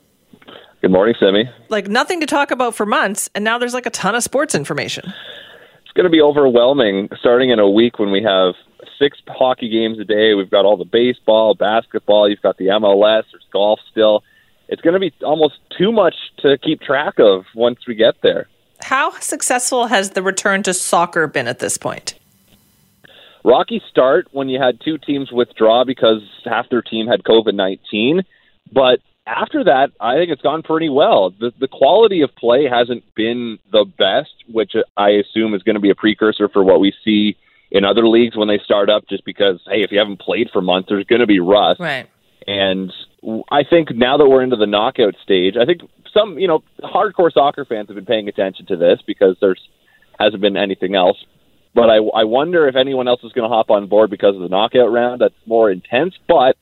Good 0.80 0.92
morning, 0.92 1.16
Simi. 1.20 1.50
Like 1.68 1.90
nothing 1.90 2.22
to 2.22 2.26
talk 2.26 2.52
about 2.52 2.74
for 2.74 2.86
months, 2.86 3.30
and 3.36 3.44
now 3.44 3.58
there's 3.58 3.74
like 3.74 3.86
a 3.86 3.90
ton 3.90 4.16
of 4.16 4.24
sports 4.24 4.56
information. 4.56 5.12
It's 5.84 5.92
going 5.94 6.06
to 6.06 6.10
be 6.10 6.22
overwhelming 6.22 7.10
starting 7.20 7.50
in 7.50 7.60
a 7.60 7.70
week 7.70 8.00
when 8.00 8.12
we 8.12 8.24
have 8.24 8.54
six 8.98 9.18
hockey 9.28 9.68
games 9.68 10.00
a 10.00 10.06
day. 10.06 10.34
We've 10.34 10.50
got 10.50 10.64
all 10.64 10.78
the 10.78 10.86
baseball, 10.86 11.56
basketball, 11.56 12.30
you've 12.30 12.42
got 12.42 12.58
the 12.58 12.68
MLS, 12.68 13.24
there's 13.34 13.46
golf 13.52 13.82
still. 13.92 14.24
It's 14.70 14.82
going 14.84 14.94
to 14.94 15.00
be 15.00 15.12
almost 15.24 15.56
too 15.78 15.92
much 15.92 16.16
to 16.40 16.58
keep 16.58 16.80
track 16.82 17.16
of 17.18 17.46
once 17.56 17.80
we 17.88 17.96
get 17.96 18.22
there. 18.22 18.48
How 18.82 19.12
successful 19.20 19.88
has 19.88 20.12
the 20.12 20.22
return 20.22 20.64
to 20.64 20.74
soccer 20.74 21.28
been 21.28 21.48
at 21.48 21.60
this 21.60 21.78
point? 21.78 22.16
Rocky 23.44 23.82
start 23.90 24.28
when 24.32 24.48
you 24.48 24.62
had 24.62 24.80
two 24.80 24.98
teams 24.98 25.32
withdraw 25.32 25.84
because 25.84 26.22
half 26.46 26.70
their 26.70 26.84
team 26.84 27.08
had 27.08 27.24
COVID 27.24 27.56
19. 27.56 28.22
But 28.72 29.00
after 29.26 29.64
that, 29.64 29.92
I 30.00 30.16
think 30.16 30.32
it's 30.32 30.42
gone 30.42 30.62
pretty 30.62 30.90
well. 30.90 31.32
The, 31.32 31.52
the 31.60 31.68
quality 31.68 32.22
of 32.22 32.36
play 32.36 32.68
hasn't 32.68 33.04
been 33.16 33.58
the 33.72 33.86
best, 33.86 34.34
which 34.52 34.74
I 34.98 35.10
assume 35.10 35.54
is 35.56 35.64
going 35.64 35.76
to 35.76 35.82
be 35.82 35.90
a 35.90 35.96
precursor 35.96 36.48
for 36.48 36.64
what 36.64 36.80
we 36.80 36.94
see 37.04 37.38
in 37.72 37.86
other 37.86 38.08
leagues 38.08 38.36
when 38.36 38.48
they 38.48 38.60
start 38.64 38.90
up, 38.90 39.08
just 39.08 39.26
because, 39.26 39.62
hey, 39.66 39.84
if 39.84 39.92
you 39.92 40.00
haven't 40.00 40.20
played 40.20 40.50
for 40.52 40.62
months, 40.62 40.90
there's 40.90 41.06
going 41.06 41.22
to 41.22 41.28
be 41.28 41.40
rust. 41.40 41.80
Right. 41.80 42.08
And 42.48 42.92
I 43.52 43.64
think 43.64 43.90
now 43.96 44.18
that 44.18 44.28
we're 44.28 44.44
into 44.44 44.56
the 44.56 44.66
knockout 44.68 45.16
stage, 45.24 45.56
I 45.60 45.66
think 45.66 45.82
some, 46.14 46.40
you 46.40 46.48
know, 46.48 46.64
hardcore 46.82 47.32
soccer 47.32 47.66
fans 47.66 47.88
have 47.90 47.96
been 47.96 48.06
paying 48.06 48.28
attention 48.28 48.66
to 48.68 48.78
this 48.78 49.00
because 49.06 49.36
there's 49.42 49.60
hasn't 50.20 50.42
been 50.42 50.58
anything 50.58 50.96
else. 50.96 51.18
But 51.76 51.90
I, 51.90 51.98
I 51.98 52.24
wonder 52.24 52.68
if 52.68 52.76
anyone 52.76 53.08
else 53.08 53.24
is 53.24 53.32
going 53.32 53.50
to 53.50 53.54
hop 53.56 53.70
on 53.70 53.88
board 53.88 54.10
because 54.10 54.36
of 54.36 54.42
the 54.42 54.50
knockout 54.50 54.92
round. 54.92 55.22
That's 55.22 55.36
more 55.46 55.70
intense, 55.70 56.16
but 56.28 56.58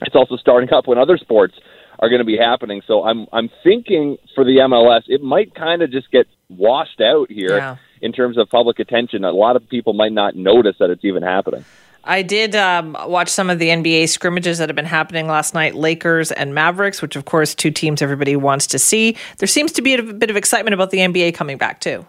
it's 0.00 0.14
also 0.16 0.36
starting 0.36 0.72
up 0.72 0.86
when 0.86 0.98
other 0.98 1.18
sports 1.18 1.54
are 1.98 2.08
going 2.08 2.20
to 2.20 2.24
be 2.24 2.36
happening. 2.38 2.80
So 2.86 3.04
I'm 3.04 3.26
I'm 3.32 3.50
thinking 3.62 4.16
for 4.34 4.44
the 4.44 4.56
MLS, 4.58 5.02
it 5.08 5.22
might 5.22 5.54
kind 5.54 5.82
of 5.82 5.90
just 5.90 6.10
get 6.10 6.26
washed 6.48 7.00
out 7.00 7.30
here 7.30 7.56
Yeah. 7.58 7.76
in 8.00 8.12
terms 8.12 8.38
of 8.38 8.48
public 8.48 8.78
attention. 8.78 9.24
A 9.24 9.30
lot 9.32 9.56
of 9.56 9.68
people 9.68 9.92
might 9.92 10.12
not 10.12 10.34
notice 10.36 10.76
that 10.80 10.88
it's 10.90 11.04
even 11.04 11.22
happening. 11.22 11.64
I 12.04 12.22
did 12.22 12.56
um, 12.56 12.96
watch 13.06 13.28
some 13.28 13.50
of 13.50 13.58
the 13.58 13.68
NBA 13.68 14.08
scrimmages 14.08 14.58
that 14.58 14.68
have 14.68 14.76
been 14.76 14.86
happening 14.86 15.26
last 15.26 15.54
night 15.54 15.74
Lakers 15.74 16.32
and 16.32 16.54
Mavericks, 16.54 17.02
which, 17.02 17.14
of 17.14 17.26
course, 17.26 17.54
two 17.54 17.70
teams 17.70 18.00
everybody 18.00 18.36
wants 18.36 18.66
to 18.68 18.78
see. 18.78 19.16
There 19.38 19.46
seems 19.46 19.72
to 19.72 19.82
be 19.82 19.94
a 19.94 20.02
bit 20.02 20.30
of 20.30 20.36
excitement 20.36 20.74
about 20.74 20.90
the 20.90 20.98
NBA 20.98 21.34
coming 21.34 21.58
back, 21.58 21.80
too. 21.80 22.06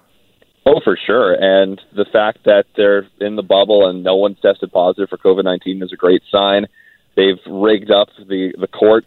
Oh, 0.66 0.80
for 0.84 0.98
sure. 0.98 1.34
And 1.34 1.82
the 1.96 2.06
fact 2.06 2.40
that 2.46 2.66
they're 2.76 3.08
in 3.20 3.36
the 3.36 3.44
bubble 3.44 3.88
and 3.90 4.04
no 4.04 4.16
one's 4.16 4.40
tested 4.42 4.72
positive 4.72 5.10
for 5.10 5.18
COVID 5.18 5.44
nineteen 5.44 5.82
is 5.82 5.92
a 5.92 5.96
great 5.96 6.22
sign. 6.32 6.68
They've 7.16 7.40
rigged 7.48 7.90
up 7.90 8.10
the 8.18 8.54
the 8.58 8.68
court 8.68 9.06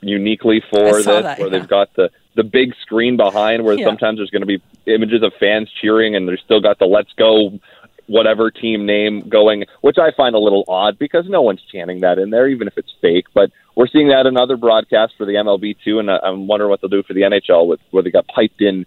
uniquely 0.00 0.62
for 0.68 0.92
this, 0.94 1.06
that, 1.06 1.38
where 1.38 1.48
yeah. 1.48 1.58
they've 1.58 1.68
got 1.68 1.94
the 1.94 2.10
the 2.34 2.42
big 2.42 2.74
screen 2.82 3.16
behind, 3.16 3.64
where 3.64 3.78
Yeah. 3.78 3.86
sometimes 3.86 4.18
there's 4.18 4.30
going 4.30 4.42
to 4.42 4.46
be 4.46 4.60
images 4.86 5.22
of 5.22 5.32
fans 5.38 5.70
cheering, 5.80 6.16
and 6.16 6.28
there's 6.28 6.42
still 6.44 6.60
got 6.60 6.78
the 6.80 6.86
"Let's 6.86 7.12
go." 7.16 7.58
Whatever 8.06 8.50
team 8.50 8.86
name 8.86 9.28
going, 9.28 9.64
which 9.80 9.96
I 9.98 10.10
find 10.16 10.34
a 10.34 10.38
little 10.38 10.64
odd 10.68 10.98
because 10.98 11.24
no 11.28 11.42
one's 11.42 11.62
chanting 11.72 12.00
that 12.00 12.18
in 12.18 12.30
there, 12.30 12.46
even 12.48 12.68
if 12.68 12.78
it's 12.78 12.92
fake. 13.00 13.26
But 13.34 13.50
we're 13.74 13.88
seeing 13.88 14.08
that 14.08 14.26
in 14.26 14.36
other 14.36 14.56
broadcasts 14.56 15.14
for 15.16 15.26
the 15.26 15.32
MLB 15.32 15.76
too, 15.84 15.98
and 15.98 16.10
I'm 16.10 16.46
wondering 16.46 16.70
what 16.70 16.80
they'll 16.80 16.90
do 16.90 17.02
for 17.02 17.14
the 17.14 17.22
NHL 17.22 17.66
with 17.66 17.80
where 17.90 18.02
they 18.02 18.10
got 18.10 18.26
piped 18.28 18.60
in 18.60 18.86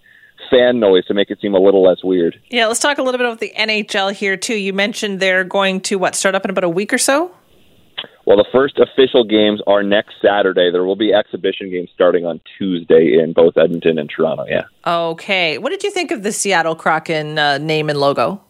fan 0.49 0.79
noise 0.79 1.05
to 1.05 1.13
make 1.13 1.29
it 1.29 1.39
seem 1.41 1.53
a 1.53 1.59
little 1.59 1.83
less 1.83 2.03
weird. 2.03 2.39
Yeah, 2.49 2.67
let's 2.67 2.79
talk 2.79 2.97
a 2.97 3.03
little 3.03 3.17
bit 3.17 3.25
about 3.25 3.39
the 3.39 3.53
NHL 3.57 4.13
here, 4.13 4.37
too. 4.37 4.55
You 4.55 4.73
mentioned 4.73 5.19
they're 5.19 5.43
going 5.43 5.81
to, 5.81 5.97
what, 5.97 6.15
start 6.15 6.35
up 6.35 6.45
in 6.45 6.51
about 6.51 6.63
a 6.63 6.69
week 6.69 6.93
or 6.93 6.97
so? 6.97 7.31
Well, 8.25 8.37
the 8.37 8.45
first 8.51 8.77
official 8.77 9.23
games 9.23 9.61
are 9.65 9.81
next 9.81 10.15
Saturday. 10.21 10.71
There 10.71 10.83
will 10.83 10.95
be 10.95 11.13
exhibition 11.13 11.71
games 11.71 11.89
starting 11.93 12.25
on 12.25 12.39
Tuesday 12.57 13.17
in 13.21 13.33
both 13.33 13.57
Edmonton 13.57 13.97
and 13.97 14.09
Toronto. 14.09 14.45
Yeah. 14.47 14.65
Okay. 14.85 15.57
What 15.57 15.69
did 15.69 15.83
you 15.83 15.91
think 15.91 16.11
of 16.11 16.23
the 16.23 16.31
Seattle 16.31 16.75
Kraken 16.75 17.39
uh, 17.39 17.57
name 17.57 17.89
and 17.89 17.99
logo? 17.99 18.41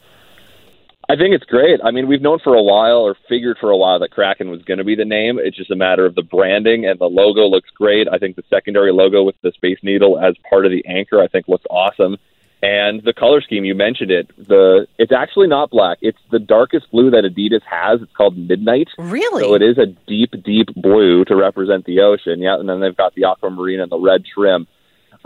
I 1.09 1.15
think 1.15 1.33
it's 1.33 1.45
great. 1.45 1.79
I 1.83 1.89
mean, 1.89 2.07
we've 2.07 2.21
known 2.21 2.37
for 2.43 2.53
a 2.53 2.61
while 2.61 2.99
or 2.99 3.15
figured 3.27 3.57
for 3.59 3.71
a 3.71 3.77
while 3.77 3.99
that 3.99 4.11
Kraken 4.11 4.51
was 4.51 4.61
going 4.61 4.77
to 4.77 4.83
be 4.83 4.93
the 4.93 5.05
name. 5.05 5.39
It's 5.41 5.57
just 5.57 5.71
a 5.71 5.75
matter 5.75 6.05
of 6.05 6.13
the 6.13 6.21
branding 6.21 6.85
and 6.85 6.99
the 6.99 7.05
logo 7.05 7.47
looks 7.47 7.71
great. 7.71 8.07
I 8.07 8.19
think 8.19 8.35
the 8.35 8.43
secondary 8.47 8.93
logo 8.93 9.23
with 9.23 9.35
the 9.41 9.51
Space 9.51 9.79
Needle 9.81 10.19
as 10.19 10.35
part 10.47 10.67
of 10.67 10.71
the 10.71 10.85
anchor, 10.85 11.19
I 11.19 11.27
think 11.27 11.47
looks 11.47 11.65
awesome. 11.71 12.17
And 12.61 13.01
the 13.03 13.13
color 13.13 13.41
scheme, 13.41 13.65
you 13.65 13.73
mentioned 13.73 14.11
it. 14.11 14.29
The 14.37 14.85
it's 14.99 15.13
actually 15.13 15.47
not 15.47 15.71
black. 15.71 15.97
It's 16.01 16.19
the 16.29 16.39
darkest 16.39 16.91
blue 16.91 17.09
that 17.09 17.23
Adidas 17.23 17.63
has. 17.63 18.01
It's 18.01 18.11
called 18.15 18.37
Midnight. 18.37 18.89
Really? 18.99 19.43
So 19.43 19.55
it 19.55 19.63
is 19.63 19.77
a 19.77 19.87
deep, 20.07 20.31
deep 20.43 20.67
blue 20.75 21.23
to 21.25 21.35
represent 21.35 21.85
the 21.85 22.01
ocean. 22.01 22.39
Yeah, 22.39 22.59
and 22.59 22.67
then 22.67 22.81
they've 22.81 22.95
got 22.95 23.15
the 23.15 23.23
aquamarine 23.23 23.79
and 23.79 23.89
the 23.89 23.97
red 23.97 24.25
trim. 24.25 24.67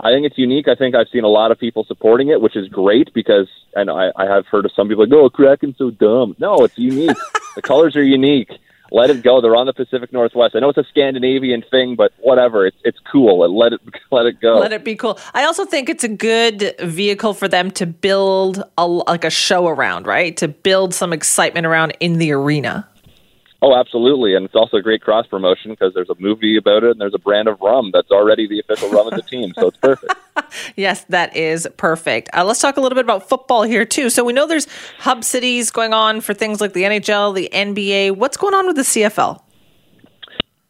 I 0.00 0.10
think 0.10 0.26
it's 0.26 0.38
unique. 0.38 0.68
I 0.68 0.74
think 0.74 0.94
I've 0.94 1.08
seen 1.12 1.24
a 1.24 1.28
lot 1.28 1.50
of 1.52 1.58
people 1.58 1.84
supporting 1.84 2.28
it, 2.28 2.40
which 2.40 2.56
is 2.56 2.68
great 2.68 3.14
because, 3.14 3.48
and 3.74 3.90
I, 3.90 4.10
I 4.16 4.26
have 4.26 4.46
heard 4.46 4.64
of 4.64 4.72
some 4.74 4.88
people 4.88 5.04
like, 5.04 5.12
"Oh, 5.12 5.30
Kraken's 5.30 5.78
so 5.78 5.90
dumb." 5.90 6.34
No, 6.38 6.56
it's 6.64 6.76
unique. 6.76 7.16
the 7.54 7.62
colors 7.62 7.96
are 7.96 8.02
unique. 8.02 8.50
Let 8.90 9.10
it 9.10 9.22
go. 9.22 9.40
They're 9.40 9.56
on 9.56 9.66
the 9.66 9.72
Pacific 9.72 10.12
Northwest. 10.12 10.54
I 10.54 10.60
know 10.60 10.68
it's 10.68 10.78
a 10.78 10.84
Scandinavian 10.84 11.64
thing, 11.70 11.96
but 11.96 12.12
whatever. 12.18 12.66
It's 12.66 12.76
it's 12.84 12.98
cool. 13.10 13.38
Let 13.56 13.72
it 13.72 13.80
let 14.10 14.26
it 14.26 14.40
go. 14.40 14.58
Let 14.58 14.72
it 14.72 14.84
be 14.84 14.96
cool. 14.96 15.18
I 15.32 15.44
also 15.44 15.64
think 15.64 15.88
it's 15.88 16.04
a 16.04 16.08
good 16.08 16.74
vehicle 16.80 17.34
for 17.34 17.48
them 17.48 17.70
to 17.72 17.86
build 17.86 18.62
a, 18.76 18.86
like 18.86 19.24
a 19.24 19.30
show 19.30 19.68
around, 19.68 20.06
right? 20.06 20.36
To 20.38 20.48
build 20.48 20.92
some 20.92 21.12
excitement 21.12 21.66
around 21.66 21.96
in 22.00 22.18
the 22.18 22.32
arena. 22.32 22.88
Oh, 23.64 23.74
absolutely. 23.74 24.34
And 24.34 24.44
it's 24.44 24.54
also 24.54 24.76
a 24.76 24.82
great 24.82 25.00
cross 25.00 25.26
promotion 25.26 25.70
because 25.70 25.94
there's 25.94 26.10
a 26.10 26.14
movie 26.18 26.58
about 26.58 26.84
it 26.84 26.90
and 26.90 27.00
there's 27.00 27.14
a 27.14 27.18
brand 27.18 27.48
of 27.48 27.58
rum 27.62 27.92
that's 27.94 28.10
already 28.10 28.46
the 28.46 28.60
official 28.60 28.90
rum 28.90 29.06
of 29.06 29.14
the 29.14 29.22
team. 29.22 29.54
So 29.58 29.68
it's 29.68 29.78
perfect. 29.78 30.14
Yes, 30.76 31.04
that 31.04 31.34
is 31.36 31.66
perfect. 31.76 32.28
Uh, 32.34 32.44
let's 32.44 32.60
talk 32.60 32.76
a 32.76 32.80
little 32.80 32.96
bit 32.96 33.04
about 33.04 33.28
football 33.28 33.62
here 33.62 33.84
too. 33.84 34.10
So 34.10 34.24
we 34.24 34.32
know 34.32 34.46
there's 34.46 34.66
hub 34.98 35.22
cities 35.22 35.70
going 35.70 35.92
on 35.92 36.20
for 36.20 36.34
things 36.34 36.60
like 36.60 36.72
the 36.72 36.82
NHL, 36.82 37.34
the 37.34 37.48
NBA. 37.52 38.16
What's 38.16 38.36
going 38.36 38.52
on 38.52 38.66
with 38.66 38.74
the 38.74 38.82
CFL? 38.82 39.40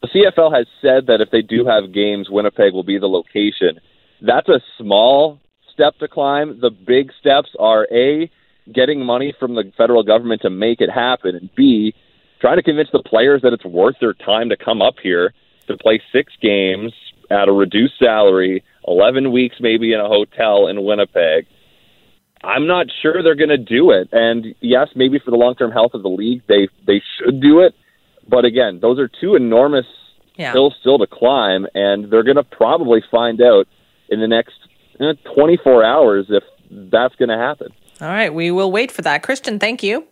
The 0.01 0.07
CFL 0.07 0.55
has 0.55 0.67
said 0.81 1.07
that 1.07 1.19
if 1.19 1.31
they 1.31 1.41
do 1.41 1.65
have 1.65 1.91
games, 1.91 2.29
Winnipeg 2.29 2.73
will 2.73 2.83
be 2.83 2.99
the 2.99 3.07
location. 3.07 3.79
That's 4.21 4.47
a 4.47 4.61
small 4.77 5.39
step 5.73 5.97
to 5.97 6.07
climb. 6.07 6.59
The 6.61 6.69
big 6.69 7.11
steps 7.19 7.49
are 7.59 7.87
A, 7.91 8.29
getting 8.71 9.03
money 9.03 9.33
from 9.39 9.55
the 9.55 9.71
federal 9.75 10.03
government 10.03 10.43
to 10.43 10.51
make 10.51 10.79
it 10.79 10.91
happen, 10.91 11.35
and 11.35 11.49
B, 11.55 11.95
trying 12.39 12.57
to 12.57 12.63
convince 12.63 12.89
the 12.91 13.03
players 13.03 13.41
that 13.41 13.53
it's 13.53 13.65
worth 13.65 13.95
their 13.99 14.13
time 14.13 14.49
to 14.49 14.57
come 14.57 14.81
up 14.81 14.95
here 15.01 15.33
to 15.67 15.77
play 15.77 16.01
six 16.11 16.33
games 16.41 16.93
at 17.31 17.47
a 17.47 17.51
reduced 17.51 17.97
salary, 17.97 18.63
11 18.87 19.31
weeks 19.31 19.55
maybe 19.59 19.93
in 19.93 19.99
a 19.99 20.07
hotel 20.07 20.67
in 20.67 20.83
Winnipeg. 20.83 21.45
I'm 22.43 22.67
not 22.67 22.87
sure 23.01 23.23
they're 23.23 23.33
going 23.35 23.49
to 23.49 23.57
do 23.57 23.89
it. 23.91 24.09
And 24.11 24.53
yes, 24.61 24.89
maybe 24.95 25.17
for 25.17 25.31
the 25.31 25.37
long-term 25.37 25.71
health 25.71 25.93
of 25.95 26.03
the 26.03 26.09
league, 26.09 26.43
they 26.47 26.67
they 26.85 27.01
should 27.17 27.41
do 27.41 27.61
it. 27.61 27.73
But 28.27 28.45
again, 28.45 28.79
those 28.81 28.99
are 28.99 29.07
two 29.07 29.35
enormous 29.35 29.85
Yeah. 30.37 30.51
hills 30.51 30.75
still 30.79 30.97
to 30.99 31.07
climb, 31.07 31.65
and 31.73 32.11
they're 32.11 32.23
going 32.23 32.35
to 32.35 32.43
probably 32.43 33.01
find 33.09 33.41
out 33.41 33.67
in 34.09 34.19
the 34.19 34.27
next 34.27 34.53
eh, 34.99 35.13
24 35.33 35.83
hours 35.83 36.25
if 36.29 36.43
that's 36.69 37.15
going 37.15 37.29
to 37.29 37.37
happen. 37.37 37.69
All 38.01 38.07
right, 38.09 38.33
we 38.33 38.51
will 38.51 38.71
wait 38.71 38.91
for 38.91 39.01
that. 39.03 39.23
Christian, 39.23 39.57
thank 39.59 39.81
you. 39.81 40.05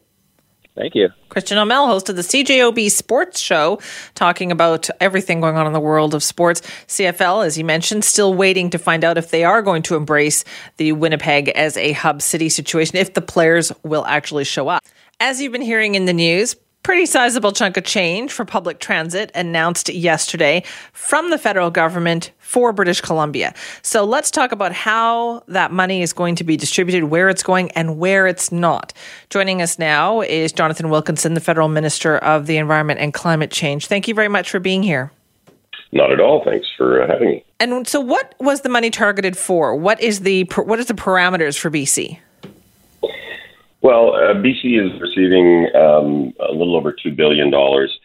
Thank 0.76 0.96
you. 0.96 1.10
Christian 1.30 1.60
O'Mell, 1.60 1.88
host 1.88 2.10
of 2.10 2.16
the 2.16 2.24
CJOB 2.24 2.90
Sports 2.90 3.40
Show, 3.40 3.80
talking 4.16 4.52
about 4.52 4.90
everything 5.00 5.40
going 5.40 5.56
on 5.56 5.68
in 5.68 5.74
the 5.74 5.80
world 5.80 6.16
of 6.16 6.24
sports. 6.24 6.62
CFL, 6.88 7.46
as 7.46 7.58
you 7.58 7.64
mentioned, 7.64 8.04
still 8.04 8.34
waiting 8.34 8.72
to 8.72 8.80
find 8.80 9.04
out 9.04 9.18
if 9.18 9.30
they 9.30 9.44
are 9.44 9.62
going 9.62 9.84
to 9.84 9.96
embrace 9.96 10.44
the 10.78 10.92
Winnipeg 10.94 11.50
as 11.50 11.78
a 11.78 11.92
hub 11.92 12.24
city 12.24 12.50
situation, 12.50 12.98
if 12.98 13.14
the 13.14 13.22
players 13.22 13.72
will 13.84 14.06
actually 14.06 14.46
show 14.46 14.68
up. 14.68 14.84
As 15.20 15.40
you've 15.40 15.52
been 15.52 15.62
hearing 15.62 15.94
in 15.94 16.06
the 16.06 16.14
news, 16.14 16.56
pretty 16.84 17.06
sizable 17.06 17.54
chunk 17.54 17.78
of 17.78 17.86
change 17.86 18.32
for 18.32 18.44
public 18.44 18.80
transit 18.80 19.32
announced 19.34 19.88
yesterday 19.90 20.62
from 20.92 21.30
the 21.30 21.38
federal 21.38 21.72
government 21.72 22.32
for 22.40 22.74
British 22.74 23.00
Columbia. 23.00 23.54
So 23.82 24.04
let's 24.04 24.30
talk 24.30 24.52
about 24.52 24.74
how 24.74 25.44
that 25.48 25.72
money 25.72 26.02
is 26.02 26.12
going 26.12 26.36
to 26.36 26.44
be 26.44 26.58
distributed, 26.58 27.06
where 27.06 27.30
it's 27.30 27.42
going, 27.42 27.72
and 27.72 27.98
where 27.98 28.28
it's 28.28 28.52
not. 28.52 28.94
Joining 29.30 29.62
us 29.62 29.80
now 29.80 30.22
is 30.22 30.52
Jonathan 30.52 30.90
Wilkinson, 30.90 31.34
the 31.34 31.40
federal 31.40 31.70
minister 31.70 32.18
of 32.18 32.48
the 32.48 32.58
Environment 32.58 33.00
and 33.00 33.14
Climate 33.14 33.50
Change. 33.50 33.88
Thank 33.88 34.10
you 34.10 34.14
very 34.14 34.28
much 34.28 34.52
for 34.52 34.60
being 34.60 34.84
here. 34.84 35.12
Not 35.94 36.12
at 36.12 36.20
all. 36.20 36.44
Thanks 36.44 36.68
for 36.76 37.02
uh, 37.02 37.08
having 37.08 37.30
me. 37.30 37.46
And 37.60 37.88
so, 37.88 38.00
what 38.00 38.34
was 38.40 38.62
the 38.62 38.70
money 38.70 38.90
targeted 38.90 39.38
for? 39.38 39.76
What 39.76 40.02
is 40.02 40.22
the 40.22 40.44
what 40.56 40.80
is 40.80 40.88
the 40.88 40.96
parameters 40.96 41.58
for 41.58 41.70
BC? 41.70 42.20
Well, 43.84 44.16
uh, 44.16 44.34
BC 44.36 44.80
is 44.80 45.02
receiving 45.02 45.68
um, 45.76 46.32
a 46.40 46.54
little 46.54 46.78
over 46.78 46.94
$2 46.94 47.18
billion 47.18 47.52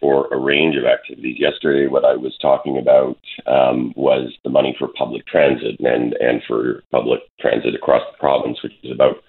for 0.00 0.26
a 0.34 0.36
range 0.36 0.74
of 0.76 0.84
activities. 0.84 1.36
Yesterday, 1.38 1.86
what 1.86 2.04
I 2.04 2.16
was 2.16 2.36
talking 2.42 2.78
about 2.78 3.16
um, 3.46 3.92
was 3.94 4.34
the 4.42 4.50
money 4.50 4.74
for 4.76 4.88
public 4.88 5.24
transit 5.28 5.78
and, 5.78 6.14
and 6.14 6.42
for 6.48 6.82
public 6.90 7.20
transit 7.38 7.76
across 7.76 8.02
the 8.10 8.18
province, 8.18 8.60
which 8.60 8.72
is 8.82 8.90
about 8.90 9.22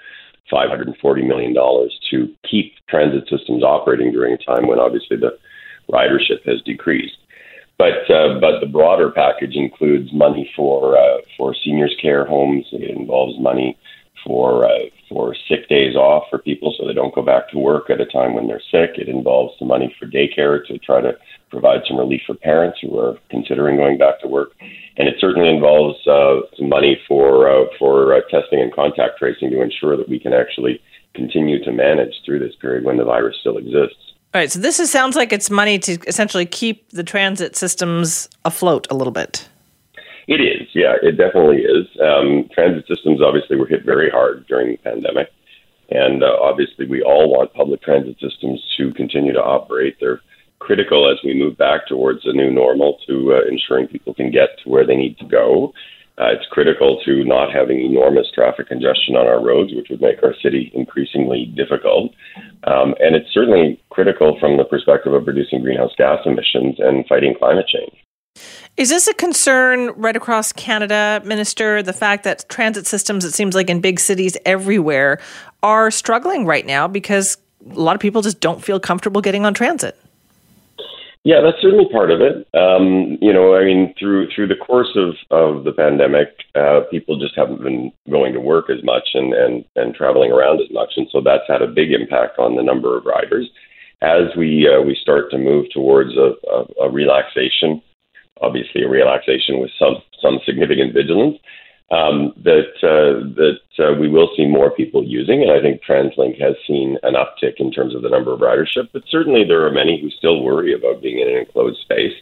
$540 0.52 1.28
million 1.28 1.54
to 1.54 2.36
keep 2.50 2.74
transit 2.90 3.30
systems 3.30 3.62
operating 3.62 4.12
during 4.12 4.34
a 4.34 4.38
time 4.44 4.66
when 4.66 4.80
obviously 4.80 5.18
the 5.18 5.38
ridership 5.88 6.44
has 6.46 6.64
decreased. 6.66 7.18
But 7.78 8.10
uh, 8.10 8.42
but 8.42 8.60
the 8.60 8.68
broader 8.70 9.12
package 9.12 9.56
includes 9.56 10.12
money 10.12 10.52
for 10.54 10.98
uh, 10.98 11.22
for 11.38 11.56
seniors 11.64 11.96
care 12.02 12.26
homes. 12.26 12.66
It 12.74 12.90
involves 12.90 13.40
money 13.40 13.78
for 14.26 14.66
uh, 14.66 14.90
for 15.10 15.36
sick 15.48 15.68
days 15.68 15.96
off 15.96 16.24
for 16.30 16.38
people 16.38 16.74
so 16.78 16.88
they 16.88 16.94
don't 16.94 17.14
go 17.14 17.22
back 17.22 17.50
to 17.50 17.58
work 17.58 17.90
at 17.90 18.00
a 18.00 18.06
time 18.06 18.34
when 18.34 18.48
they're 18.48 18.62
sick. 18.72 18.92
It 18.98 19.10
involves 19.10 19.58
some 19.58 19.68
money 19.68 19.94
for 20.00 20.06
daycare 20.06 20.66
to 20.68 20.78
try 20.78 21.02
to 21.02 21.18
provide 21.50 21.82
some 21.88 21.98
relief 21.98 22.22
for 22.28 22.36
parents 22.36 22.80
who 22.82 22.98
are 23.00 23.18
considering 23.30 23.78
going 23.78 23.98
back 23.98 24.22
to 24.22 24.28
work, 24.28 24.52
and 24.98 25.08
it 25.08 25.16
certainly 25.20 25.50
involves 25.50 25.98
uh, 26.08 26.42
some 26.56 26.70
money 26.70 27.00
for 27.08 27.50
uh, 27.50 27.66
for 27.78 28.14
uh, 28.14 28.22
testing 28.30 28.62
and 28.62 28.74
contact 28.74 29.18
tracing 29.18 29.50
to 29.50 29.62
ensure 29.62 29.98
that 29.98 30.08
we 30.08 30.20
can 30.20 30.34
actually 30.34 30.80
continue 31.16 31.64
to 31.64 31.72
manage 31.72 32.14
through 32.24 32.40
this 32.40 32.56
period 32.62 32.86
when 32.86 32.98
the 32.98 33.04
virus 33.04 33.36
still 33.40 33.58
exists. 33.58 34.14
All 34.32 34.40
right, 34.40 34.52
so 34.52 34.60
this 34.60 34.80
is, 34.80 34.92
sounds 34.92 35.16
like 35.16 35.34
it's 35.34 35.50
money 35.50 35.80
to 35.80 35.98
essentially 36.06 36.46
keep 36.46 36.88
the 36.92 37.04
transit 37.04 37.56
systems 37.56 38.30
afloat 38.46 38.86
a 38.92 38.94
little 38.94 39.12
bit. 39.12 39.50
It 40.28 40.40
is, 40.40 40.59
yeah, 40.74 40.96
it 41.02 41.18
definitely 41.18 41.62
is. 41.62 41.88
Um, 42.02 42.50
transit 42.54 42.86
systems 42.88 43.22
obviously 43.22 43.58
were 43.58 43.68
hit 43.68 43.86
very 43.86 44.10
hard 44.10 44.46
during 44.48 44.72
the 44.72 44.78
pandemic, 44.78 45.30
and 45.90 46.24
uh, 46.24 46.38
obviously 46.42 46.88
we 46.88 47.02
all 47.02 47.30
want 47.30 47.54
public 47.54 47.82
transit 47.82 48.18
systems 48.20 48.64
to 48.78 48.94
continue 48.94 49.34
to 49.34 49.44
operate. 49.44 49.98
They're 50.00 50.22
critical 50.60 51.10
as 51.10 51.18
we 51.24 51.34
move 51.34 51.58
back 51.58 51.88
towards 51.88 52.26
a 52.26 52.34
new 52.34 52.52
normal 52.52 53.00
to 53.08 53.34
uh, 53.34 53.48
ensuring 53.50 53.88
people 53.88 54.14
can 54.14 54.32
get 54.32 54.50
to 54.64 54.70
where 54.70 54.86
they 54.86 54.96
need 54.96 55.18
to 55.18 55.26
go. 55.26 55.74
Uh, 56.20 56.34
it's 56.34 56.46
critical 56.52 57.00
to 57.06 57.24
not 57.24 57.50
having 57.50 57.80
enormous 57.80 58.28
traffic 58.36 58.68
congestion 58.68 59.16
on 59.16 59.26
our 59.26 59.42
roads, 59.42 59.74
which 59.74 59.88
would 59.90 60.02
make 60.02 60.22
our 60.22 60.36
city 60.44 60.70
increasingly 60.76 61.46
difficult. 61.56 62.12
Um, 62.66 62.94
and 63.00 63.16
it's 63.16 63.34
certainly 63.34 63.82
critical 63.90 64.38
from 64.38 64.58
the 64.58 64.66
perspective 64.66 65.14
of 65.14 65.26
reducing 65.26 65.62
greenhouse 65.62 65.96
gas 65.98 66.20
emissions 66.26 66.76
and 66.80 67.08
fighting 67.08 67.36
climate 67.40 67.68
change. 67.68 67.96
Is 68.80 68.88
this 68.88 69.10
a 69.10 69.14
concern 69.14 69.90
right 69.98 70.16
across 70.16 70.54
Canada, 70.54 71.22
Minister? 71.26 71.84
The 71.84 71.92
fact 71.92 72.24
that 72.24 72.48
transit 72.48 72.88
systems, 72.88 73.26
it 73.26 73.34
seems 73.34 73.54
like 73.54 73.70
in 73.70 73.82
big 73.82 74.00
cities 74.00 74.38
everywhere, 74.46 75.20
are 75.64 75.92
struggling 75.92 76.46
right 76.46 76.66
now 76.66 76.88
because 76.88 77.38
a 77.70 77.80
lot 77.80 77.96
of 77.96 78.00
people 78.00 78.22
just 78.22 78.40
don't 78.40 78.64
feel 78.64 78.80
comfortable 78.80 79.20
getting 79.20 79.46
on 79.46 79.54
transit. 79.54 80.00
Yeah, 81.26 81.42
that's 81.42 81.62
certainly 81.62 81.90
part 81.92 82.12
of 82.12 82.22
it. 82.22 82.48
Um, 82.56 83.18
you 83.20 83.34
know, 83.34 83.54
I 83.54 83.66
mean, 83.66 83.94
through 84.00 84.30
through 84.34 84.48
the 84.48 84.56
course 84.56 84.96
of, 84.96 85.16
of 85.30 85.66
the 85.66 85.74
pandemic, 85.74 86.30
uh, 86.56 86.82
people 86.90 87.20
just 87.20 87.36
haven't 87.36 87.62
been 87.62 87.92
going 88.10 88.32
to 88.32 88.40
work 88.40 88.70
as 88.70 88.82
much 88.86 89.10
and, 89.14 89.34
and, 89.34 89.66
and 89.76 89.94
traveling 89.94 90.32
around 90.32 90.62
as 90.62 90.72
much, 90.72 90.94
and 90.96 91.08
so 91.12 91.20
that's 91.20 91.44
had 91.50 91.62
a 91.62 91.68
big 91.68 91.92
impact 91.92 92.40
on 92.40 92.56
the 92.56 92.64
number 92.64 92.98
of 92.98 93.06
riders. 93.06 93.50
As 94.02 94.34
we 94.38 94.66
uh, 94.66 94.82
we 94.82 94.96
start 94.96 95.30
to 95.32 95.38
move 95.38 95.66
towards 95.74 96.16
a, 96.16 96.36
a, 96.50 96.88
a 96.88 96.90
relaxation, 96.90 97.82
obviously 98.42 98.84
a 98.84 98.90
relaxation 98.90 99.60
with 99.60 99.72
some 99.78 100.02
some 100.22 100.40
significant 100.46 100.94
vigilance, 100.94 101.38
um, 101.92 102.34
that 102.44 102.74
uh, 102.84 103.26
that 103.36 103.60
uh, 103.84 103.94
we 104.00 104.10
will 104.10 104.30
see 104.38 104.46
more 104.46 104.70
people 104.72 105.04
using, 105.04 105.42
and 105.42 105.52
I 105.52 105.62
think 105.62 105.82
TransLink 105.82 106.40
has 106.40 106.56
seen 106.68 106.98
an 107.04 107.16
uptick 107.16 107.56
in 107.58 107.72
terms 107.72 107.96
of 107.96 108.04
the 108.04 108.10
number 108.10 108.34
of 108.34 108.42
ridership. 108.42 108.90
But 108.94 109.04
certainly, 109.10 109.44
there 109.44 109.66
are 109.66 109.72
many 109.72 110.00
who 110.00 110.10
still 110.12 110.44
worry 110.44 110.74
about 110.74 111.02
being 111.02 111.20
in 111.20 111.28
an 111.28 111.38
enclosed 111.38 111.82
space, 111.82 112.14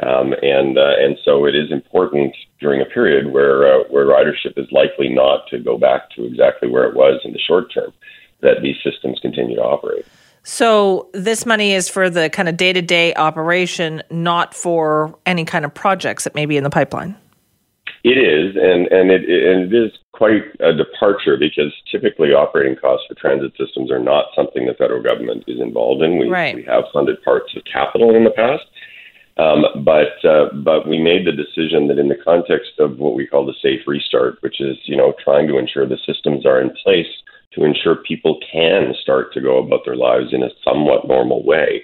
um, 0.00 0.32
and 0.42 0.78
uh, 0.78 0.94
and 0.98 1.18
so 1.24 1.44
it 1.46 1.54
is 1.54 1.70
important 1.70 2.34
during 2.58 2.80
a 2.80 2.86
period 2.86 3.32
where 3.32 3.66
uh, 3.66 3.84
where 3.90 4.06
ridership 4.06 4.56
is 4.56 4.70
likely 4.72 5.10
not 5.10 5.46
to 5.48 5.58
go 5.58 5.76
back 5.76 6.10
to 6.12 6.24
exactly 6.24 6.68
where 6.68 6.84
it 6.84 6.96
was 6.96 7.20
in 7.24 7.32
the 7.32 7.38
short 7.38 7.72
term, 7.72 7.92
that 8.40 8.62
these 8.62 8.76
systems 8.82 9.18
continue 9.20 9.56
to 9.56 9.62
operate. 9.62 10.06
So 10.44 11.08
this 11.12 11.46
money 11.46 11.72
is 11.72 11.88
for 11.88 12.10
the 12.10 12.28
kind 12.30 12.48
of 12.48 12.56
day 12.56 12.72
to 12.72 12.82
day 12.82 13.14
operation, 13.14 14.02
not 14.10 14.54
for 14.54 15.16
any 15.24 15.44
kind 15.44 15.64
of 15.64 15.72
projects 15.72 16.24
that 16.24 16.34
may 16.34 16.46
be 16.46 16.56
in 16.56 16.64
the 16.64 16.70
pipeline. 16.70 17.16
It 18.04 18.18
is, 18.18 18.56
and 18.56 18.88
and 18.88 19.10
it 19.12 19.22
and 19.28 19.72
it 19.72 19.76
is 19.76 19.92
quite 20.10 20.42
a 20.58 20.72
departure 20.72 21.36
because 21.36 21.72
typically 21.90 22.32
operating 22.32 22.76
costs 22.76 23.06
for 23.06 23.14
transit 23.14 23.52
systems 23.56 23.90
are 23.90 24.00
not 24.00 24.26
something 24.34 24.66
the 24.66 24.74
federal 24.74 25.02
government 25.02 25.44
is 25.46 25.60
involved 25.60 26.02
in. 26.02 26.18
We 26.18 26.28
Right. 26.28 26.56
we 26.56 26.64
have 26.64 26.84
funded 26.92 27.22
parts 27.22 27.54
of 27.56 27.62
capital 27.64 28.14
in 28.14 28.24
the 28.24 28.30
past, 28.30 28.64
um, 29.36 29.64
but 29.84 30.24
uh, 30.24 30.48
but 30.64 30.88
we 30.88 30.98
made 30.98 31.24
the 31.24 31.32
decision 31.32 31.86
that 31.88 31.98
in 31.98 32.08
the 32.08 32.18
context 32.24 32.72
of 32.80 32.98
what 32.98 33.14
we 33.14 33.24
call 33.24 33.46
the 33.46 33.54
safe 33.62 33.86
restart, 33.86 34.42
which 34.42 34.60
is 34.60 34.76
you 34.86 34.96
know 34.96 35.14
trying 35.22 35.46
to 35.46 35.58
ensure 35.58 35.86
the 35.86 35.98
systems 36.04 36.44
are 36.44 36.60
in 36.60 36.70
place 36.82 37.06
to 37.54 37.64
ensure 37.64 37.96
people 37.96 38.40
can 38.52 38.94
start 39.00 39.32
to 39.34 39.40
go 39.40 39.58
about 39.58 39.80
their 39.84 39.96
lives 39.96 40.32
in 40.32 40.42
a 40.42 40.50
somewhat 40.64 41.06
normal 41.06 41.44
way, 41.44 41.82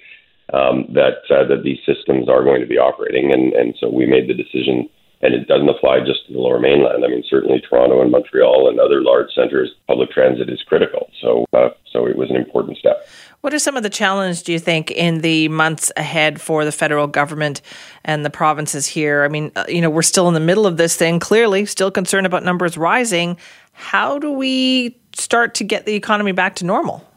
um, 0.53 0.87
that 0.95 1.23
uh, 1.31 1.47
that 1.47 1.63
these 1.63 1.79
systems 1.85 2.29
are 2.29 2.45
going 2.45 2.61
to 2.61 2.67
be 2.67 2.79
operating, 2.79 3.33
and 3.33 3.53
and 3.53 3.75
so 3.81 3.89
we 3.89 4.07
made 4.07 4.29
the 4.29 4.35
decision 4.35 4.89
and 5.21 5.35
it 5.35 5.49
doesn't 5.49 5.69
apply 5.69 5.99
just 6.01 6.27
to 6.27 6.33
the 6.33 6.39
lower 6.39 6.61
mainland. 6.61 7.05
I 7.05 7.09
mean, 7.09 7.25
certainly 7.29 7.61
Toronto 7.61 8.01
and 8.01 8.11
Montreal 8.11 8.69
and 8.69 8.79
other 8.79 9.03
large 9.03 9.31
centres, 9.35 9.71
public 9.89 10.11
transit 10.11 10.49
is 10.49 10.63
critical. 10.63 11.11
So, 11.21 11.45
uh, 11.53 11.71
so 11.93 12.07
it 12.07 12.17
was 12.17 12.31
an 12.31 12.37
important 12.37 12.79
step. 12.79 13.07
What 13.41 13.53
are 13.53 13.59
some 13.59 13.77
of 13.77 13.83
the 13.83 13.91
challenges, 13.91 14.43
do 14.43 14.53
you 14.53 14.59
think, 14.59 14.91
in 14.91 15.21
the 15.21 15.49
months 15.49 15.91
ahead 15.97 16.41
for 16.41 16.65
the 16.65 16.73
federal 16.73 17.07
government 17.07 17.63
and 18.05 18.25
the 18.25 18.31
provinces 18.31 18.87
here? 18.87 19.25
I 19.25 19.29
mean, 19.29 19.51
uh, 19.57 19.65
you 19.69 19.81
know, 19.81 19.91
we're 19.91 20.03
still 20.03 20.29
in 20.29 20.35
the 20.35 20.41
middle 20.41 20.67
of 20.67 20.77
this 20.77 20.97
thing, 20.97 21.19
clearly, 21.19 21.67
still 21.67 21.91
concerned 21.91 22.27
about 22.27 22.45
numbers 22.45 22.77
rising. 22.77 23.37
How 23.79 24.19
do 24.19 24.33
we 24.33 24.99
start 25.15 25.55
to 25.55 25.65
get 25.65 25.87
the 25.87 25.95
economy 25.95 26.33
back 26.33 26.57
to 26.57 26.65
normal? 26.65 27.09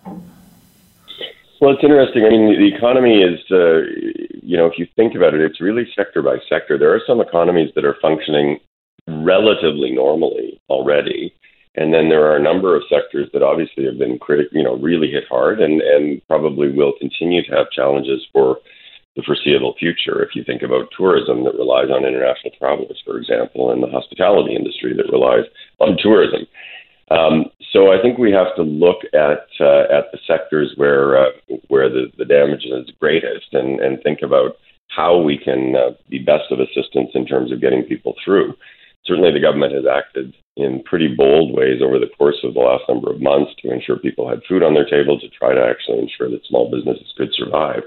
Well, 1.60 1.74
it's 1.74 1.84
interesting. 1.84 2.24
I 2.24 2.30
mean, 2.30 2.58
the 2.58 2.76
economy 2.76 3.24
is, 3.24 3.39
uh, 3.50 3.82
you 4.43 4.56
know, 4.58 4.67
if 4.67 4.78
you 4.78 4.88
think 4.95 5.15
about 5.15 5.34
it, 5.34 5.41
it's 5.41 5.60
really 5.60 5.88
sector 5.95 6.21
by 6.21 6.38
sector. 6.47 6.78
There 6.78 6.93
are 6.93 7.02
some 7.06 7.19
economies 7.19 7.71
that 7.74 7.84
are 7.84 7.97
functioning 8.00 8.60
relatively 9.08 9.91
normally 9.91 10.62
already. 10.69 11.34
And 11.74 11.93
then 11.93 12.10
there 12.10 12.26
are 12.26 12.38
a 12.38 12.41
number 12.41 12.76
of 12.76 12.84
sectors 12.89 13.28
that 13.34 13.41
obviously 13.41 13.86
have 13.86 13.97
been 13.97 14.19
critic, 14.19 14.47
you 14.52 14.63
know, 14.63 14.78
really 14.78 15.10
hit 15.10 15.24
hard 15.30 15.60
and, 15.60 15.82
and 15.82 16.21
probably 16.28 16.71
will 16.71 16.93
continue 17.00 17.43
to 17.43 17.56
have 17.56 17.71
challenges 17.71 18.26
for 18.32 18.60
the 19.15 19.24
foreseeable 19.24 19.76
future. 19.78 20.24
If 20.24 20.36
you 20.36 20.43
think 20.43 20.62
about 20.62 20.88
tourism 20.95 21.43
that 21.43 21.56
relies 21.56 21.89
on 21.89 22.06
international 22.06 22.54
travelers, 22.58 23.02
for 23.04 23.17
example, 23.17 23.71
and 23.71 23.84
the 23.84 23.88
hospitality 23.88 24.56
industry 24.56 24.93
that 24.95 25.12
relies 25.12 25.45
on 25.82 25.98
tourism. 26.02 26.48
Um, 27.12 27.46
so 27.74 27.91
I 27.91 28.02
think 28.02 28.17
we 28.17 28.32
have 28.32 28.56
to 28.56 28.63
look 28.63 29.04
at 29.13 29.48
uh, 29.60 29.84
at 29.91 30.12
the 30.12 30.20
sectors 30.26 30.74
where 30.76 31.17
uh, 31.17 31.32
where 31.67 31.89
the, 31.89 32.12
the 32.17 32.26
damage 32.26 32.63
is 32.63 32.89
greatest 33.00 33.52
and, 33.52 33.80
and 33.82 34.02
think 34.02 34.20
about 34.24 34.56
how 34.88 35.17
we 35.20 35.38
can 35.38 35.76
uh, 35.76 35.91
be 36.10 36.20
best 36.20 36.52
of 36.52 36.60
assistance 36.60 37.12
in 37.13 37.26
terms 37.26 37.52
of 37.52 37.62
getting 37.62 37.84
people 37.84 38.15
through. 38.24 38.54
Certainly, 39.06 39.34
the 39.34 39.41
government 39.41 39.74
has 39.74 39.86
acted 39.86 40.34
in 40.58 40.84
pretty 40.84 41.08
bold 41.08 41.58
ways 41.58 41.82
over 41.82 41.98
the 41.98 42.12
course 42.17 42.38
of 42.44 42.54
the 42.54 42.60
last 42.60 42.84
number 42.88 43.12
of 43.12 43.22
months 43.22 43.52
to 43.60 43.72
ensure 43.72 43.98
people 43.98 44.30
had 44.30 44.44
food 44.48 44.63
on 44.63 44.74
their 44.74 44.86
table, 44.86 45.20
to 45.20 45.30
try 45.30 45.54
to 45.54 45.63
actually 45.63 46.00
ensure 46.00 46.30
that 46.30 46.46
small 46.46 46.70
businesses 46.70 47.12
could 47.17 47.34
survive. 47.34 47.82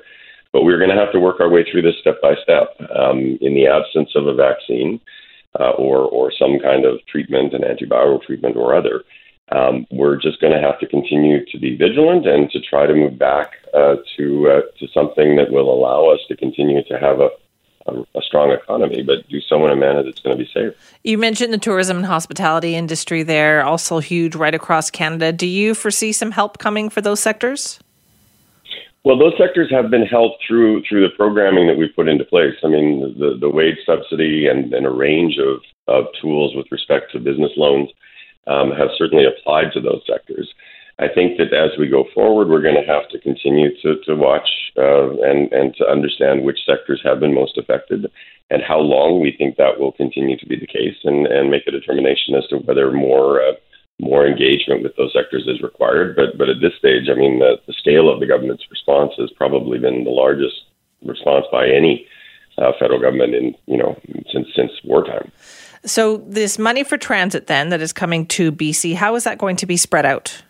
But 0.53 0.65
we're 0.65 0.79
going 0.79 0.91
to 0.91 1.01
have 1.01 1.13
to 1.13 1.21
work 1.21 1.41
our 1.41 1.51
way 1.51 1.65
through 1.65 1.83
this 1.83 1.99
step 2.01 2.21
by 2.21 2.35
step. 2.43 2.77
Um, 2.95 3.39
in 3.41 3.55
the 3.55 3.69
absence 3.69 4.11
of 4.17 4.27
a 4.27 4.35
vaccine 4.35 5.01
uh, 5.01 5.24
or, 5.61 5.99
or 5.99 6.33
some 6.39 6.59
kind 6.59 6.85
of 6.85 6.99
treatment, 7.07 7.55
an 7.55 7.63
antiviral 7.63 8.23
treatment 8.23 8.57
or 8.57 8.75
other, 8.75 9.05
um, 9.53 9.87
we're 9.91 10.17
just 10.17 10.41
going 10.41 10.53
to 10.53 10.61
have 10.61 10.81
to 10.81 10.87
continue 10.87 11.45
to 11.47 11.59
be 11.59 11.77
vigilant 11.77 12.27
and 12.27 12.51
to 12.51 12.61
try 12.61 12.87
to 12.87 12.95
move 12.95 13.19
back 13.19 13.53
uh, 13.75 13.97
to 14.17 14.51
uh, 14.51 14.61
to 14.79 14.89
something 14.93 15.37
that 15.37 15.51
will 15.51 15.73
allow 15.73 16.09
us 16.09 16.21
to 16.29 16.37
continue 16.37 16.83
to 16.85 16.99
have 16.99 17.21
a, 17.21 17.29
a, 17.87 18.01
a 18.19 18.23
strong 18.23 18.51
economy, 18.51 19.03
but 19.03 19.29
do 19.29 19.41
so 19.41 19.65
in 19.67 19.71
a 19.71 19.77
manner 19.77 20.03
that's 20.03 20.21
going 20.21 20.37
to 20.37 20.43
be 20.43 20.51
safe. 20.53 20.73
You 21.05 21.19
mentioned 21.19 21.53
the 21.53 21.59
tourism 21.59 21.99
and 21.99 22.07
hospitality 22.07 22.75
industry 22.75 23.23
there, 23.23 23.63
also 23.63 23.99
huge 23.99 24.35
right 24.35 24.55
across 24.55 24.91
Canada. 24.91 25.31
Do 25.31 25.47
you 25.47 25.75
foresee 25.75 26.13
some 26.13 26.31
help 26.31 26.59
coming 26.59 26.89
for 26.89 27.03
those 27.03 27.21
sectors? 27.21 27.79
Well, 29.05 29.19
those 29.19 29.37
sectors 29.37 29.71
have 29.71 29.91
been 29.91 30.07
helped 30.07 30.43
through 30.49 30.83
through 30.89 31.03
the 31.03 31.15
programming 31.15 31.67
that 31.67 31.77
we've 31.77 31.95
put 31.95 32.09
into 32.09 32.25
place. 32.25 32.55
I 32.65 32.69
mean, 32.69 33.15
the 33.19 33.37
the 33.39 33.51
wage 33.51 33.77
subsidy 33.85 34.47
and, 34.47 34.73
and 34.73 34.87
a 34.87 34.91
range 34.91 35.37
of, 35.39 35.61
of 35.89 36.07
tools 36.21 36.55
with 36.57 36.67
respect 36.71 37.13
to 37.13 37.19
business 37.19 37.53
loans 37.57 37.91
um, 38.47 38.71
have 38.73 38.89
certainly 38.97 39.27
applied 39.27 39.73
to 39.75 39.81
those 39.81 40.03
sectors. 40.09 40.49
I 40.99 41.09
think 41.13 41.39
that 41.39 41.53
as 41.53 41.77
we 41.79 41.89
go 41.89 42.05
forward, 42.15 42.49
we're 42.49 42.63
going 42.63 42.81
to 42.81 42.93
have 42.93 43.09
to 43.11 43.19
continue 43.19 43.71
to, 43.83 43.97
to 44.07 44.15
watch 44.15 44.49
uh, 44.79 45.11
and, 45.27 45.53
and 45.53 45.75
to 45.77 45.91
understand 45.91 46.45
which 46.45 46.65
sectors 46.65 47.01
have 47.05 47.19
been 47.19 47.35
most 47.35 47.59
affected 47.59 48.07
and 48.51 48.63
how 48.63 48.79
long 48.79 49.21
we 49.21 49.35
think 49.37 49.57
that 49.57 49.81
will 49.81 49.91
continue 49.93 50.39
to 50.39 50.47
be 50.47 50.55
the 50.55 50.67
case 50.67 50.97
and, 51.03 51.27
and 51.27 51.51
make 51.51 51.67
a 51.67 51.73
determination 51.73 52.37
as 52.37 52.47
to 52.47 52.59
whether 52.59 52.93
more 52.93 53.43
uh, 53.43 53.53
more 54.01 54.27
engagement 54.27 54.83
with 54.83 54.97
those 54.97 55.13
sectors 55.13 55.47
is 55.47 55.63
required. 55.63 56.17
But 56.17 56.37
but 56.39 56.49
at 56.49 56.61
this 56.61 56.73
stage, 56.79 57.09
I 57.11 57.15
mean, 57.15 57.39
the, 57.39 57.61
the 57.67 57.73
scale 57.73 58.13
of 58.13 58.21
the 58.21 58.27
government's 58.27 58.65
response 58.71 59.13
has 59.19 59.31
probably 59.33 59.79
been 59.79 60.05
the 60.05 60.11
largest 60.11 60.55
response 61.05 61.47
by 61.53 61.69
any 61.69 62.07
uh, 62.59 62.73
federal 62.79 63.01
government 63.01 63.35
in 63.35 63.55
you 63.67 63.77
know 63.77 63.99
since 64.33 64.49
since 64.55 64.73
wartime. 64.85 65.31
So, 65.87 66.19
this 66.27 66.59
money 66.59 66.83
for 66.83 66.97
transit 66.97 67.47
then 67.47 67.69
that 67.69 67.83
is 67.83 67.93
coming 67.93 68.27
to 68.29 68.51
BC, 68.51 68.95
how 68.95 69.17
is 69.17 69.25
that 69.25 69.37
going 69.37 69.57
to 69.57 69.67
be 69.67 69.77
spread 69.77 70.07
out? 70.07 70.43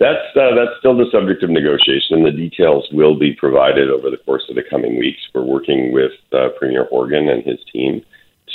That's 0.00 0.34
uh, 0.34 0.54
that's 0.56 0.78
still 0.80 0.96
the 0.96 1.06
subject 1.12 1.42
of 1.42 1.50
negotiation. 1.50 2.24
The 2.24 2.32
details 2.32 2.88
will 2.90 3.18
be 3.18 3.34
provided 3.34 3.90
over 3.90 4.10
the 4.10 4.16
course 4.16 4.44
of 4.48 4.56
the 4.56 4.62
coming 4.68 4.98
weeks. 4.98 5.20
We're 5.34 5.44
working 5.44 5.92
with 5.92 6.12
uh, 6.32 6.48
Premier 6.58 6.86
Horgan 6.86 7.28
and 7.28 7.44
his 7.44 7.58
team 7.72 8.02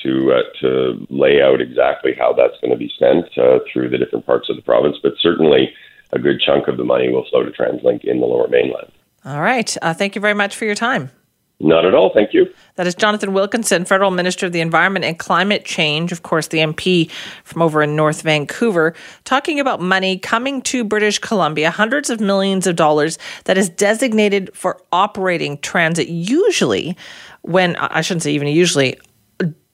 to 0.04 0.34
uh, 0.34 0.60
to 0.62 1.08
lay 1.10 1.42
out 1.42 1.62
exactly 1.62 2.14
how 2.18 2.34
that's 2.34 2.60
going 2.62 2.72
to 2.72 2.78
be 2.78 2.92
spent 2.96 3.26
uh, 3.38 3.60
through 3.72 3.90
the 3.90 3.98
different 3.98 4.26
parts 4.26 4.50
of 4.50 4.56
the 4.56 4.62
province. 4.62 4.98
But 5.02 5.14
certainly, 5.20 5.74
a 6.12 6.20
good 6.20 6.40
chunk 6.40 6.68
of 6.68 6.78
the 6.78 6.84
money 6.84 7.10
will 7.10 7.26
flow 7.30 7.44
to 7.44 7.52
TransLink 7.52 8.04
in 8.04 8.20
the 8.20 8.26
Lower 8.26 8.48
Mainland. 8.48 8.92
All 9.26 9.42
right. 9.42 9.76
Uh, 9.82 9.94
thank 9.94 10.16
you 10.16 10.22
very 10.22 10.36
much 10.36 10.56
for 10.56 10.66
your 10.66 10.76
time. 10.76 11.10
Not 11.60 11.86
at 11.86 11.96
all. 11.96 12.12
Thank 12.14 12.34
you. 12.34 12.54
That 12.76 12.86
is 12.86 12.96
Jonathan 12.96 13.34
Wilkinson, 13.34 13.86
Federal 13.86 14.12
Minister 14.12 14.46
of 14.46 14.52
the 14.52 14.60
Environment 14.60 15.06
and 15.06 15.18
Climate 15.18 15.64
Change, 15.64 16.12
of 16.12 16.22
course, 16.22 16.50
the 16.50 16.58
MP 16.58 17.10
from 17.46 17.62
over 17.62 17.82
in 17.82 17.96
North 17.96 18.24
Vancouver, 18.24 18.94
talking 19.24 19.60
about 19.60 19.80
money 19.80 20.20
coming 20.20 20.62
to 20.64 20.84
British 20.84 21.18
Columbia, 21.18 21.72
hundreds 21.72 22.10
of 22.10 22.20
millions 22.20 22.68
of 22.68 22.76
dollars 22.76 23.18
that 23.46 23.58
is 23.58 23.70
designated 23.70 24.54
for 24.54 24.82
operating 24.92 25.58
transit, 25.60 26.10
usually 26.10 26.98
when, 27.44 27.78
I 27.78 28.02
shouldn't 28.02 28.24
say 28.24 28.34
even 28.34 28.50
usually, 28.50 29.00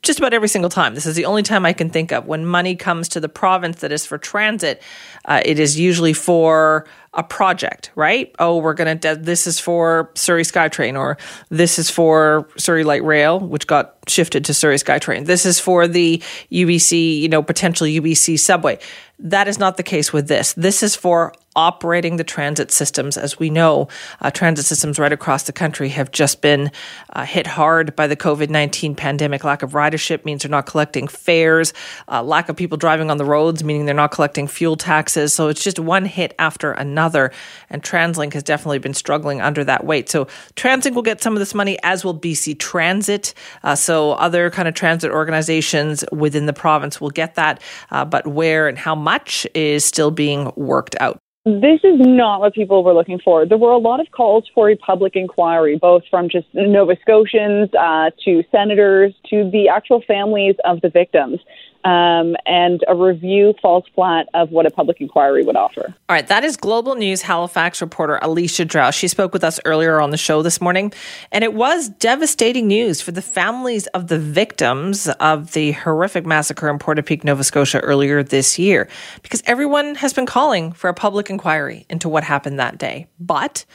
just 0.01 0.17
about 0.17 0.33
every 0.33 0.47
single 0.47 0.69
time. 0.69 0.95
This 0.95 1.05
is 1.05 1.15
the 1.15 1.25
only 1.25 1.43
time 1.43 1.65
I 1.65 1.73
can 1.73 1.89
think 1.89 2.11
of 2.11 2.25
when 2.25 2.45
money 2.45 2.75
comes 2.75 3.07
to 3.09 3.19
the 3.19 3.29
province 3.29 3.81
that 3.81 3.91
is 3.91 4.05
for 4.05 4.17
transit. 4.17 4.81
Uh, 5.25 5.41
it 5.45 5.59
is 5.59 5.79
usually 5.79 6.13
for 6.13 6.87
a 7.13 7.23
project, 7.23 7.91
right? 7.95 8.33
Oh, 8.39 8.57
we're 8.57 8.73
going 8.73 8.97
to, 8.97 9.15
de- 9.15 9.21
this 9.21 9.45
is 9.45 9.59
for 9.59 10.09
Surrey 10.15 10.43
SkyTrain, 10.43 10.97
or 10.97 11.17
this 11.49 11.77
is 11.77 11.89
for 11.89 12.49
Surrey 12.57 12.83
Light 12.83 13.03
Rail, 13.03 13.39
which 13.39 13.67
got 13.67 13.95
shifted 14.07 14.45
to 14.45 14.53
Surrey 14.53 14.77
SkyTrain. 14.77 15.25
This 15.25 15.45
is 15.45 15.59
for 15.59 15.87
the 15.87 16.17
UBC, 16.51 17.19
you 17.19 17.29
know, 17.29 17.43
potential 17.43 17.85
UBC 17.85 18.39
subway. 18.39 18.79
That 19.19 19.47
is 19.47 19.59
not 19.59 19.77
the 19.77 19.83
case 19.83 20.11
with 20.11 20.27
this. 20.27 20.53
This 20.53 20.81
is 20.81 20.95
for 20.95 21.33
operating 21.55 22.17
the 22.17 22.23
transit 22.23 22.71
systems. 22.71 23.17
As 23.17 23.39
we 23.39 23.49
know, 23.49 23.87
uh, 24.21 24.31
transit 24.31 24.65
systems 24.65 24.99
right 24.99 25.11
across 25.11 25.43
the 25.43 25.53
country 25.53 25.89
have 25.89 26.11
just 26.11 26.41
been 26.41 26.71
uh, 27.11 27.25
hit 27.25 27.47
hard 27.47 27.95
by 27.95 28.07
the 28.07 28.15
COVID 28.15 28.49
19 28.49 28.95
pandemic. 28.95 29.43
Lack 29.43 29.63
of 29.63 29.71
ridership 29.71 30.25
means 30.25 30.43
they're 30.43 30.51
not 30.51 30.65
collecting 30.65 31.07
fares, 31.07 31.73
uh, 32.07 32.23
lack 32.23 32.49
of 32.49 32.55
people 32.55 32.77
driving 32.77 33.11
on 33.11 33.17
the 33.17 33.25
roads, 33.25 33.63
meaning 33.63 33.85
they're 33.85 33.95
not 33.95 34.11
collecting 34.11 34.47
fuel 34.47 34.75
taxes. 34.75 35.33
So 35.33 35.47
it's 35.47 35.63
just 35.63 35.79
one 35.79 36.05
hit 36.05 36.33
after 36.39 36.71
another. 36.71 37.31
And 37.69 37.83
TransLink 37.83 38.33
has 38.33 38.43
definitely 38.43 38.79
been 38.79 38.93
struggling 38.93 39.41
under 39.41 39.63
that 39.63 39.85
weight. 39.85 40.09
So 40.09 40.25
TransLink 40.55 40.93
will 40.93 41.01
get 41.01 41.21
some 41.21 41.33
of 41.33 41.39
this 41.39 41.53
money, 41.53 41.77
as 41.83 42.05
will 42.05 42.17
BC 42.17 42.59
Transit. 42.59 43.33
Uh, 43.63 43.75
so 43.75 44.13
other 44.13 44.49
kind 44.49 44.67
of 44.67 44.73
transit 44.73 45.11
organizations 45.11 46.03
within 46.11 46.45
the 46.45 46.53
province 46.53 47.01
will 47.01 47.09
get 47.09 47.35
that. 47.35 47.61
Uh, 47.89 48.05
but 48.05 48.27
where 48.27 48.67
and 48.67 48.77
how 48.77 48.95
much 48.95 49.45
is 49.53 49.83
still 49.83 50.11
being 50.11 50.51
worked 50.55 50.95
out. 50.99 51.19
This 51.43 51.80
is 51.84 51.95
not 51.97 52.39
what 52.39 52.54
people 52.54 52.84
were 52.84 52.93
looking 52.93 53.17
for. 53.17 53.47
There 53.47 53.58
were 53.58 53.71
a 53.71 53.77
lot 53.77 53.99
of 53.99 54.12
calls 54.12 54.43
for 54.54 54.69
a 54.69 54.75
public 54.75 55.15
inquiry, 55.15 55.75
both 55.75 56.04
from 56.08 56.30
just 56.30 56.45
Nova 56.54 56.95
Scotians 57.01 57.69
uh, 57.73 58.12
to 58.25 58.43
senators 58.51 59.15
to 59.32 59.49
the 59.51 59.67
actual 59.67 60.04
families 60.08 60.56
of 60.65 60.82
the 60.82 60.89
victims 60.89 61.39
um, 61.84 62.36
and 62.46 62.84
a 62.88 62.96
review 62.96 63.54
falls 63.62 63.84
flat 63.96 64.28
of 64.34 64.52
what 64.52 64.65
a 64.65 64.72
public 64.72 65.02
inquiry 65.02 65.44
would 65.44 65.56
offer. 65.56 65.94
All 66.10 66.13
right, 66.13 66.28
that 66.28 66.44
is 66.44 66.58
Global 66.58 66.96
News 66.96 67.22
Halifax 67.22 67.82
reporter 67.82 68.20
Alicia 68.22 68.65
Draus. 68.65 68.96
She 68.96 69.08
spoke 69.08 69.34
with 69.34 69.44
us 69.44 69.60
earlier 69.65 70.00
on 70.00 70.12
the 70.12 70.17
show 70.17 70.41
this 70.41 70.62
morning, 70.62 70.94
and 71.32 71.44
it 71.44 71.54
was 71.54 71.89
devastating 71.89 72.67
news 72.67 73.02
for 73.02 73.12
the 73.12 73.22
families 73.22 73.88
of 73.88 74.08
the 74.08 74.20
victims 74.20 75.08
of 75.20 75.54
the 75.54 75.72
horrific 75.74 76.26
massacre 76.26 76.70
in 76.70 76.80
Portapique, 76.80 77.24
Nova 77.24 77.44
Scotia 77.44 77.80
earlier 77.80 78.24
this 78.24 78.60
year, 78.60 78.88
because 79.22 79.41
everyone 79.46 79.96
has 79.96 80.13
been 80.13 80.26
calling 80.26 80.72
for 80.72 80.89
a 80.89 80.94
public 80.94 81.30
inquiry 81.30 81.86
into 81.89 82.10
what 82.10 82.24
happened 82.24 82.60
that 82.60 82.78
day. 82.78 83.08
But 83.20 83.65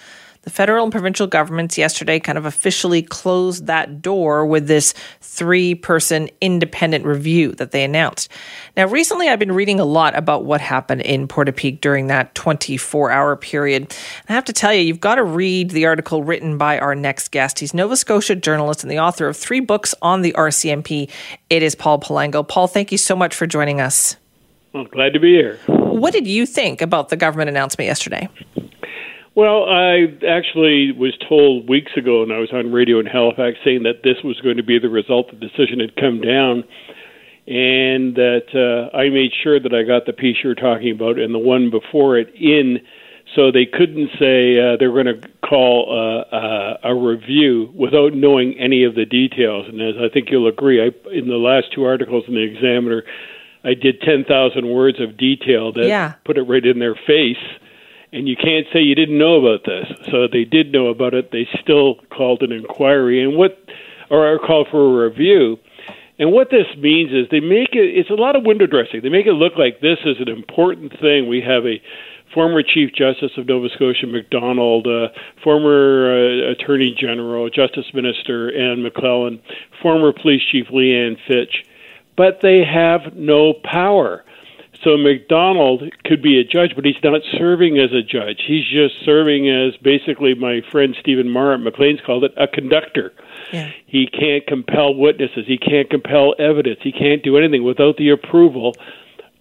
the 0.46 0.50
federal 0.50 0.84
and 0.84 0.92
provincial 0.92 1.26
governments 1.26 1.76
yesterday 1.76 2.20
kind 2.20 2.38
of 2.38 2.46
officially 2.46 3.02
closed 3.02 3.66
that 3.66 4.00
door 4.00 4.46
with 4.46 4.68
this 4.68 4.94
three 5.20 5.74
person 5.74 6.30
independent 6.40 7.04
review 7.04 7.50
that 7.54 7.72
they 7.72 7.82
announced. 7.82 8.30
Now, 8.76 8.86
recently 8.86 9.28
I've 9.28 9.40
been 9.40 9.50
reading 9.50 9.80
a 9.80 9.84
lot 9.84 10.16
about 10.16 10.44
what 10.44 10.60
happened 10.60 11.00
in 11.00 11.26
Portapique 11.26 11.80
during 11.80 12.06
that 12.06 12.32
24 12.36 13.10
hour 13.10 13.34
period. 13.34 13.82
And 13.82 13.96
I 14.28 14.34
have 14.34 14.44
to 14.44 14.52
tell 14.52 14.72
you, 14.72 14.82
you've 14.82 15.00
got 15.00 15.16
to 15.16 15.24
read 15.24 15.70
the 15.70 15.84
article 15.84 16.22
written 16.22 16.56
by 16.58 16.78
our 16.78 16.94
next 16.94 17.32
guest. 17.32 17.58
He's 17.58 17.74
Nova 17.74 17.96
Scotia 17.96 18.36
journalist 18.36 18.84
and 18.84 18.90
the 18.90 19.00
author 19.00 19.26
of 19.26 19.36
three 19.36 19.58
books 19.58 19.96
on 20.00 20.22
the 20.22 20.32
RCMP. 20.34 21.10
It 21.50 21.64
is 21.64 21.74
Paul 21.74 21.98
Palango. 21.98 22.46
Paul, 22.46 22.68
thank 22.68 22.92
you 22.92 22.98
so 22.98 23.16
much 23.16 23.34
for 23.34 23.48
joining 23.48 23.80
us. 23.80 24.14
Well, 24.72 24.84
glad 24.84 25.12
to 25.14 25.18
be 25.18 25.32
here. 25.32 25.58
What 25.66 26.12
did 26.12 26.28
you 26.28 26.46
think 26.46 26.82
about 26.82 27.08
the 27.08 27.16
government 27.16 27.48
announcement 27.48 27.86
yesterday? 27.86 28.28
Well, 29.36 29.64
I 29.68 30.16
actually 30.26 30.92
was 30.92 31.12
told 31.28 31.68
weeks 31.68 31.92
ago, 31.94 32.22
and 32.22 32.32
I 32.32 32.38
was 32.38 32.48
on 32.54 32.72
radio 32.72 32.98
in 33.00 33.04
Halifax 33.04 33.58
saying 33.62 33.82
that 33.82 34.02
this 34.02 34.16
was 34.24 34.40
going 34.40 34.56
to 34.56 34.62
be 34.62 34.78
the 34.78 34.88
result. 34.88 35.30
The 35.30 35.36
decision 35.36 35.78
had 35.78 35.94
come 35.94 36.22
down, 36.22 36.64
and 37.46 38.16
that 38.16 38.48
uh, 38.56 38.96
I 38.96 39.10
made 39.10 39.32
sure 39.44 39.60
that 39.60 39.74
I 39.74 39.82
got 39.82 40.06
the 40.06 40.14
piece 40.14 40.38
you're 40.42 40.54
talking 40.54 40.90
about 40.90 41.18
and 41.18 41.34
the 41.34 41.38
one 41.38 41.68
before 41.68 42.16
it 42.16 42.32
in, 42.34 42.80
so 43.34 43.52
they 43.52 43.66
couldn't 43.66 44.08
say 44.18 44.56
uh, 44.56 44.78
they're 44.80 44.90
going 44.90 45.20
to 45.20 45.28
call 45.46 45.92
uh, 45.92 46.34
uh, 46.34 46.78
a 46.84 46.94
review 46.94 47.70
without 47.74 48.14
knowing 48.14 48.58
any 48.58 48.84
of 48.84 48.94
the 48.94 49.04
details. 49.04 49.66
And 49.68 49.82
as 49.82 49.96
I 50.00 50.08
think 50.08 50.30
you'll 50.30 50.48
agree, 50.48 50.80
I, 50.80 50.88
in 51.12 51.28
the 51.28 51.36
last 51.36 51.74
two 51.74 51.84
articles 51.84 52.24
in 52.26 52.32
the 52.32 52.40
Examiner, 52.42 53.02
I 53.62 53.74
did 53.74 54.00
10,000 54.00 54.66
words 54.66 54.98
of 54.98 55.18
detail 55.18 55.72
that 55.74 55.88
yeah. 55.88 56.14
put 56.24 56.38
it 56.38 56.48
right 56.48 56.64
in 56.64 56.78
their 56.78 56.94
face 56.94 57.36
and 58.16 58.26
you 58.26 58.34
can't 58.34 58.66
say 58.72 58.80
you 58.80 58.94
didn't 58.94 59.18
know 59.18 59.44
about 59.44 59.64
this. 59.66 59.86
So 60.10 60.26
they 60.26 60.44
did 60.44 60.72
know 60.72 60.86
about 60.86 61.12
it. 61.12 61.30
They 61.32 61.46
still 61.60 61.96
called 62.10 62.42
an 62.42 62.50
inquiry 62.50 63.22
and 63.22 63.36
what, 63.36 63.58
or 64.10 64.38
called 64.38 64.68
for 64.70 65.04
a 65.04 65.08
review. 65.08 65.58
And 66.18 66.32
what 66.32 66.48
this 66.50 66.66
means 66.78 67.12
is 67.12 67.28
they 67.30 67.40
make 67.40 67.74
it. 67.74 67.92
It's 67.92 68.08
a 68.08 68.14
lot 68.14 68.36
of 68.36 68.42
window 68.44 68.66
dressing. 68.66 69.02
They 69.02 69.10
make 69.10 69.26
it 69.26 69.34
look 69.34 69.58
like 69.58 69.80
this 69.80 69.98
is 70.06 70.16
an 70.18 70.28
important 70.28 70.98
thing. 70.98 71.28
We 71.28 71.42
have 71.42 71.66
a 71.66 71.80
former 72.32 72.62
Chief 72.62 72.90
Justice 72.94 73.32
of 73.36 73.46
Nova 73.46 73.68
Scotia 73.74 74.06
MacDonald, 74.06 74.86
uh, 74.86 75.08
former 75.44 76.10
uh, 76.10 76.52
Attorney 76.52 76.96
General, 76.98 77.50
Justice 77.50 77.92
Minister 77.92 78.48
Anne 78.48 78.82
McLellan, 78.82 79.42
former 79.82 80.12
Police 80.12 80.42
Chief 80.50 80.66
Leanne 80.68 81.18
Fitch, 81.28 81.66
but 82.16 82.40
they 82.40 82.64
have 82.64 83.14
no 83.14 83.52
power. 83.52 84.24
So 84.86 84.96
MacDonald 84.96 85.82
could 86.04 86.22
be 86.22 86.38
a 86.38 86.44
judge, 86.44 86.76
but 86.76 86.84
he's 86.84 86.94
not 87.02 87.20
serving 87.36 87.76
as 87.76 87.90
a 87.92 88.02
judge. 88.02 88.42
He's 88.46 88.64
just 88.64 88.94
serving 89.04 89.50
as 89.50 89.76
basically 89.78 90.34
my 90.36 90.60
friend 90.70 90.94
Stephen 91.00 91.28
Maher 91.28 91.54
at 91.54 91.60
Maclean's 91.60 91.98
called 92.06 92.22
it 92.22 92.32
a 92.36 92.46
conductor. 92.46 93.12
Yeah. 93.52 93.72
He 93.86 94.06
can't 94.06 94.46
compel 94.46 94.94
witnesses. 94.94 95.44
He 95.48 95.58
can't 95.58 95.90
compel 95.90 96.36
evidence. 96.38 96.78
He 96.84 96.92
can't 96.92 97.20
do 97.24 97.36
anything 97.36 97.64
without 97.64 97.96
the 97.96 98.10
approval 98.10 98.76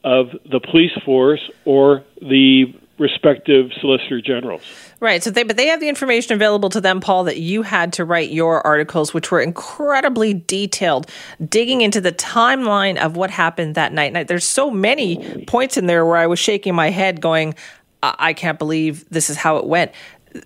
of 0.03 0.29
the 0.51 0.59
police 0.59 0.97
force 1.05 1.47
or 1.63 2.03
the 2.19 2.73
respective 2.97 3.71
solicitor 3.81 4.21
generals. 4.21 4.61
Right. 4.99 5.21
So 5.21 5.29
they 5.29 5.43
but 5.43 5.57
they 5.57 5.67
have 5.67 5.79
the 5.79 5.89
information 5.89 6.33
available 6.33 6.69
to 6.69 6.81
them, 6.81 7.01
Paul, 7.01 7.25
that 7.25 7.37
you 7.37 7.61
had 7.61 7.93
to 7.93 8.05
write 8.05 8.31
your 8.31 8.65
articles, 8.65 9.13
which 9.13 9.31
were 9.31 9.41
incredibly 9.41 10.33
detailed, 10.33 11.09
digging 11.47 11.81
into 11.81 11.99
the 11.99 12.11
timeline 12.11 12.97
of 12.97 13.17
what 13.17 13.29
happened 13.29 13.75
that 13.75 13.91
night. 13.91 14.15
And 14.15 14.27
there's 14.27 14.45
so 14.45 14.71
many 14.71 15.43
points 15.45 15.77
in 15.77 15.87
there 15.87 16.05
where 16.05 16.17
I 16.17 16.27
was 16.27 16.39
shaking 16.39 16.75
my 16.75 16.89
head, 16.89 17.21
going, 17.21 17.55
I, 18.01 18.15
I 18.19 18.33
can't 18.33 18.57
believe 18.57 19.07
this 19.09 19.29
is 19.29 19.37
how 19.37 19.57
it 19.57 19.65
went. 19.65 19.91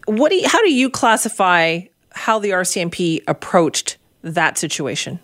What 0.05 0.29
do 0.29 0.35
you, 0.35 0.47
how 0.47 0.61
do 0.61 0.71
you 0.73 0.89
classify 0.89 1.81
how 2.11 2.39
the 2.39 2.49
RCMP 2.49 3.23
approached 3.27 3.97
that 4.23 4.57
situation? 4.57 5.19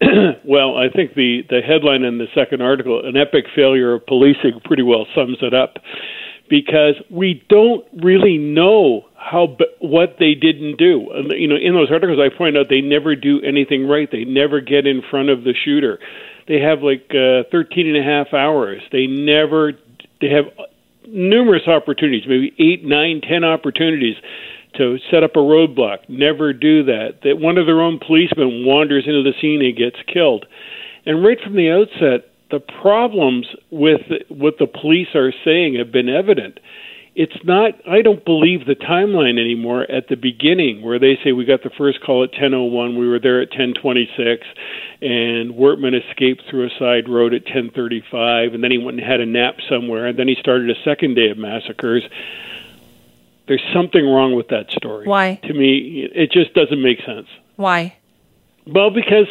well, 0.44 0.76
I 0.76 0.88
think 0.88 1.14
the, 1.14 1.42
the 1.48 1.60
headline 1.60 2.02
in 2.02 2.18
the 2.18 2.26
second 2.34 2.60
article, 2.60 3.06
an 3.06 3.16
epic 3.16 3.44
failure 3.54 3.94
of 3.94 4.06
policing, 4.06 4.60
pretty 4.64 4.82
well 4.82 5.06
sums 5.14 5.38
it 5.42 5.54
up 5.54 5.76
because 6.52 6.96
we 7.10 7.42
don't 7.48 7.82
really 8.04 8.36
know 8.36 9.06
how 9.16 9.56
what 9.80 10.16
they 10.18 10.34
didn't 10.34 10.76
do. 10.76 11.08
You 11.30 11.48
know, 11.48 11.56
in 11.56 11.72
those 11.72 11.90
articles, 11.90 12.18
I 12.20 12.28
point 12.28 12.58
out 12.58 12.66
they 12.68 12.82
never 12.82 13.16
do 13.16 13.40
anything 13.40 13.88
right. 13.88 14.06
They 14.12 14.24
never 14.24 14.60
get 14.60 14.86
in 14.86 15.00
front 15.10 15.30
of 15.30 15.44
the 15.44 15.54
shooter. 15.64 15.98
They 16.46 16.60
have 16.60 16.82
like 16.82 17.08
uh, 17.08 17.48
13 17.50 17.86
and 17.86 17.96
a 17.96 18.02
half 18.02 18.34
hours. 18.34 18.82
They 18.92 19.06
never. 19.06 19.72
They 20.20 20.28
have 20.28 20.44
numerous 21.08 21.66
opportunities, 21.66 22.24
maybe 22.28 22.52
eight, 22.58 22.84
nine, 22.84 23.22
ten 23.26 23.44
opportunities 23.44 24.16
to 24.76 24.98
set 25.10 25.24
up 25.24 25.32
a 25.36 25.38
roadblock. 25.38 26.06
Never 26.10 26.52
do 26.52 26.84
that. 26.84 27.20
That 27.24 27.38
one 27.38 27.56
of 27.56 27.64
their 27.64 27.80
own 27.80 27.98
policemen 27.98 28.66
wanders 28.66 29.04
into 29.06 29.22
the 29.22 29.32
scene 29.40 29.64
and 29.64 29.74
gets 29.74 29.96
killed. 30.12 30.44
And 31.06 31.24
right 31.24 31.38
from 31.42 31.56
the 31.56 31.70
outset, 31.70 32.28
the 32.52 32.60
problems 32.60 33.46
with 33.70 34.02
what 34.28 34.58
the 34.58 34.68
police 34.68 35.08
are 35.16 35.32
saying 35.44 35.74
have 35.74 35.90
been 35.90 36.08
evident. 36.08 36.60
It's 37.14 37.44
not. 37.44 37.72
I 37.86 38.00
don't 38.00 38.24
believe 38.24 38.64
the 38.64 38.74
timeline 38.74 39.38
anymore. 39.38 39.82
At 39.90 40.08
the 40.08 40.16
beginning, 40.16 40.82
where 40.82 40.98
they 40.98 41.18
say 41.24 41.32
we 41.32 41.44
got 41.44 41.62
the 41.62 41.70
first 41.76 42.00
call 42.00 42.24
at 42.24 42.32
10:01, 42.32 42.96
we 42.96 43.08
were 43.08 43.18
there 43.18 43.42
at 43.42 43.50
10:26, 43.50 44.44
and 45.02 45.54
Wortman 45.54 45.94
escaped 45.94 46.44
through 46.48 46.66
a 46.66 46.70
side 46.78 47.08
road 47.08 47.34
at 47.34 47.44
10:35, 47.44 48.54
and 48.54 48.62
then 48.62 48.70
he 48.70 48.78
went 48.78 48.98
and 48.98 49.06
had 49.06 49.20
a 49.20 49.26
nap 49.26 49.56
somewhere, 49.68 50.06
and 50.06 50.18
then 50.18 50.28
he 50.28 50.36
started 50.36 50.70
a 50.70 50.82
second 50.84 51.14
day 51.14 51.30
of 51.30 51.36
massacres 51.36 52.04
there's 53.48 53.62
something 53.74 54.06
wrong 54.06 54.34
with 54.34 54.48
that 54.48 54.70
story. 54.70 55.06
Why? 55.06 55.40
To 55.42 55.52
me, 55.52 56.08
it 56.14 56.30
just 56.30 56.54
doesn't 56.54 56.80
make 56.80 57.02
sense. 57.04 57.26
Why? 57.56 57.96
Well, 58.66 58.90
because 58.90 59.26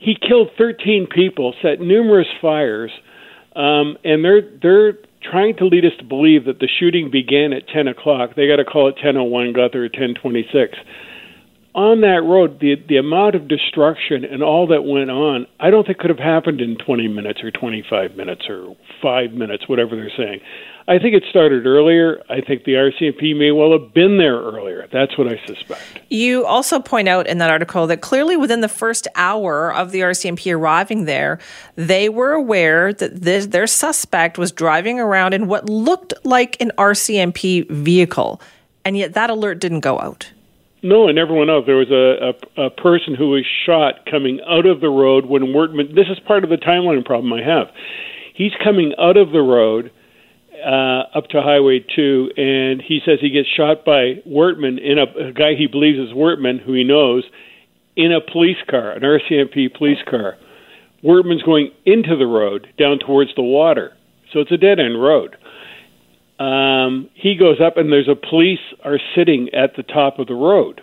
he 0.00 0.16
killed 0.16 0.48
13 0.56 1.06
people, 1.14 1.54
set 1.62 1.78
numerous 1.78 2.26
fires, 2.40 2.90
um, 3.54 3.96
and 4.02 4.24
they're 4.24 4.42
they're 4.62 4.92
trying 5.22 5.54
to 5.58 5.66
lead 5.66 5.84
us 5.84 5.92
to 5.98 6.04
believe 6.04 6.46
that 6.46 6.58
the 6.58 6.68
shooting 6.78 7.10
began 7.10 7.52
at 7.52 7.68
10 7.68 7.86
o'clock. 7.86 8.30
They 8.34 8.48
got 8.48 8.56
to 8.56 8.64
call 8.64 8.88
it 8.88 8.96
10:01, 8.96 9.52
got 9.54 9.72
there 9.72 9.84
at 9.84 9.92
10:26. 9.92 10.76
On 11.74 12.00
that 12.00 12.22
road, 12.24 12.58
the 12.60 12.76
the 12.88 12.96
amount 12.96 13.34
of 13.34 13.46
destruction 13.46 14.24
and 14.24 14.42
all 14.42 14.66
that 14.68 14.84
went 14.84 15.10
on, 15.10 15.46
I 15.60 15.70
don't 15.70 15.86
think 15.86 15.98
could 15.98 16.10
have 16.10 16.18
happened 16.18 16.62
in 16.62 16.76
20 16.76 17.06
minutes 17.06 17.44
or 17.44 17.50
25 17.50 18.16
minutes 18.16 18.48
or 18.48 18.74
five 19.02 19.32
minutes, 19.32 19.68
whatever 19.68 19.94
they're 19.96 20.10
saying. 20.16 20.40
I 20.90 20.98
think 20.98 21.14
it 21.14 21.22
started 21.30 21.66
earlier. 21.66 22.20
I 22.28 22.40
think 22.40 22.64
the 22.64 22.72
RCMP 22.72 23.38
may 23.38 23.52
well 23.52 23.70
have 23.70 23.94
been 23.94 24.18
there 24.18 24.34
earlier. 24.34 24.88
That's 24.92 25.16
what 25.16 25.28
I 25.28 25.40
suspect. 25.46 25.80
You 26.08 26.44
also 26.44 26.80
point 26.80 27.06
out 27.06 27.28
in 27.28 27.38
that 27.38 27.48
article 27.48 27.86
that 27.86 28.00
clearly 28.00 28.36
within 28.36 28.60
the 28.60 28.68
first 28.68 29.06
hour 29.14 29.72
of 29.72 29.92
the 29.92 30.00
RCMP 30.00 30.52
arriving 30.52 31.04
there, 31.04 31.38
they 31.76 32.08
were 32.08 32.32
aware 32.32 32.92
that 32.92 33.22
this, 33.22 33.46
their 33.46 33.68
suspect 33.68 34.36
was 34.36 34.50
driving 34.50 34.98
around 34.98 35.32
in 35.32 35.46
what 35.46 35.68
looked 35.68 36.12
like 36.24 36.60
an 36.60 36.72
RCMP 36.76 37.70
vehicle, 37.70 38.42
and 38.84 38.96
yet 38.96 39.14
that 39.14 39.30
alert 39.30 39.60
didn't 39.60 39.80
go 39.80 40.00
out. 40.00 40.32
No, 40.82 41.06
it 41.06 41.12
never 41.12 41.32
went 41.32 41.50
out. 41.50 41.66
There 41.66 41.76
was 41.76 41.92
a, 41.92 42.34
a, 42.60 42.64
a 42.64 42.70
person 42.70 43.14
who 43.14 43.30
was 43.30 43.46
shot 43.64 44.06
coming 44.10 44.40
out 44.44 44.66
of 44.66 44.80
the 44.80 44.88
road 44.88 45.26
when 45.26 45.42
Wortman. 45.54 45.94
This 45.94 46.08
is 46.10 46.18
part 46.18 46.42
of 46.42 46.50
the 46.50 46.56
timeline 46.56 47.04
problem 47.04 47.32
I 47.32 47.44
have. 47.44 47.68
He's 48.34 48.52
coming 48.64 48.92
out 48.98 49.16
of 49.16 49.30
the 49.30 49.42
road 49.42 49.92
uh, 50.64 51.18
up 51.18 51.28
to 51.28 51.42
Highway 51.42 51.84
2, 51.94 52.30
and 52.36 52.82
he 52.82 53.00
says 53.04 53.18
he 53.20 53.30
gets 53.30 53.48
shot 53.48 53.84
by 53.84 54.22
Wortman 54.26 54.78
in 54.80 54.98
a, 54.98 55.28
a 55.28 55.32
guy 55.32 55.54
he 55.56 55.66
believes 55.66 55.98
is 55.98 56.14
Wortman, 56.14 56.62
who 56.64 56.72
he 56.74 56.84
knows, 56.84 57.24
in 57.96 58.12
a 58.12 58.20
police 58.20 58.58
car, 58.68 58.92
an 58.92 59.02
RCMP 59.02 59.76
police 59.76 59.98
car. 60.08 60.36
Wortman's 61.02 61.42
going 61.42 61.70
into 61.84 62.16
the 62.16 62.26
road 62.26 62.66
down 62.78 62.98
towards 62.98 63.30
the 63.34 63.42
water, 63.42 63.92
so 64.32 64.40
it's 64.40 64.52
a 64.52 64.56
dead 64.56 64.78
end 64.78 65.00
road. 65.02 65.36
Um, 66.38 67.10
he 67.14 67.36
goes 67.36 67.58
up, 67.60 67.76
and 67.76 67.92
there's 67.92 68.08
a 68.08 68.14
police 68.14 68.60
are 68.84 68.98
sitting 69.14 69.50
at 69.52 69.76
the 69.76 69.82
top 69.82 70.18
of 70.18 70.26
the 70.26 70.34
road. 70.34 70.80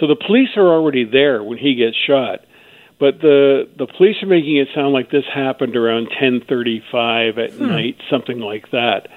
So 0.00 0.06
the 0.06 0.16
police 0.16 0.50
are 0.56 0.66
already 0.66 1.04
there 1.04 1.42
when 1.42 1.58
he 1.58 1.74
gets 1.74 1.96
shot. 2.06 2.40
But 2.98 3.20
the 3.20 3.68
the 3.76 3.86
police 3.86 4.22
are 4.22 4.26
making 4.26 4.56
it 4.56 4.68
sound 4.74 4.92
like 4.92 5.10
this 5.10 5.24
happened 5.32 5.76
around 5.76 6.08
10:35 6.10 7.38
at 7.38 7.52
hmm. 7.52 7.66
night, 7.66 7.96
something 8.08 8.38
like 8.38 8.70
that. 8.70 9.08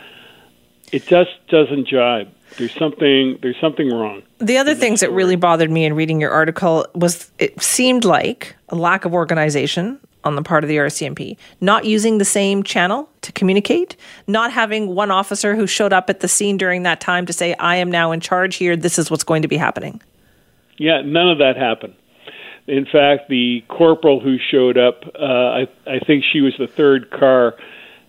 It 0.91 1.05
just 1.05 1.32
doesn't 1.49 1.88
jibe. 1.88 2.30
There's 2.57 2.73
something 2.73 3.38
there's 3.41 3.59
something 3.59 3.89
wrong. 3.89 4.23
The 4.39 4.57
other 4.57 4.73
things 4.73 5.01
that 5.01 5.11
really 5.11 5.36
bothered 5.36 5.69
me 5.69 5.86
in 5.86 5.93
reading 5.93 6.19
your 6.19 6.32
article 6.32 6.88
was 6.95 7.32
it 7.39 7.61
seemed 7.61 8.05
like 8.05 8.55
a 8.69 8.75
lack 8.75 9.05
of 9.05 9.13
organization 9.13 9.99
on 10.23 10.36
the 10.36 10.41
part 10.41 10.63
of 10.63 10.67
the 10.67 10.78
RCMP, 10.78 11.38
not 11.61 11.86
using 11.86 12.17
the 12.17 12.25
same 12.25 12.61
channel 12.61 13.09
to 13.21 13.32
communicate, 13.32 13.95
not 14.28 14.51
having 14.51 14.93
one 14.93 15.09
officer 15.09 15.55
who 15.55 15.65
showed 15.65 15.93
up 15.93 16.09
at 16.09 16.19
the 16.19 16.28
scene 16.28 16.57
during 16.57 16.84
that 16.84 16.99
time 16.99 17.25
to 17.25 17.34
say, 17.34 17.53
I 17.55 17.78
am 17.78 17.89
now 17.89 18.11
in 18.11 18.19
charge 18.19 18.57
here, 18.57 18.75
this 18.75 18.99
is 18.99 19.09
what's 19.09 19.23
going 19.23 19.41
to 19.43 19.47
be 19.47 19.57
happening. 19.57 20.01
Yeah, 20.78 21.01
none 21.01 21.30
of 21.30 21.38
that 21.38 21.55
happened. 21.55 21.95
In 22.68 22.86
fact, 22.86 23.30
the 23.30 23.63
corporal 23.70 24.20
who 24.20 24.38
showed 24.51 24.78
up, 24.78 25.01
uh, 25.18 25.24
I, 25.24 25.68
I 25.86 25.99
think 26.05 26.26
she 26.32 26.41
was 26.41 26.53
the 26.59 26.68
third 26.68 27.09
car, 27.11 27.55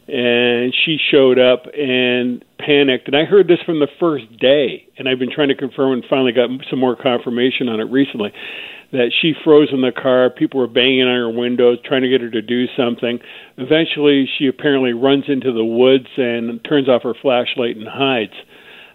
and 0.09 0.75
she 0.85 0.99
showed 1.11 1.39
up 1.39 1.67
and 1.75 2.45
panicked. 2.59 3.07
And 3.07 3.17
I 3.17 3.25
heard 3.25 3.47
this 3.47 3.61
from 3.65 3.79
the 3.79 3.89
first 4.01 4.25
day, 4.39 4.89
and 4.99 5.09
I've 5.09 5.19
been 5.19 5.31
trying 5.33 5.49
to 5.49 5.55
confirm 5.55 5.93
and 5.93 6.05
finally 6.11 6.33
got 6.33 6.51
some 6.71 6.81
more 6.81 6.97
confirmation 6.97 7.69
on 7.69 7.79
it 7.79 7.85
recently 7.85 8.33
that 8.91 9.13
she 9.21 9.35
froze 9.45 9.69
in 9.71 9.83
the 9.83 9.93
car. 9.93 10.31
People 10.31 10.61
were 10.61 10.67
banging 10.67 11.03
on 11.03 11.15
her 11.15 11.31
windows, 11.31 11.79
trying 11.85 12.03
to 12.03 12.09
get 12.09 12.21
her 12.23 12.31
to 12.31 12.43
do 12.43 12.67
something. 12.77 13.21
Eventually, 13.59 14.29
she 14.39 14.47
apparently 14.47 14.93
runs 14.93 15.25
into 15.29 15.53
the 15.53 15.65
woods 15.65 16.09
and 16.17 16.65
turns 16.65 16.89
off 16.89 17.03
her 17.03 17.15
flashlight 17.15 17.77
and 17.77 17.87
hides. 17.87 18.33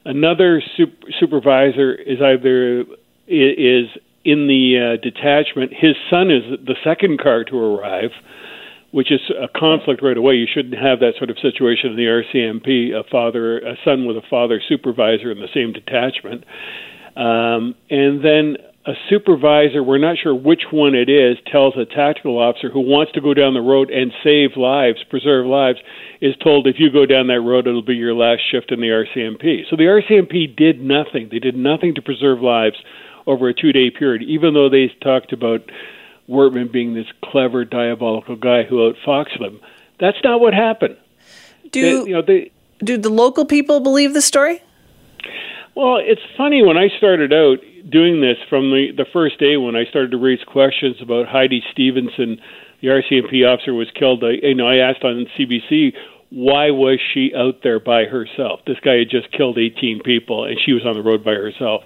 Another 0.04 0.62
super- 0.76 1.12
supervisor 1.20 1.94
is 1.94 2.20
either 2.22 2.86
is 3.28 3.88
in 4.26 4.48
the 4.48 4.78
uh, 4.78 5.02
detachment. 5.02 5.72
His 5.74 5.96
son 6.10 6.32
is 6.32 6.44
the 6.66 6.76
second 6.84 7.20
car 7.20 7.44
to 7.46 7.58
arrive, 7.58 8.12
which 8.92 9.12
is 9.12 9.22
a 9.30 9.48
conflict 9.48 10.02
right 10.02 10.18
away. 10.18 10.36
You 10.36 10.48
shouldn't 10.52 10.76
have 10.76 11.00
that 11.00 11.14
sort 11.18 11.30
of 11.30 11.38
situation 11.40 11.92
in 11.92 11.98
the 11.98 12.08
RCMP. 12.08 12.94
A 12.94 13.04
father, 13.10 13.60
a 13.60 13.76
son 13.84 14.06
with 14.06 14.18
a 14.18 14.28
father 14.30 14.62
supervisor 14.68 15.32
in 15.32 15.40
the 15.40 15.50
same 15.54 15.74
detachment, 15.74 16.46
um, 17.16 17.76
and 17.90 18.24
then 18.24 18.58
a 18.86 18.94
supervisor, 19.10 19.82
we're 19.82 19.98
not 19.98 20.18
sure 20.22 20.36
which 20.36 20.64
one 20.72 20.94
it 20.94 21.10
is, 21.10 21.38
tells 21.50 21.74
a 21.78 21.86
tactical 21.86 22.38
officer 22.38 22.70
who 22.70 22.82
wants 22.82 23.14
to 23.14 23.22
go 23.22 23.34
down 23.34 23.54
the 23.54 23.62
road 23.62 23.90
and 23.90 24.12
save 24.24 24.58
lives, 24.58 25.00
preserve 25.10 25.46
lives, 25.46 25.80
is 26.20 26.36
told 26.44 26.68
if 26.68 26.76
you 26.80 26.92
go 26.92 27.06
down 27.06 27.28
that 27.28 27.40
road, 27.40 27.66
it'll 27.66 27.82
be 27.82 27.96
your 27.96 28.14
last 28.14 28.42
shift 28.52 28.74
in 28.74 28.82
the 28.82 28.88
RCMP. 28.88 29.62
So 29.70 29.78
the 29.78 29.84
RCMP 29.84 30.54
did 30.54 30.82
nothing. 30.82 31.30
They 31.32 31.40
did 31.40 31.56
nothing 31.56 31.96
to 31.96 32.02
preserve 32.02 32.42
lives 32.42 32.76
over 33.28 33.50
a 33.50 33.54
two 33.54 33.72
day 33.72 33.90
period, 33.90 34.24
even 34.24 34.54
though 34.54 34.70
they 34.70 34.88
talked 35.02 35.34
about 35.34 35.62
Wortman 36.30 36.72
being 36.72 36.94
this 36.94 37.08
clever, 37.24 37.66
diabolical 37.66 38.36
guy 38.36 38.64
who 38.64 38.92
outfoxed 38.92 39.40
them. 39.40 39.60
That's 40.00 40.18
not 40.24 40.40
what 40.40 40.54
happened. 40.54 40.98
Do 41.72 41.82
they, 41.82 42.10
you 42.10 42.16
know 42.16 42.22
they, 42.22 42.52
do 42.84 42.98
the 42.98 43.10
local 43.10 43.46
people 43.46 43.80
believe 43.80 44.14
the 44.14 44.22
story? 44.22 44.62
Well, 45.76 45.98
it's 45.98 46.22
funny 46.38 46.64
when 46.64 46.78
I 46.78 46.90
started 46.98 47.34
out 47.34 47.60
doing 47.90 48.22
this 48.22 48.38
from 48.50 48.72
the 48.72 48.92
the 48.96 49.06
first 49.12 49.40
day 49.40 49.58
when 49.58 49.76
I 49.76 49.86
started 49.86 50.12
to 50.12 50.18
raise 50.18 50.44
questions 50.46 50.98
about 51.02 51.28
Heidi 51.28 51.64
Stevenson, 51.72 52.40
the 52.82 52.88
RCMP 52.90 53.48
officer 53.48 53.74
was 53.74 53.90
killed. 53.92 54.24
I, 54.24 54.46
you 54.46 54.56
know, 54.56 54.68
I 54.68 54.78
asked 54.78 55.04
on 55.04 55.26
CBC 55.38 55.94
why 56.34 56.72
was 56.72 57.00
she 57.14 57.32
out 57.36 57.62
there 57.62 57.80
by 57.80 58.06
herself? 58.06 58.62
This 58.66 58.80
guy 58.84 58.98
had 58.98 59.10
just 59.12 59.32
killed 59.32 59.60
18 59.60 60.02
people, 60.04 60.46
and 60.46 60.58
she 60.66 60.74
was 60.74 60.84
on 60.84 60.96
the 60.96 61.04
road 61.04 61.24
by 61.24 61.34
herself. 61.34 61.84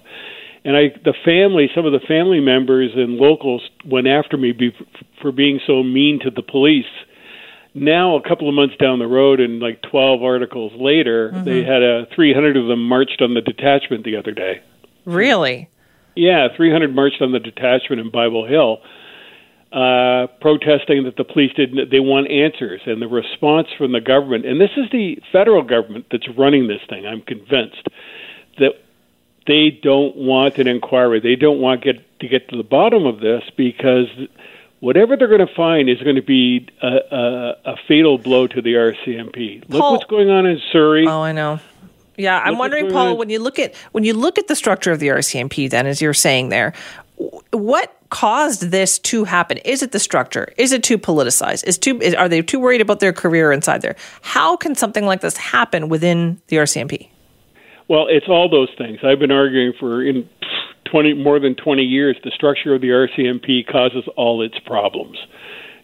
And 0.68 0.76
I, 0.76 0.90
the 1.02 1.14
family, 1.24 1.70
some 1.74 1.86
of 1.86 1.94
the 1.94 2.06
family 2.06 2.42
members 2.42 2.92
and 2.94 3.16
locals 3.16 3.62
went 3.86 4.06
after 4.06 4.36
me 4.36 4.52
be, 4.52 4.76
for 5.22 5.32
being 5.32 5.62
so 5.66 5.82
mean 5.82 6.20
to 6.26 6.30
the 6.30 6.42
police. 6.42 6.92
Now, 7.74 8.18
a 8.18 8.22
couple 8.28 8.50
of 8.50 8.54
months 8.54 8.76
down 8.76 9.00
the 9.00 9.08
road, 9.08 9.40
and 9.40 9.62
like 9.62 9.82
12 9.90 10.22
articles 10.22 10.74
later, 10.76 11.32
Mm-hmm. 11.32 11.46
they 11.46 11.64
had 11.64 11.82
a 11.84 12.06
300 12.14 12.58
of 12.58 12.68
them 12.68 12.84
marched 12.84 13.22
on 13.22 13.34
the 13.34 13.40
detachment 13.40 14.04
the 14.04 14.18
other 14.18 14.34
day. 14.34 14.62
Really? 15.06 15.70
Yeah, 16.18 16.50
300 16.58 16.94
marched 16.94 17.22
on 17.22 17.32
the 17.32 17.40
detachment 17.40 18.02
in 18.02 18.12
Bible 18.12 18.46
Hill, 18.46 18.80
uh, 19.72 20.28
protesting 20.42 21.06
that 21.06 21.16
the 21.16 21.24
police 21.24 21.54
didn't. 21.56 21.92
They 21.92 22.02
want 22.02 22.30
answers, 22.30 22.82
and 22.86 23.02
the 23.02 23.08
response 23.08 23.68
from 23.78 23.94
the 23.94 24.02
government, 24.02 24.46
and 24.46 24.60
this 24.60 24.72
is 24.76 24.92
the 24.92 25.16
federal 25.32 25.64
government 25.64 26.08
that's 26.12 26.28
running 26.38 26.68
this 26.68 26.82
thing. 26.90 27.08
I'm 27.08 27.22
convinced 27.22 27.88
that 28.60 28.72
they 29.48 29.72
don't 29.72 30.16
want 30.16 30.58
an 30.58 30.68
inquiry. 30.68 31.20
They 31.20 31.36
don't 31.36 31.60
want 31.60 31.84
get 31.84 32.20
to 32.20 32.28
get 32.28 32.50
to 32.50 32.58
the 32.58 32.64
bottom 32.64 33.06
of 33.06 33.20
this 33.20 33.44
because 33.56 34.08
whatever 34.80 35.16
they're 35.16 35.28
going 35.28 35.46
to 35.46 35.54
find 35.54 35.90
is 35.90 36.02
going 36.02 36.16
to 36.16 36.22
be 36.22 36.68
a, 36.82 36.88
a, 36.88 37.56
a 37.66 37.76
fatal 37.88 38.18
blow 38.18 38.48
to 38.48 38.62
the 38.62 38.74
RCMP. 38.74 39.70
Look 39.70 39.82
what's 39.82 40.06
going 40.06 40.30
on 40.30 40.46
in 40.46 40.60
Surrey. 40.72 41.06
Oh, 41.08 41.22
I 41.22 41.32
know. 41.32 41.60
Yeah, 42.18 42.40
I'm 42.40 42.58
wondering, 42.58 42.90
Paul, 42.90 43.16
when 43.16 43.30
you 43.30 43.40
look 43.40 43.60
at 43.60 43.76
when 43.92 44.04
you 44.04 44.14
look 44.14 44.40
at 44.40 44.48
the 44.48 44.56
structure 44.56 44.92
of 44.92 45.00
the 45.00 45.10
RCMP, 45.10 45.70
then 45.70 45.86
as 45.86 46.02
you're 46.02 46.16
saying 46.16 46.50
there, 46.50 46.74
what 47.52 47.96
caused 48.10 48.72
this 48.72 48.98
to 49.00 49.24
happen? 49.24 49.58
Is 49.60 49.84
it 49.84 49.92
the 49.92 50.00
structure? 50.00 50.52
Is 50.58 50.72
it 50.72 50.84
too 50.84 50.98
politicized? 50.98 51.68
Is 51.68 51.78
too 51.78 52.02
is, 52.02 52.16
are 52.16 52.28
they 52.28 52.42
too 52.42 52.60
worried 52.60 52.82
about 52.82 53.02
their 53.02 53.14
career 53.14 53.52
inside 53.52 53.84
there? 53.84 53.96
How 54.22 54.58
can 54.58 54.74
something 54.74 55.06
like 55.06 55.22
this 55.22 55.38
happen 55.38 55.90
within 55.90 56.42
the 56.48 56.58
RCMP? 56.58 57.10
Well, 57.90 58.08
it's 58.10 58.28
all 58.28 58.50
those 58.50 58.70
things. 58.78 59.00
I've 59.04 59.20
been 59.20 59.32
arguing 59.32 59.74
for 59.80 60.04
in 60.04 60.30
20 60.92 61.14
more 61.14 61.40
than 61.40 61.56
20 61.56 61.84
years 61.84 62.18
the 62.24 62.32
structure 62.32 62.74
of 62.76 62.82
the 62.82 62.90
RCMP 62.90 63.66
causes 63.66 64.04
all 64.16 64.42
its 64.42 64.58
problems. 64.66 65.18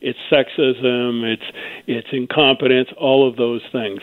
It's 0.01 0.19
sexism, 0.29 1.23
it's 1.23 1.43
it's 1.87 2.07
incompetence, 2.11 2.89
all 2.97 3.27
of 3.27 3.37
those 3.37 3.61
things. 3.71 4.01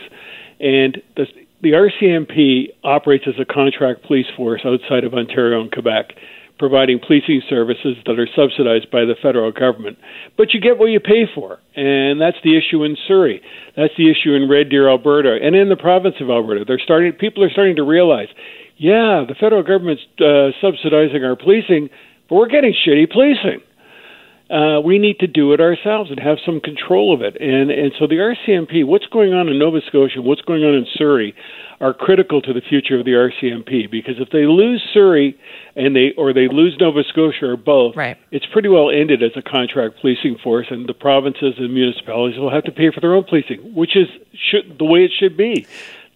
And 0.59 1.01
the 1.15 1.27
the 1.61 1.73
RCMP 1.73 2.69
operates 2.83 3.25
as 3.27 3.35
a 3.39 3.45
contract 3.45 4.03
police 4.05 4.25
force 4.35 4.61
outside 4.65 5.03
of 5.03 5.13
Ontario 5.13 5.61
and 5.61 5.71
Quebec, 5.71 6.13
providing 6.59 6.99
policing 6.99 7.41
services 7.49 7.97
that 8.05 8.19
are 8.19 8.27
subsidized 8.35 8.91
by 8.91 9.05
the 9.05 9.15
federal 9.21 9.51
government. 9.51 9.97
But 10.37 10.53
you 10.53 10.61
get 10.61 10.77
what 10.77 10.87
you 10.87 10.99
pay 10.99 11.25
for, 11.33 11.59
and 11.75 12.19
that's 12.19 12.37
the 12.43 12.57
issue 12.57 12.83
in 12.83 12.97
Surrey. 13.07 13.41
That's 13.75 13.93
the 13.97 14.09
issue 14.09 14.33
in 14.33 14.49
Red 14.49 14.69
Deer, 14.69 14.89
Alberta, 14.89 15.37
and 15.41 15.55
in 15.55 15.69
the 15.69 15.75
province 15.75 16.15
of 16.19 16.29
Alberta. 16.29 16.65
They're 16.65 16.81
starting. 16.83 17.13
People 17.13 17.43
are 17.43 17.49
starting 17.49 17.77
to 17.77 17.83
realize, 17.83 18.27
yeah, 18.77 19.25
the 19.27 19.35
federal 19.39 19.63
government's 19.63 20.03
uh, 20.19 20.51
subsidizing 20.61 21.23
our 21.23 21.35
policing, 21.35 21.89
but 22.29 22.35
we're 22.35 22.49
getting 22.49 22.73
shitty 22.73 23.11
policing. 23.11 23.61
Uh, 24.51 24.81
we 24.81 24.99
need 24.99 25.17
to 25.19 25.27
do 25.27 25.53
it 25.53 25.61
ourselves 25.61 26.09
and 26.11 26.19
have 26.19 26.37
some 26.45 26.59
control 26.59 27.13
of 27.13 27.21
it. 27.21 27.39
And 27.39 27.71
and 27.71 27.93
so 27.97 28.05
the 28.05 28.15
RCMP, 28.15 28.85
what's 28.85 29.05
going 29.07 29.33
on 29.33 29.47
in 29.47 29.57
Nova 29.57 29.79
Scotia, 29.87 30.21
what's 30.21 30.41
going 30.41 30.63
on 30.63 30.73
in 30.73 30.85
Surrey, 30.95 31.33
are 31.79 31.93
critical 31.93 32.41
to 32.41 32.51
the 32.51 32.59
future 32.61 32.99
of 32.99 33.05
the 33.05 33.11
RCMP 33.11 33.89
because 33.89 34.15
if 34.19 34.29
they 34.31 34.45
lose 34.45 34.83
Surrey 34.93 35.37
and 35.77 35.95
they 35.95 36.11
or 36.17 36.33
they 36.33 36.49
lose 36.49 36.75
Nova 36.81 37.01
Scotia 37.07 37.45
or 37.51 37.55
both, 37.57 37.95
Right. 37.95 38.17
it's 38.31 38.45
pretty 38.47 38.67
well 38.67 38.89
ended 38.89 39.23
as 39.23 39.31
a 39.37 39.41
contract 39.41 40.01
policing 40.01 40.37
force, 40.43 40.67
and 40.69 40.85
the 40.85 40.93
provinces 40.93 41.53
and 41.57 41.73
municipalities 41.73 42.37
will 42.37 42.51
have 42.51 42.65
to 42.65 42.71
pay 42.73 42.91
for 42.91 42.99
their 42.99 43.13
own 43.15 43.23
policing, 43.23 43.59
which 43.73 43.95
is 43.95 44.09
should, 44.33 44.77
the 44.77 44.85
way 44.85 45.05
it 45.05 45.11
should 45.17 45.37
be. 45.37 45.65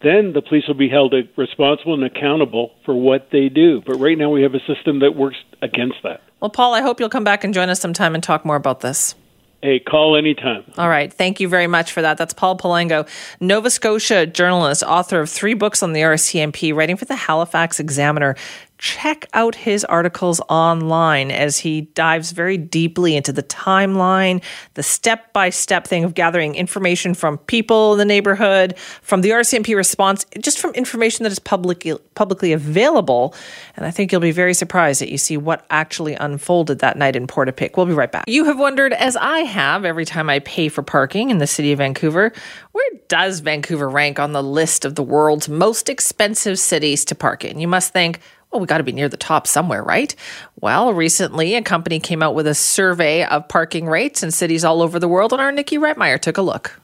Then 0.06 0.34
the 0.34 0.41
police 0.43 0.68
will 0.68 0.76
be 0.76 0.88
held 0.88 1.16
responsible 1.36 1.95
and 1.95 2.03
accountable 2.03 2.74
for 2.86 2.93
what 2.93 3.30
they 3.32 3.49
do. 3.49 3.82
But 3.84 3.95
right 3.95 4.16
now 4.16 4.30
we 4.30 4.43
have 4.43 4.53
a 4.53 4.60
system 4.60 4.99
that 4.99 5.16
works 5.16 5.38
against 5.64 5.95
that. 6.03 6.22
Well, 6.39 6.51
Paul, 6.51 6.76
I 6.76 6.82
hope 6.82 6.99
you'll 6.99 7.10
come 7.10 7.24
back 7.24 7.43
and 7.43 7.56
join 7.56 7.70
us 7.70 7.80
sometime 7.80 8.14
and 8.14 8.24
talk 8.24 8.45
more 8.45 8.56
about 8.56 8.82
this. 8.82 9.16
Hey, 9.64 9.80
call 9.80 10.16
anytime. 10.16 10.64
All 10.78 10.89
right. 10.89 11.12
Thank 11.12 11.39
you 11.39 11.47
very 11.47 11.66
much 11.66 11.91
for 11.91 12.03
that. 12.03 12.20
That's 12.20 12.36
Paul 12.36 12.56
Palango, 12.56 13.10
Nova 13.39 13.72
Scotia 13.72 14.28
journalist, 14.28 14.84
author 14.84 15.22
of 15.22 15.30
three 15.32 15.56
books 15.56 15.82
on 15.82 15.93
the 15.93 16.01
RCMP, 16.01 16.76
writing 16.76 16.97
for 16.97 17.06
the 17.06 17.16
Halifax 17.16 17.80
Examiner. 17.80 18.36
Check 18.78 19.28
out 19.34 19.56
his 19.56 19.86
articles 19.86 20.42
online 20.50 21.32
as 21.32 21.60
he 21.60 21.82
dives 21.82 22.32
very 22.32 22.58
deeply 22.58 23.16
into 23.16 23.32
the 23.32 23.44
timeline, 23.44 24.44
the 24.74 24.84
step 24.84 25.32
by 25.32 25.50
step 25.50 25.88
thing 25.88 26.04
of 26.04 26.14
gathering 26.14 26.56
information 26.56 27.14
from 27.14 27.38
people 27.38 27.94
in 27.94 28.00
the 28.00 28.06
neighborhood, 28.06 28.78
from 29.02 29.22
the 29.22 29.30
RCMP 29.30 29.76
response, 29.76 30.26
just 30.42 30.60
from 30.60 30.74
information 30.74 31.24
that 31.24 31.32
is 31.32 31.40
publicly, 31.40 31.98
publicly 32.16 32.52
available. 32.52 33.34
And 33.78 33.86
I 33.86 33.92
think 33.92 34.12
you'll 34.12 34.22
be 34.22 34.32
very 34.32 34.54
surprised 34.54 35.02
that 35.02 35.10
you 35.10 35.18
see 35.18 35.38
what 35.38 35.66
actually 35.70 36.16
unfolded 36.16 36.80
that 36.80 36.98
night 36.98 37.16
in 37.16 37.28
Portapique. 37.28 37.78
We'll 37.78 37.86
be 37.86 37.94
right 37.94 38.12
back. 38.12 38.26
You 38.28 38.46
have 38.46 38.60
wondered, 38.60 38.94
as 38.94 39.16
I 39.16 39.40
have 39.40 39.86
every 39.86 40.06
time 40.06 40.30
I 40.30 40.40
pay 40.40 40.68
for 40.68 40.84
parking 40.84 41.30
in 41.30 41.38
the 41.38 41.48
city 41.48 41.72
of 41.72 41.78
Vancouver, 41.78 42.34
where 42.74 42.90
does 43.08 43.40
Vancouver 43.40 43.90
rank 43.90 44.20
on 44.20 44.34
the 44.34 44.44
list 44.44 44.84
of 44.84 44.96
the 44.96 45.04
world's 45.04 45.48
most 45.48 45.88
expensive 45.88 46.60
cities 46.60 47.06
to 47.06 47.16
park 47.16 47.46
in? 47.46 47.60
You 47.60 47.68
must 47.68 47.94
think, 47.94 48.20
well, 48.52 48.62
we 48.62 48.68
got 48.68 48.78
to 48.78 48.84
be 48.84 48.91
near 48.91 49.10
the 49.10 49.18
top 49.18 49.48
somewhere, 49.48 49.84
right? 49.84 50.16
Well, 50.62 50.93
recently 50.93 51.56
a 51.56 51.62
company 51.62 52.00
came 52.00 52.24
out 52.24 52.36
with 52.36 52.48
a 52.48 52.56
survey 52.56 53.26
of 53.26 53.48
parking 53.48 53.88
rates 53.88 54.24
in 54.24 54.32
cities 54.32 54.64
all 54.64 54.82
over 54.82 54.98
the 55.00 55.08
world, 55.08 55.34
and 55.34 55.41
our 55.41 55.52
Nikki 55.52 55.78
Reitmeyer 55.78 56.20
took 56.20 56.38
a 56.38 56.41
look. 56.41 56.80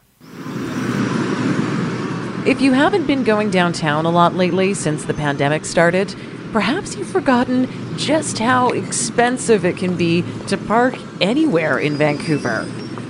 If 2.43 2.59
you 2.59 2.74
haven't 2.74 3.05
been 3.05 3.24
going 3.24 3.51
downtown 3.51 4.05
a 4.05 4.09
lot 4.09 4.34
lately 4.34 4.74
since 4.74 5.05
the 5.05 5.14
pandemic 5.14 5.64
started, 5.64 6.16
perhaps 6.51 6.95
you've 6.95 7.09
forgotten 7.09 7.70
just 7.97 8.39
how 8.39 8.70
expensive 8.70 9.64
it 9.64 9.78
can 9.78 9.95
be 9.95 10.24
to 10.47 10.57
park 10.57 10.95
anywhere 11.22 11.78
in 11.78 11.95
Vancouver. 11.95 12.66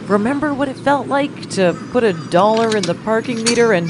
Remember 0.07 0.53
what 0.53 0.67
it 0.67 0.75
felt 0.75 1.07
like 1.07 1.49
to 1.51 1.73
put 1.91 2.03
a 2.03 2.11
dollar 2.29 2.75
in 2.75 2.83
the 2.83 2.93
parking 2.93 3.41
meter 3.43 3.71
and 3.71 3.89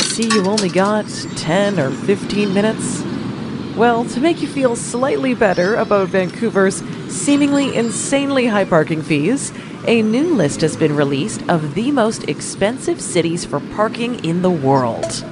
see 0.00 0.26
you 0.26 0.46
only 0.46 0.70
got 0.70 1.06
10 1.36 1.78
or 1.78 1.90
15 1.90 2.54
minutes? 2.54 3.02
Well, 3.76 4.06
to 4.06 4.20
make 4.20 4.40
you 4.40 4.48
feel 4.48 4.74
slightly 4.74 5.34
better 5.34 5.74
about 5.74 6.08
Vancouver's 6.08 6.82
seemingly 7.12 7.76
insanely 7.76 8.46
high 8.46 8.64
parking 8.64 9.02
fees, 9.02 9.52
a 9.86 10.00
new 10.00 10.34
list 10.34 10.62
has 10.62 10.78
been 10.78 10.96
released 10.96 11.46
of 11.50 11.74
the 11.74 11.90
most 11.90 12.24
expensive 12.24 13.02
cities 13.02 13.44
for 13.44 13.60
parking 13.60 14.24
in 14.24 14.40
the 14.40 14.50
world. 14.50 15.22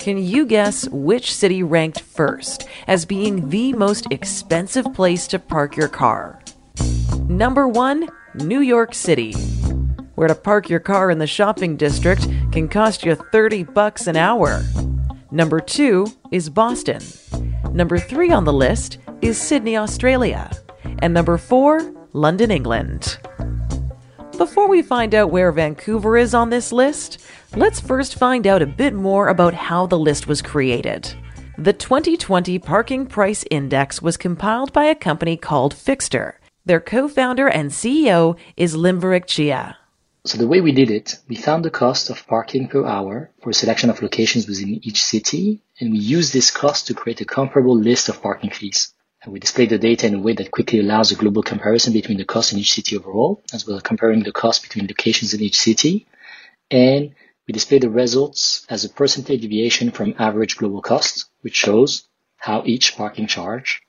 Can 0.00 0.18
you 0.18 0.46
guess 0.46 0.88
which 0.88 1.32
city 1.32 1.62
ranked 1.62 2.00
first 2.00 2.66
as 2.88 3.04
being 3.04 3.48
the 3.50 3.72
most 3.72 4.08
expensive 4.10 4.92
place 4.94 5.28
to 5.28 5.38
park 5.38 5.76
your 5.76 5.88
car? 5.88 6.42
Number 7.28 7.68
one, 7.68 8.08
New 8.34 8.60
York 8.60 8.94
City, 8.94 9.32
where 10.16 10.26
to 10.26 10.34
park 10.34 10.68
your 10.68 10.80
car 10.80 11.08
in 11.08 11.18
the 11.18 11.26
shopping 11.28 11.76
district 11.76 12.26
can 12.50 12.68
cost 12.68 13.04
you 13.04 13.14
30 13.14 13.62
bucks 13.62 14.08
an 14.08 14.16
hour. 14.16 14.64
Number 15.36 15.60
two 15.60 16.06
is 16.32 16.48
Boston. 16.48 17.02
Number 17.74 17.98
three 17.98 18.30
on 18.30 18.44
the 18.44 18.54
list 18.54 18.96
is 19.20 19.38
Sydney, 19.38 19.76
Australia. 19.76 20.50
And 21.00 21.12
number 21.12 21.36
four, 21.36 21.92
London, 22.14 22.50
England. 22.50 23.18
Before 24.38 24.66
we 24.66 24.80
find 24.80 25.14
out 25.14 25.30
where 25.30 25.52
Vancouver 25.52 26.16
is 26.16 26.32
on 26.32 26.48
this 26.48 26.72
list, 26.72 27.22
let's 27.54 27.78
first 27.78 28.14
find 28.14 28.46
out 28.46 28.62
a 28.62 28.66
bit 28.66 28.94
more 28.94 29.28
about 29.28 29.52
how 29.52 29.84
the 29.84 29.98
list 29.98 30.26
was 30.26 30.40
created. 30.40 31.14
The 31.58 31.74
2020 31.74 32.58
Parking 32.60 33.04
Price 33.04 33.44
Index 33.50 34.00
was 34.00 34.16
compiled 34.16 34.72
by 34.72 34.84
a 34.84 34.94
company 34.94 35.36
called 35.36 35.74
Fixter. 35.74 36.40
Their 36.64 36.80
co 36.80 37.08
founder 37.08 37.46
and 37.46 37.70
CEO 37.70 38.38
is 38.56 38.74
Limerick 38.74 39.26
Chia. 39.26 39.76
So 40.26 40.38
the 40.38 40.48
way 40.48 40.60
we 40.60 40.72
did 40.72 40.90
it, 40.90 41.20
we 41.28 41.36
found 41.36 41.64
the 41.64 41.70
cost 41.70 42.10
of 42.10 42.26
parking 42.26 42.66
per 42.66 42.84
hour 42.84 43.30
for 43.40 43.50
a 43.50 43.54
selection 43.54 43.90
of 43.90 44.02
locations 44.02 44.48
within 44.48 44.80
each 44.82 45.04
city, 45.04 45.62
and 45.78 45.92
we 45.92 45.98
used 45.98 46.32
this 46.32 46.50
cost 46.50 46.88
to 46.88 46.94
create 46.94 47.20
a 47.20 47.24
comparable 47.24 47.78
list 47.78 48.08
of 48.08 48.20
parking 48.20 48.50
fees. 48.50 48.92
And 49.22 49.32
we 49.32 49.38
displayed 49.38 49.70
the 49.70 49.78
data 49.78 50.08
in 50.08 50.16
a 50.16 50.20
way 50.20 50.32
that 50.32 50.50
quickly 50.50 50.80
allows 50.80 51.12
a 51.12 51.14
global 51.14 51.44
comparison 51.44 51.92
between 51.92 52.18
the 52.18 52.24
cost 52.24 52.52
in 52.52 52.58
each 52.58 52.72
city 52.72 52.96
overall, 52.96 53.40
as 53.52 53.68
well 53.68 53.76
as 53.76 53.84
comparing 53.84 54.24
the 54.24 54.32
cost 54.32 54.62
between 54.62 54.88
locations 54.88 55.32
in 55.32 55.40
each 55.40 55.60
city. 55.60 56.08
And 56.72 57.14
we 57.46 57.52
display 57.52 57.78
the 57.78 57.88
results 57.88 58.66
as 58.68 58.84
a 58.84 58.88
percentage 58.88 59.42
deviation 59.42 59.92
from 59.92 60.16
average 60.18 60.56
global 60.56 60.82
cost, 60.82 61.26
which 61.42 61.54
shows 61.54 62.08
how 62.36 62.64
each 62.66 62.96
parking 62.96 63.28
charge 63.28 63.80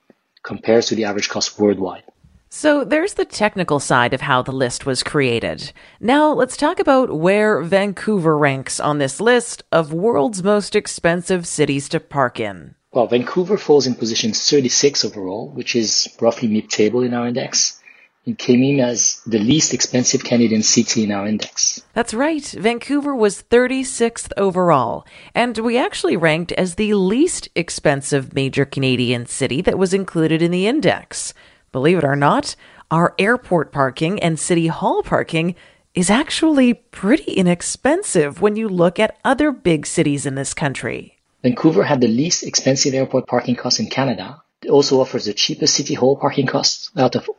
compares 0.44 0.86
to 0.90 0.96
the 0.96 1.06
average 1.06 1.30
cost 1.30 1.58
worldwide. 1.58 2.04
So 2.50 2.86
there's 2.86 3.16
the 3.16 3.26
technical 3.26 3.80
side 3.80 4.14
of 4.14 4.22
how 4.22 4.42
the 4.42 4.54
list 4.54 4.86
was 4.86 5.04
created. 5.04 5.74
Now 6.00 6.32
let's 6.32 6.56
talk 6.56 6.80
about 6.80 7.18
where 7.18 7.62
Vancouver 7.62 8.38
ranks 8.38 8.80
on 8.80 9.00
this 9.00 9.20
list 9.20 9.64
of 9.72 9.92
world's 9.92 10.42
most 10.42 10.76
expensive 10.76 11.46
cities 11.46 11.90
to 11.90 12.00
park 12.00 12.40
in. 12.40 12.76
Well, 12.94 13.08
Vancouver 13.08 13.58
falls 13.58 13.86
in 13.86 13.96
position 13.96 14.32
36 14.32 15.04
overall, 15.04 15.50
which 15.50 15.76
is 15.76 16.08
roughly 16.22 16.48
mid-table 16.48 17.04
in 17.04 17.14
our 17.14 17.28
index. 17.28 17.82
It 18.26 18.38
came 18.38 18.64
in 18.64 18.80
as 18.80 19.22
the 19.26 19.40
least 19.40 19.74
expensive 19.74 20.24
Canadian 20.24 20.64
city 20.64 21.04
in 21.04 21.12
our 21.12 21.28
index. 21.28 21.82
That's 21.94 22.14
right, 22.14 22.44
Vancouver 22.44 23.16
was 23.16 23.44
36th 23.44 24.32
overall, 24.36 25.06
and 25.36 25.58
we 25.58 25.78
actually 25.78 26.18
ranked 26.18 26.52
as 26.54 26.76
the 26.76 26.94
least 26.94 27.50
expensive 27.56 28.34
major 28.34 28.66
Canadian 28.66 29.28
city 29.28 29.62
that 29.62 29.78
was 29.78 29.94
included 29.94 30.42
in 30.42 30.52
the 30.52 30.68
index. 30.68 31.34
Believe 31.72 32.00
it 32.00 32.04
or 32.04 32.16
not, 32.16 32.56
our 32.90 33.14
airport 33.20 33.72
parking 33.72 34.20
and 34.22 34.40
city 34.40 34.68
hall 34.68 35.04
parking 35.04 35.56
is 35.94 36.10
actually 36.10 36.74
pretty 36.74 37.34
inexpensive 37.34 38.42
when 38.42 38.56
you 38.56 38.70
look 38.70 39.00
at 39.00 39.18
other 39.26 39.52
big 39.52 39.86
cities 39.86 40.26
in 40.26 40.36
this 40.36 40.54
country. 40.54 41.18
Vancouver 41.44 41.84
had 41.84 42.02
the 42.02 42.08
least 42.08 42.44
expensive 42.44 42.94
airport 42.94 43.28
parking 43.28 43.56
costs 43.56 43.80
in 43.80 43.88
Canada. 43.88 44.42
It 44.64 44.70
also 44.70 45.02
offers 45.02 45.26
the 45.26 45.34
cheapest 45.34 45.76
city 45.76 45.94
hall 45.94 46.16
parking 46.16 46.48
costs 46.48 46.92
out 46.98 47.16
of 47.16 47.30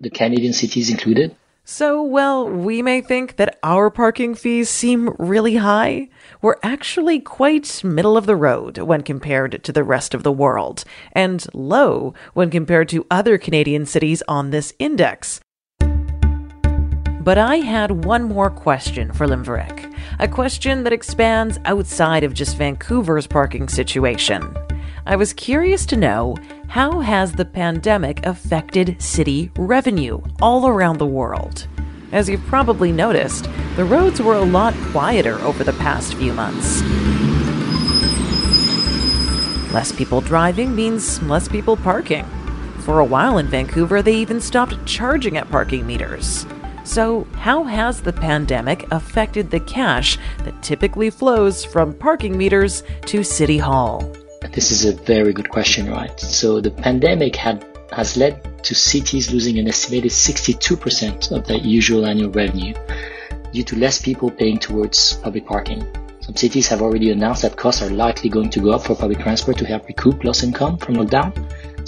the 0.00 0.10
Canadian 0.10 0.52
cities 0.52 0.90
included. 0.90 1.34
So, 1.64 2.02
well, 2.02 2.48
we 2.48 2.80
may 2.80 3.02
think 3.02 3.36
that 3.36 3.58
our 3.62 3.90
parking 3.90 4.34
fees 4.34 4.70
seem 4.70 5.14
really 5.18 5.56
high. 5.56 6.08
We're 6.40 6.56
actually 6.62 7.18
quite 7.18 7.82
middle 7.82 8.16
of 8.16 8.26
the 8.26 8.36
road 8.36 8.78
when 8.78 9.02
compared 9.02 9.64
to 9.64 9.72
the 9.72 9.82
rest 9.82 10.14
of 10.14 10.22
the 10.22 10.30
world, 10.30 10.84
and 11.12 11.44
low 11.52 12.14
when 12.32 12.48
compared 12.48 12.88
to 12.90 13.06
other 13.10 13.38
Canadian 13.38 13.86
cities 13.86 14.22
on 14.28 14.50
this 14.50 14.72
index. 14.78 15.40
But 15.80 17.38
I 17.38 17.56
had 17.56 18.04
one 18.04 18.22
more 18.22 18.50
question 18.50 19.12
for 19.12 19.26
Limerick, 19.26 19.92
a 20.20 20.28
question 20.28 20.84
that 20.84 20.92
expands 20.92 21.58
outside 21.64 22.22
of 22.22 22.34
just 22.34 22.56
Vancouver's 22.56 23.26
parking 23.26 23.68
situation. 23.68 24.56
I 25.06 25.16
was 25.16 25.32
curious 25.32 25.84
to 25.86 25.96
know 25.96 26.36
how 26.68 27.00
has 27.00 27.32
the 27.32 27.44
pandemic 27.44 28.24
affected 28.24 29.02
city 29.02 29.50
revenue 29.58 30.20
all 30.40 30.68
around 30.68 30.98
the 30.98 31.06
world? 31.06 31.66
As 32.10 32.26
you've 32.28 32.46
probably 32.46 32.90
noticed, 32.90 33.48
the 33.76 33.84
roads 33.84 34.20
were 34.22 34.36
a 34.36 34.40
lot 34.40 34.72
quieter 34.92 35.38
over 35.40 35.62
the 35.62 35.74
past 35.74 36.14
few 36.14 36.32
months. 36.32 36.82
Less 39.74 39.92
people 39.92 40.22
driving 40.22 40.74
means 40.74 41.22
less 41.24 41.48
people 41.48 41.76
parking. 41.76 42.24
For 42.78 43.00
a 43.00 43.04
while 43.04 43.36
in 43.36 43.46
Vancouver, 43.48 44.00
they 44.00 44.14
even 44.14 44.40
stopped 44.40 44.86
charging 44.86 45.36
at 45.36 45.50
parking 45.50 45.86
meters. 45.86 46.46
So, 46.84 47.26
how 47.34 47.64
has 47.64 48.00
the 48.00 48.14
pandemic 48.14 48.90
affected 48.90 49.50
the 49.50 49.60
cash 49.60 50.16
that 50.44 50.62
typically 50.62 51.10
flows 51.10 51.62
from 51.62 51.92
parking 51.92 52.38
meters 52.38 52.82
to 53.02 53.22
City 53.22 53.58
Hall? 53.58 54.10
This 54.52 54.70
is 54.70 54.86
a 54.86 54.94
very 54.94 55.34
good 55.34 55.50
question, 55.50 55.90
right? 55.90 56.18
So 56.18 56.62
the 56.62 56.70
pandemic 56.70 57.36
had 57.36 57.66
has 57.92 58.16
led 58.16 58.64
to 58.64 58.74
cities 58.74 59.32
losing 59.32 59.58
an 59.58 59.68
estimated 59.68 60.10
62% 60.10 61.32
of 61.32 61.46
their 61.46 61.58
usual 61.58 62.06
annual 62.06 62.30
revenue 62.30 62.74
due 63.52 63.64
to 63.64 63.76
less 63.76 64.00
people 64.00 64.30
paying 64.30 64.58
towards 64.58 65.14
public 65.14 65.46
parking. 65.46 65.86
Some 66.20 66.36
cities 66.36 66.68
have 66.68 66.82
already 66.82 67.10
announced 67.10 67.40
that 67.42 67.56
costs 67.56 67.80
are 67.80 67.88
likely 67.88 68.28
going 68.28 68.50
to 68.50 68.60
go 68.60 68.72
up 68.72 68.82
for 68.84 68.94
public 68.94 69.20
transport 69.20 69.56
to 69.58 69.64
help 69.64 69.88
recoup 69.88 70.24
lost 70.24 70.42
income 70.44 70.76
from 70.76 70.96
lockdown. 70.96 71.32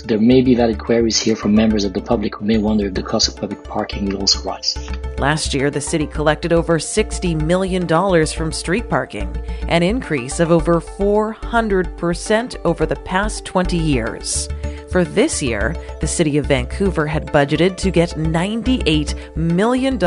So 0.00 0.06
there 0.06 0.18
may 0.18 0.40
be 0.40 0.54
valid 0.54 0.78
queries 0.78 1.20
here 1.20 1.36
from 1.36 1.54
members 1.54 1.84
of 1.84 1.92
the 1.92 2.00
public 2.00 2.36
who 2.36 2.46
may 2.46 2.56
wonder 2.56 2.86
if 2.86 2.94
the 2.94 3.02
cost 3.02 3.28
of 3.28 3.36
public 3.36 3.62
parking 3.64 4.06
will 4.06 4.20
also 4.20 4.40
rise. 4.42 4.78
Last 5.18 5.52
year, 5.52 5.70
the 5.70 5.82
city 5.82 6.06
collected 6.06 6.54
over 6.54 6.78
$60 6.78 7.42
million 7.42 7.86
from 8.26 8.50
street 8.50 8.88
parking, 8.88 9.36
an 9.68 9.82
increase 9.82 10.40
of 10.40 10.50
over 10.50 10.80
400% 10.80 12.56
over 12.64 12.86
the 12.86 12.96
past 12.96 13.44
20 13.44 13.76
years. 13.76 14.48
For 14.90 15.04
this 15.04 15.40
year, 15.40 15.76
the 16.00 16.06
city 16.08 16.36
of 16.36 16.46
Vancouver 16.46 17.06
had 17.06 17.28
budgeted 17.28 17.76
to 17.76 17.92
get 17.92 18.10
$98 18.10 19.36
million 19.36 19.98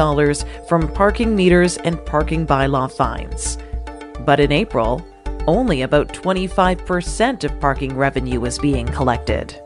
from 0.68 0.92
parking 0.92 1.34
meters 1.36 1.78
and 1.78 2.06
parking 2.06 2.46
bylaw 2.46 2.92
fines. 2.92 3.58
But 4.26 4.42
in 4.42 4.52
April, 4.52 5.06
only 5.48 5.84
about 5.84 6.10
25% 6.10 7.46
of 7.46 7.60
parking 7.62 7.96
revenue 7.96 8.42
was 8.42 8.60
being 8.60 8.86
collected. 8.88 9.58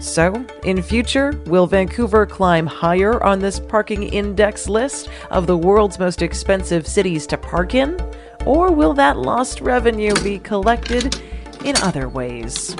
So, 0.00 0.44
in 0.64 0.80
future, 0.82 1.38
will 1.44 1.66
Vancouver 1.66 2.24
climb 2.24 2.66
higher 2.66 3.22
on 3.22 3.40
this 3.40 3.60
parking 3.60 4.04
index 4.04 4.66
list 4.66 5.10
of 5.30 5.46
the 5.46 5.58
world's 5.58 5.98
most 5.98 6.22
expensive 6.22 6.86
cities 6.86 7.26
to 7.28 7.36
park 7.36 7.74
in? 7.74 7.98
Or 8.46 8.72
will 8.72 8.94
that 8.94 9.18
lost 9.18 9.60
revenue 9.60 10.14
be 10.22 10.38
collected 10.38 11.20
in 11.64 11.76
other 11.76 12.08
ways? 12.08 12.74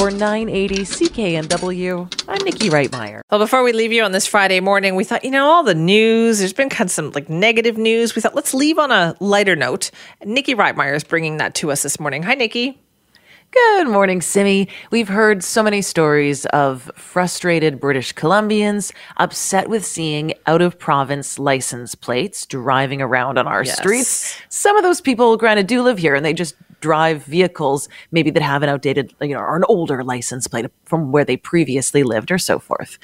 For 0.00 0.10
980 0.10 0.76
CKNW, 0.78 2.24
I'm 2.26 2.42
Nikki 2.42 2.70
Reitmeyer. 2.70 3.20
Well, 3.30 3.38
before 3.38 3.62
we 3.62 3.74
leave 3.74 3.92
you 3.92 4.02
on 4.02 4.12
this 4.12 4.26
Friday 4.26 4.58
morning, 4.60 4.94
we 4.94 5.04
thought, 5.04 5.26
you 5.26 5.30
know, 5.30 5.44
all 5.44 5.62
the 5.62 5.74
news, 5.74 6.38
there's 6.38 6.54
been 6.54 6.70
kind 6.70 6.88
of 6.88 6.90
some 6.90 7.10
like 7.10 7.28
negative 7.28 7.76
news. 7.76 8.16
We 8.16 8.22
thought, 8.22 8.34
let's 8.34 8.54
leave 8.54 8.78
on 8.78 8.90
a 8.90 9.14
lighter 9.20 9.54
note. 9.56 9.90
Nikki 10.24 10.54
Reitmeyer 10.54 10.96
is 10.96 11.04
bringing 11.04 11.36
that 11.36 11.54
to 11.56 11.70
us 11.70 11.82
this 11.82 12.00
morning. 12.00 12.22
Hi, 12.22 12.32
Nikki. 12.32 12.80
Good 13.50 13.88
morning, 13.88 14.22
Simi. 14.22 14.68
We've 14.90 15.08
heard 15.08 15.44
so 15.44 15.62
many 15.62 15.82
stories 15.82 16.46
of 16.46 16.90
frustrated 16.96 17.78
British 17.78 18.14
Columbians 18.14 18.94
upset 19.18 19.68
with 19.68 19.84
seeing 19.84 20.32
out 20.46 20.62
of 20.62 20.78
province 20.78 21.38
license 21.38 21.94
plates 21.94 22.46
driving 22.46 23.02
around 23.02 23.36
on 23.36 23.46
our 23.46 23.64
Yes. 23.64 23.76
streets. 23.76 24.34
Some 24.48 24.78
of 24.78 24.82
those 24.82 25.02
people, 25.02 25.36
granted, 25.36 25.66
do 25.66 25.82
live 25.82 25.98
here 25.98 26.14
and 26.14 26.24
they 26.24 26.32
just 26.32 26.54
drive 26.80 27.24
vehicles 27.24 27.88
maybe 28.10 28.30
that 28.30 28.42
have 28.42 28.62
an 28.62 28.68
outdated, 28.68 29.14
you 29.20 29.28
know, 29.34 29.40
or 29.40 29.56
an 29.56 29.64
older 29.68 30.02
license 30.04 30.46
plate 30.46 30.66
from 30.84 31.12
where 31.12 31.24
they 31.24 31.36
previously 31.36 32.02
lived 32.02 32.30
or 32.30 32.38
so 32.38 32.58
forth. 32.58 32.98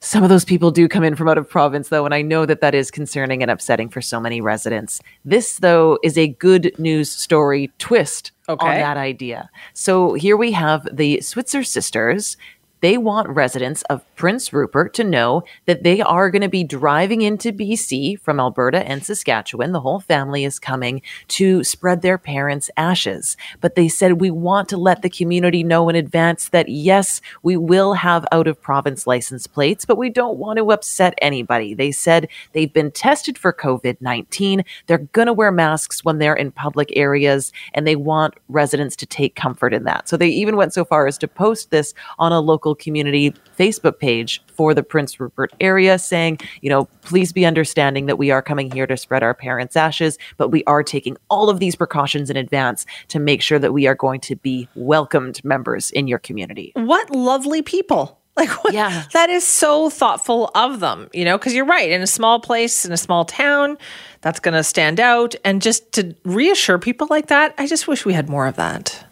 Some 0.00 0.22
of 0.22 0.28
those 0.28 0.44
people 0.44 0.70
do 0.70 0.86
come 0.86 1.02
in 1.02 1.16
from 1.16 1.30
out 1.30 1.38
of 1.38 1.48
province, 1.48 1.88
though, 1.88 2.04
and 2.04 2.12
I 2.12 2.20
know 2.20 2.44
that 2.44 2.60
that 2.60 2.74
is 2.74 2.90
concerning 2.90 3.40
and 3.40 3.50
upsetting 3.50 3.88
for 3.88 4.02
so 4.02 4.20
many 4.20 4.42
residents. 4.42 5.00
This, 5.24 5.56
though, 5.60 5.98
is 6.02 6.18
a 6.18 6.28
good 6.28 6.78
news 6.78 7.10
story 7.10 7.72
twist 7.78 8.30
on 8.46 8.58
Okay. 8.58 8.80
that 8.80 8.98
idea. 8.98 9.48
So 9.72 10.12
here 10.12 10.36
we 10.36 10.52
have 10.52 10.86
the 10.92 11.22
Switzer 11.22 11.62
sisters. 11.62 12.36
They 12.84 12.98
want 12.98 13.30
residents 13.30 13.80
of 13.84 14.04
Prince 14.14 14.52
Rupert 14.52 14.92
to 14.92 15.04
know 15.04 15.42
that 15.64 15.84
they 15.84 16.02
are 16.02 16.30
going 16.30 16.42
to 16.42 16.50
be 16.50 16.64
driving 16.64 17.22
into 17.22 17.50
BC 17.50 18.20
from 18.20 18.38
Alberta 18.38 18.86
and 18.86 19.02
Saskatchewan. 19.02 19.72
The 19.72 19.80
whole 19.80 20.00
family 20.00 20.44
is 20.44 20.58
coming 20.58 21.00
to 21.28 21.64
spread 21.64 22.02
their 22.02 22.18
parents' 22.18 22.70
ashes. 22.76 23.38
But 23.62 23.74
they 23.74 23.88
said, 23.88 24.20
we 24.20 24.30
want 24.30 24.68
to 24.68 24.76
let 24.76 25.00
the 25.00 25.08
community 25.08 25.64
know 25.64 25.88
in 25.88 25.96
advance 25.96 26.50
that 26.50 26.68
yes, 26.68 27.22
we 27.42 27.56
will 27.56 27.94
have 27.94 28.26
out 28.30 28.46
of 28.46 28.60
province 28.60 29.06
license 29.06 29.46
plates, 29.46 29.86
but 29.86 29.96
we 29.96 30.10
don't 30.10 30.36
want 30.36 30.58
to 30.58 30.70
upset 30.70 31.14
anybody. 31.22 31.72
They 31.72 31.90
said 31.90 32.28
they've 32.52 32.70
been 32.70 32.90
tested 32.90 33.38
for 33.38 33.54
COVID 33.54 34.02
19. 34.02 34.62
They're 34.88 34.98
going 34.98 35.28
to 35.28 35.32
wear 35.32 35.50
masks 35.50 36.04
when 36.04 36.18
they're 36.18 36.34
in 36.34 36.52
public 36.52 36.92
areas, 36.94 37.50
and 37.72 37.86
they 37.86 37.96
want 37.96 38.34
residents 38.50 38.94
to 38.96 39.06
take 39.06 39.36
comfort 39.36 39.72
in 39.72 39.84
that. 39.84 40.06
So 40.06 40.18
they 40.18 40.28
even 40.28 40.56
went 40.56 40.74
so 40.74 40.84
far 40.84 41.06
as 41.06 41.16
to 41.16 41.26
post 41.26 41.70
this 41.70 41.94
on 42.18 42.30
a 42.30 42.40
local 42.40 42.73
community 42.74 43.34
Facebook 43.58 43.98
page 43.98 44.42
for 44.54 44.74
the 44.74 44.82
Prince 44.82 45.18
Rupert 45.20 45.52
area, 45.60 45.98
saying, 45.98 46.38
you 46.60 46.70
know, 46.70 46.86
please 47.02 47.32
be 47.32 47.44
understanding 47.46 48.06
that 48.06 48.16
we 48.18 48.30
are 48.30 48.42
coming 48.42 48.70
here 48.70 48.86
to 48.86 48.96
spread 48.96 49.22
our 49.22 49.34
parents' 49.34 49.76
ashes, 49.76 50.18
but 50.36 50.48
we 50.48 50.64
are 50.64 50.82
taking 50.82 51.16
all 51.30 51.48
of 51.50 51.58
these 51.60 51.74
precautions 51.76 52.30
in 52.30 52.36
advance 52.36 52.86
to 53.08 53.18
make 53.18 53.42
sure 53.42 53.58
that 53.58 53.72
we 53.72 53.86
are 53.86 53.94
going 53.94 54.20
to 54.20 54.36
be 54.36 54.68
welcomed 54.74 55.44
members 55.44 55.90
in 55.90 56.06
your 56.08 56.18
community. 56.18 56.72
What 56.74 57.10
lovely 57.10 57.62
people. 57.62 58.20
Like, 58.36 58.48
what, 58.64 58.74
Yeah. 58.74 59.04
that 59.12 59.30
is 59.30 59.46
so 59.46 59.88
thoughtful 59.88 60.50
of 60.56 60.80
them, 60.80 61.08
you 61.12 61.24
know, 61.24 61.38
because 61.38 61.54
you're 61.54 61.64
right. 61.64 61.88
In 61.88 62.02
a 62.02 62.06
small 62.08 62.40
place, 62.40 62.84
in 62.84 62.90
a 62.90 62.96
small 62.96 63.24
town, 63.24 63.78
that's 64.22 64.40
going 64.40 64.54
to 64.54 64.64
stand 64.64 64.98
out. 64.98 65.36
And 65.44 65.62
just 65.62 65.92
to 65.92 66.16
reassure 66.24 66.76
people 66.80 67.06
like 67.10 67.28
that, 67.28 67.54
I 67.58 67.68
just 67.68 67.86
wish 67.86 68.04
we 68.04 68.12
had 68.12 68.28
more 68.28 68.48
of 68.48 68.56
that. 68.56 69.06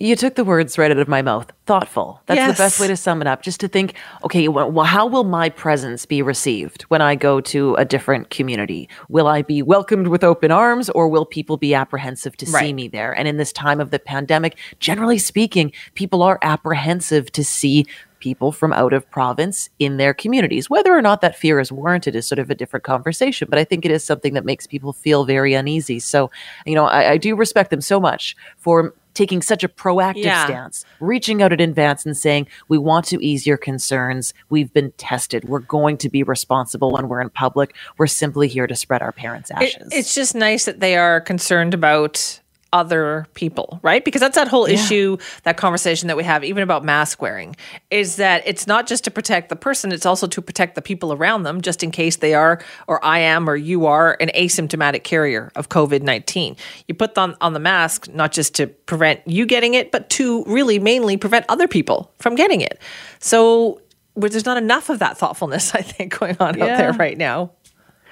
You 0.00 0.14
took 0.14 0.36
the 0.36 0.44
words 0.44 0.78
right 0.78 0.92
out 0.92 0.98
of 0.98 1.08
my 1.08 1.22
mouth. 1.22 1.50
Thoughtful. 1.66 2.22
That's 2.26 2.38
Yes. 2.38 2.56
the 2.56 2.62
best 2.62 2.78
way 2.78 2.86
to 2.86 2.96
sum 2.96 3.20
it 3.20 3.26
up. 3.26 3.42
Just 3.42 3.58
to 3.60 3.68
think, 3.68 3.94
okay, 4.22 4.46
well, 4.46 4.84
how 4.84 5.06
will 5.08 5.24
my 5.24 5.48
presence 5.48 6.06
be 6.06 6.22
received 6.22 6.82
when 6.82 7.02
I 7.02 7.16
go 7.16 7.40
to 7.40 7.74
a 7.74 7.84
different 7.84 8.30
community? 8.30 8.88
Will 9.08 9.26
I 9.26 9.42
be 9.42 9.60
welcomed 9.60 10.06
with 10.06 10.22
open 10.22 10.52
arms 10.52 10.88
or 10.90 11.08
will 11.08 11.26
people 11.26 11.56
be 11.56 11.74
apprehensive 11.74 12.36
to 12.36 12.46
see 12.46 12.72
me 12.72 12.86
there? 12.86 13.12
And 13.12 13.26
in 13.26 13.38
this 13.38 13.52
time 13.52 13.80
of 13.80 13.90
the 13.90 13.98
pandemic, 13.98 14.56
generally 14.78 15.18
speaking, 15.18 15.72
people 15.94 16.22
are 16.22 16.38
apprehensive 16.42 17.32
to 17.32 17.42
see 17.42 17.84
people 18.20 18.52
from 18.52 18.72
out 18.72 18.92
of 18.92 19.08
province 19.10 19.68
in 19.80 19.96
their 19.96 20.14
communities. 20.14 20.70
Whether 20.70 20.96
or 20.96 21.02
not 21.02 21.22
that 21.22 21.36
fear 21.36 21.58
is 21.58 21.72
warranted 21.72 22.14
is 22.14 22.26
sort 22.26 22.38
of 22.38 22.50
a 22.50 22.54
different 22.54 22.84
conversation, 22.84 23.48
but 23.50 23.58
I 23.58 23.64
think 23.64 23.84
it 23.84 23.90
is 23.90 24.04
something 24.04 24.34
that 24.34 24.44
makes 24.44 24.66
people 24.66 24.92
feel 24.92 25.24
very 25.24 25.54
uneasy. 25.54 25.98
So, 25.98 26.30
you 26.66 26.74
know, 26.76 26.86
I, 26.86 27.12
I 27.12 27.16
do 27.16 27.34
respect 27.34 27.70
them 27.70 27.80
so 27.80 27.98
much 28.00 28.36
for 28.58 28.94
taking 29.18 29.42
such 29.42 29.64
a 29.64 29.68
proactive 29.68 30.22
Yeah. 30.24 30.44
stance, 30.44 30.84
reaching 31.00 31.42
out 31.42 31.52
in 31.52 31.58
advance 31.60 32.06
and 32.06 32.16
saying, 32.16 32.46
we 32.68 32.78
want 32.78 33.04
to 33.06 33.18
ease 33.20 33.48
your 33.48 33.56
concerns. 33.56 34.32
We've 34.48 34.72
been 34.72 34.92
tested. 34.92 35.48
We're 35.48 35.58
going 35.58 35.96
to 35.98 36.08
be 36.08 36.22
responsible 36.22 36.92
when 36.92 37.08
we're 37.08 37.20
in 37.20 37.30
public. 37.30 37.74
We're 37.98 38.06
simply 38.06 38.46
here 38.46 38.68
to 38.68 38.76
spread 38.76 39.02
our 39.02 39.10
parents' 39.10 39.50
It- 39.50 39.56
ashes. 39.56 39.88
it's 39.90 40.14
just 40.14 40.36
nice 40.36 40.66
that 40.66 40.78
they 40.78 40.96
are 40.96 41.20
concerned 41.20 41.74
about 41.74 42.38
other 42.72 43.26
people, 43.34 43.80
right? 43.82 44.04
Because 44.04 44.20
that's 44.20 44.34
that 44.36 44.48
whole 44.48 44.66
issue, 44.66 45.16
that 45.44 45.56
conversation 45.56 46.08
that 46.08 46.16
we 46.16 46.24
have, 46.24 46.44
even 46.44 46.62
about 46.62 46.84
mask 46.84 47.22
wearing, 47.22 47.56
is 47.90 48.16
that 48.16 48.42
it's 48.46 48.66
not 48.66 48.86
just 48.86 49.04
to 49.04 49.10
protect 49.10 49.48
the 49.48 49.56
person, 49.56 49.92
it's 49.92 50.06
also 50.06 50.26
to 50.26 50.42
protect 50.42 50.74
the 50.74 50.82
people 50.82 51.12
around 51.12 51.44
them, 51.44 51.60
just 51.60 51.82
in 51.82 51.90
case 51.90 52.16
they 52.16 52.34
are, 52.34 52.60
or 52.86 53.02
I 53.04 53.20
am, 53.20 53.48
or 53.48 53.56
you 53.56 53.86
are 53.86 54.16
an 54.20 54.30
asymptomatic 54.34 55.02
carrier 55.02 55.50
of 55.56 55.68
COVID 55.68 56.02
19. 56.02 56.56
You 56.86 56.94
put 56.94 57.16
on, 57.16 57.36
on 57.40 57.52
the 57.52 57.60
mask, 57.60 58.08
not 58.08 58.32
just 58.32 58.54
to 58.56 58.66
prevent 58.66 59.26
you 59.26 59.46
getting 59.46 59.74
it, 59.74 59.90
but 59.90 60.10
to 60.10 60.44
really 60.44 60.78
mainly 60.78 61.16
prevent 61.16 61.46
other 61.48 61.68
people 61.68 62.12
from 62.18 62.34
getting 62.34 62.60
it. 62.60 62.80
So 63.18 63.80
where 64.18 64.28
there's 64.28 64.46
not 64.46 64.56
enough 64.56 64.90
of 64.90 64.98
that 64.98 65.16
thoughtfulness, 65.16 65.74
I 65.74 65.82
think, 65.82 66.18
going 66.18 66.36
on 66.40 66.60
out 66.60 66.78
there 66.78 66.92
right 66.92 67.16
now. 67.16 67.52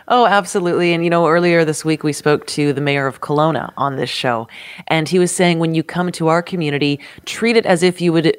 Oh, 0.09 0.27
absolutely. 0.27 0.93
And 0.93 1.03
you 1.03 1.11
know, 1.11 1.27
earlier 1.27 1.65
this 1.65 1.85
week 1.85 2.05
we 2.05 2.13
spoke 2.13 2.47
to 2.49 2.73
the 2.73 2.81
mayor 2.81 3.07
of 3.07 3.21
Kelowna 3.21 3.73
on 3.77 3.97
this 3.97 4.11
show, 4.11 4.47
and 4.87 5.09
he 5.09 5.19
was 5.19 5.35
saying 5.35 5.59
when 5.59 5.75
you 5.75 5.83
come 5.83 6.13
to 6.13 6.29
our 6.29 6.43
community, 6.43 7.01
treat 7.25 7.57
it 7.57 7.67
as 7.67 7.83
if 7.83 8.01
you 8.01 8.13
would 8.13 8.37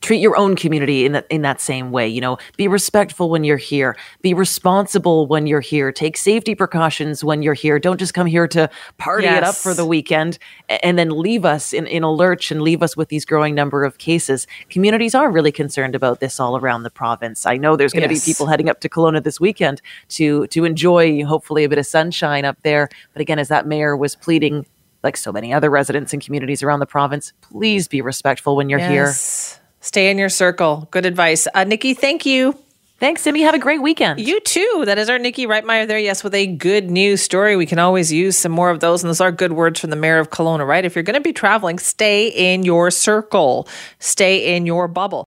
treat 0.00 0.20
your 0.20 0.36
own 0.36 0.56
community 0.56 1.04
in 1.04 1.12
that 1.12 1.26
in 1.30 1.42
that 1.42 1.60
same 1.60 1.90
way. 1.90 2.08
You 2.08 2.20
know, 2.20 2.38
be 2.56 2.68
respectful 2.68 3.28
when 3.30 3.44
you're 3.44 3.56
here, 3.56 3.96
be 4.22 4.34
responsible 4.34 5.26
when 5.26 5.46
you're 5.46 5.60
here, 5.60 5.92
take 5.92 6.16
safety 6.16 6.54
precautions 6.54 7.22
when 7.22 7.42
you're 7.42 7.54
here. 7.54 7.78
Don't 7.78 7.98
just 7.98 8.14
come 8.14 8.26
here 8.26 8.48
to 8.48 8.70
party 8.98 9.26
it 9.26 9.42
up 9.44 9.54
for 9.54 9.74
the 9.74 9.84
weekend 9.84 10.38
and 10.68 10.98
then 10.98 11.10
leave 11.10 11.44
us 11.44 11.72
in, 11.72 11.86
in 11.86 12.02
a 12.02 12.12
lurch 12.12 12.50
and 12.50 12.62
leave 12.62 12.82
us 12.82 12.96
with 12.96 13.08
these 13.08 13.24
growing 13.24 13.54
number 13.54 13.84
of 13.84 13.98
cases. 13.98 14.46
Communities 14.70 15.14
are 15.14 15.30
really 15.30 15.52
concerned 15.52 15.94
about 15.94 16.20
this 16.20 16.40
all 16.40 16.56
around 16.56 16.82
the 16.82 16.90
province. 16.90 17.46
I 17.46 17.56
know 17.56 17.76
there's 17.76 17.92
going 17.92 18.08
to 18.08 18.14
Yes. 18.14 18.24
be 18.24 18.32
people 18.32 18.46
heading 18.46 18.68
up 18.68 18.80
to 18.80 18.88
Kelowna 18.88 19.22
this 19.22 19.38
weekend 19.38 19.80
to 20.10 20.46
to 20.48 20.64
enjoy 20.64 21.24
hopefully 21.24 21.64
a 21.64 21.68
bit 21.68 21.78
of 21.78 21.86
sunshine 21.86 22.44
up 22.44 22.56
there. 22.62 22.88
But 23.12 23.20
again, 23.22 23.38
as 23.38 23.48
that 23.48 23.66
mayor 23.66 23.96
was 23.96 24.16
pleading, 24.16 24.66
like 25.02 25.16
so 25.16 25.30
many 25.32 25.52
other 25.52 25.70
residents 25.70 26.12
and 26.12 26.22
communities 26.22 26.62
around 26.62 26.80
the 26.80 26.86
province, 26.86 27.32
please 27.40 27.86
be 27.88 28.00
respectful 28.00 28.56
when 28.56 28.68
you're 28.68 28.80
here. 28.90 29.06
Stay 29.80 30.10
in 30.10 30.18
your 30.18 30.28
circle. 30.28 30.88
Good 30.90 31.06
advice. 31.06 31.48
Uh, 31.54 31.64
Nikki, 31.64 31.94
thank 31.94 32.26
you. 32.26 32.56
Thanks, 32.98 33.22
Simi. 33.22 33.40
Have 33.40 33.54
a 33.54 33.58
great 33.58 33.80
weekend. 33.80 34.20
You 34.20 34.40
too. 34.40 34.82
That 34.84 34.98
is 34.98 35.08
our 35.08 35.18
Nikki 35.18 35.46
Reitmeyer 35.46 35.88
there, 35.88 35.98
yes, 35.98 36.22
with 36.22 36.34
a 36.34 36.46
good 36.46 36.90
news 36.90 37.22
story. 37.22 37.56
We 37.56 37.64
can 37.64 37.78
always 37.78 38.12
use 38.12 38.36
some 38.36 38.52
more 38.52 38.68
of 38.68 38.80
those. 38.80 39.02
And 39.02 39.08
those 39.08 39.22
are 39.22 39.32
good 39.32 39.52
words 39.52 39.80
from 39.80 39.88
the 39.88 39.96
mayor 39.96 40.18
of 40.18 40.28
Kelowna, 40.28 40.66
right? 40.66 40.84
If 40.84 40.94
you're 40.94 41.02
going 41.02 41.14
to 41.14 41.20
be 41.22 41.32
traveling, 41.32 41.78
stay 41.78 42.28
in 42.28 42.62
your 42.62 42.90
circle, 42.90 43.66
stay 44.00 44.54
in 44.54 44.66
your 44.66 44.86
bubble. 44.86 45.24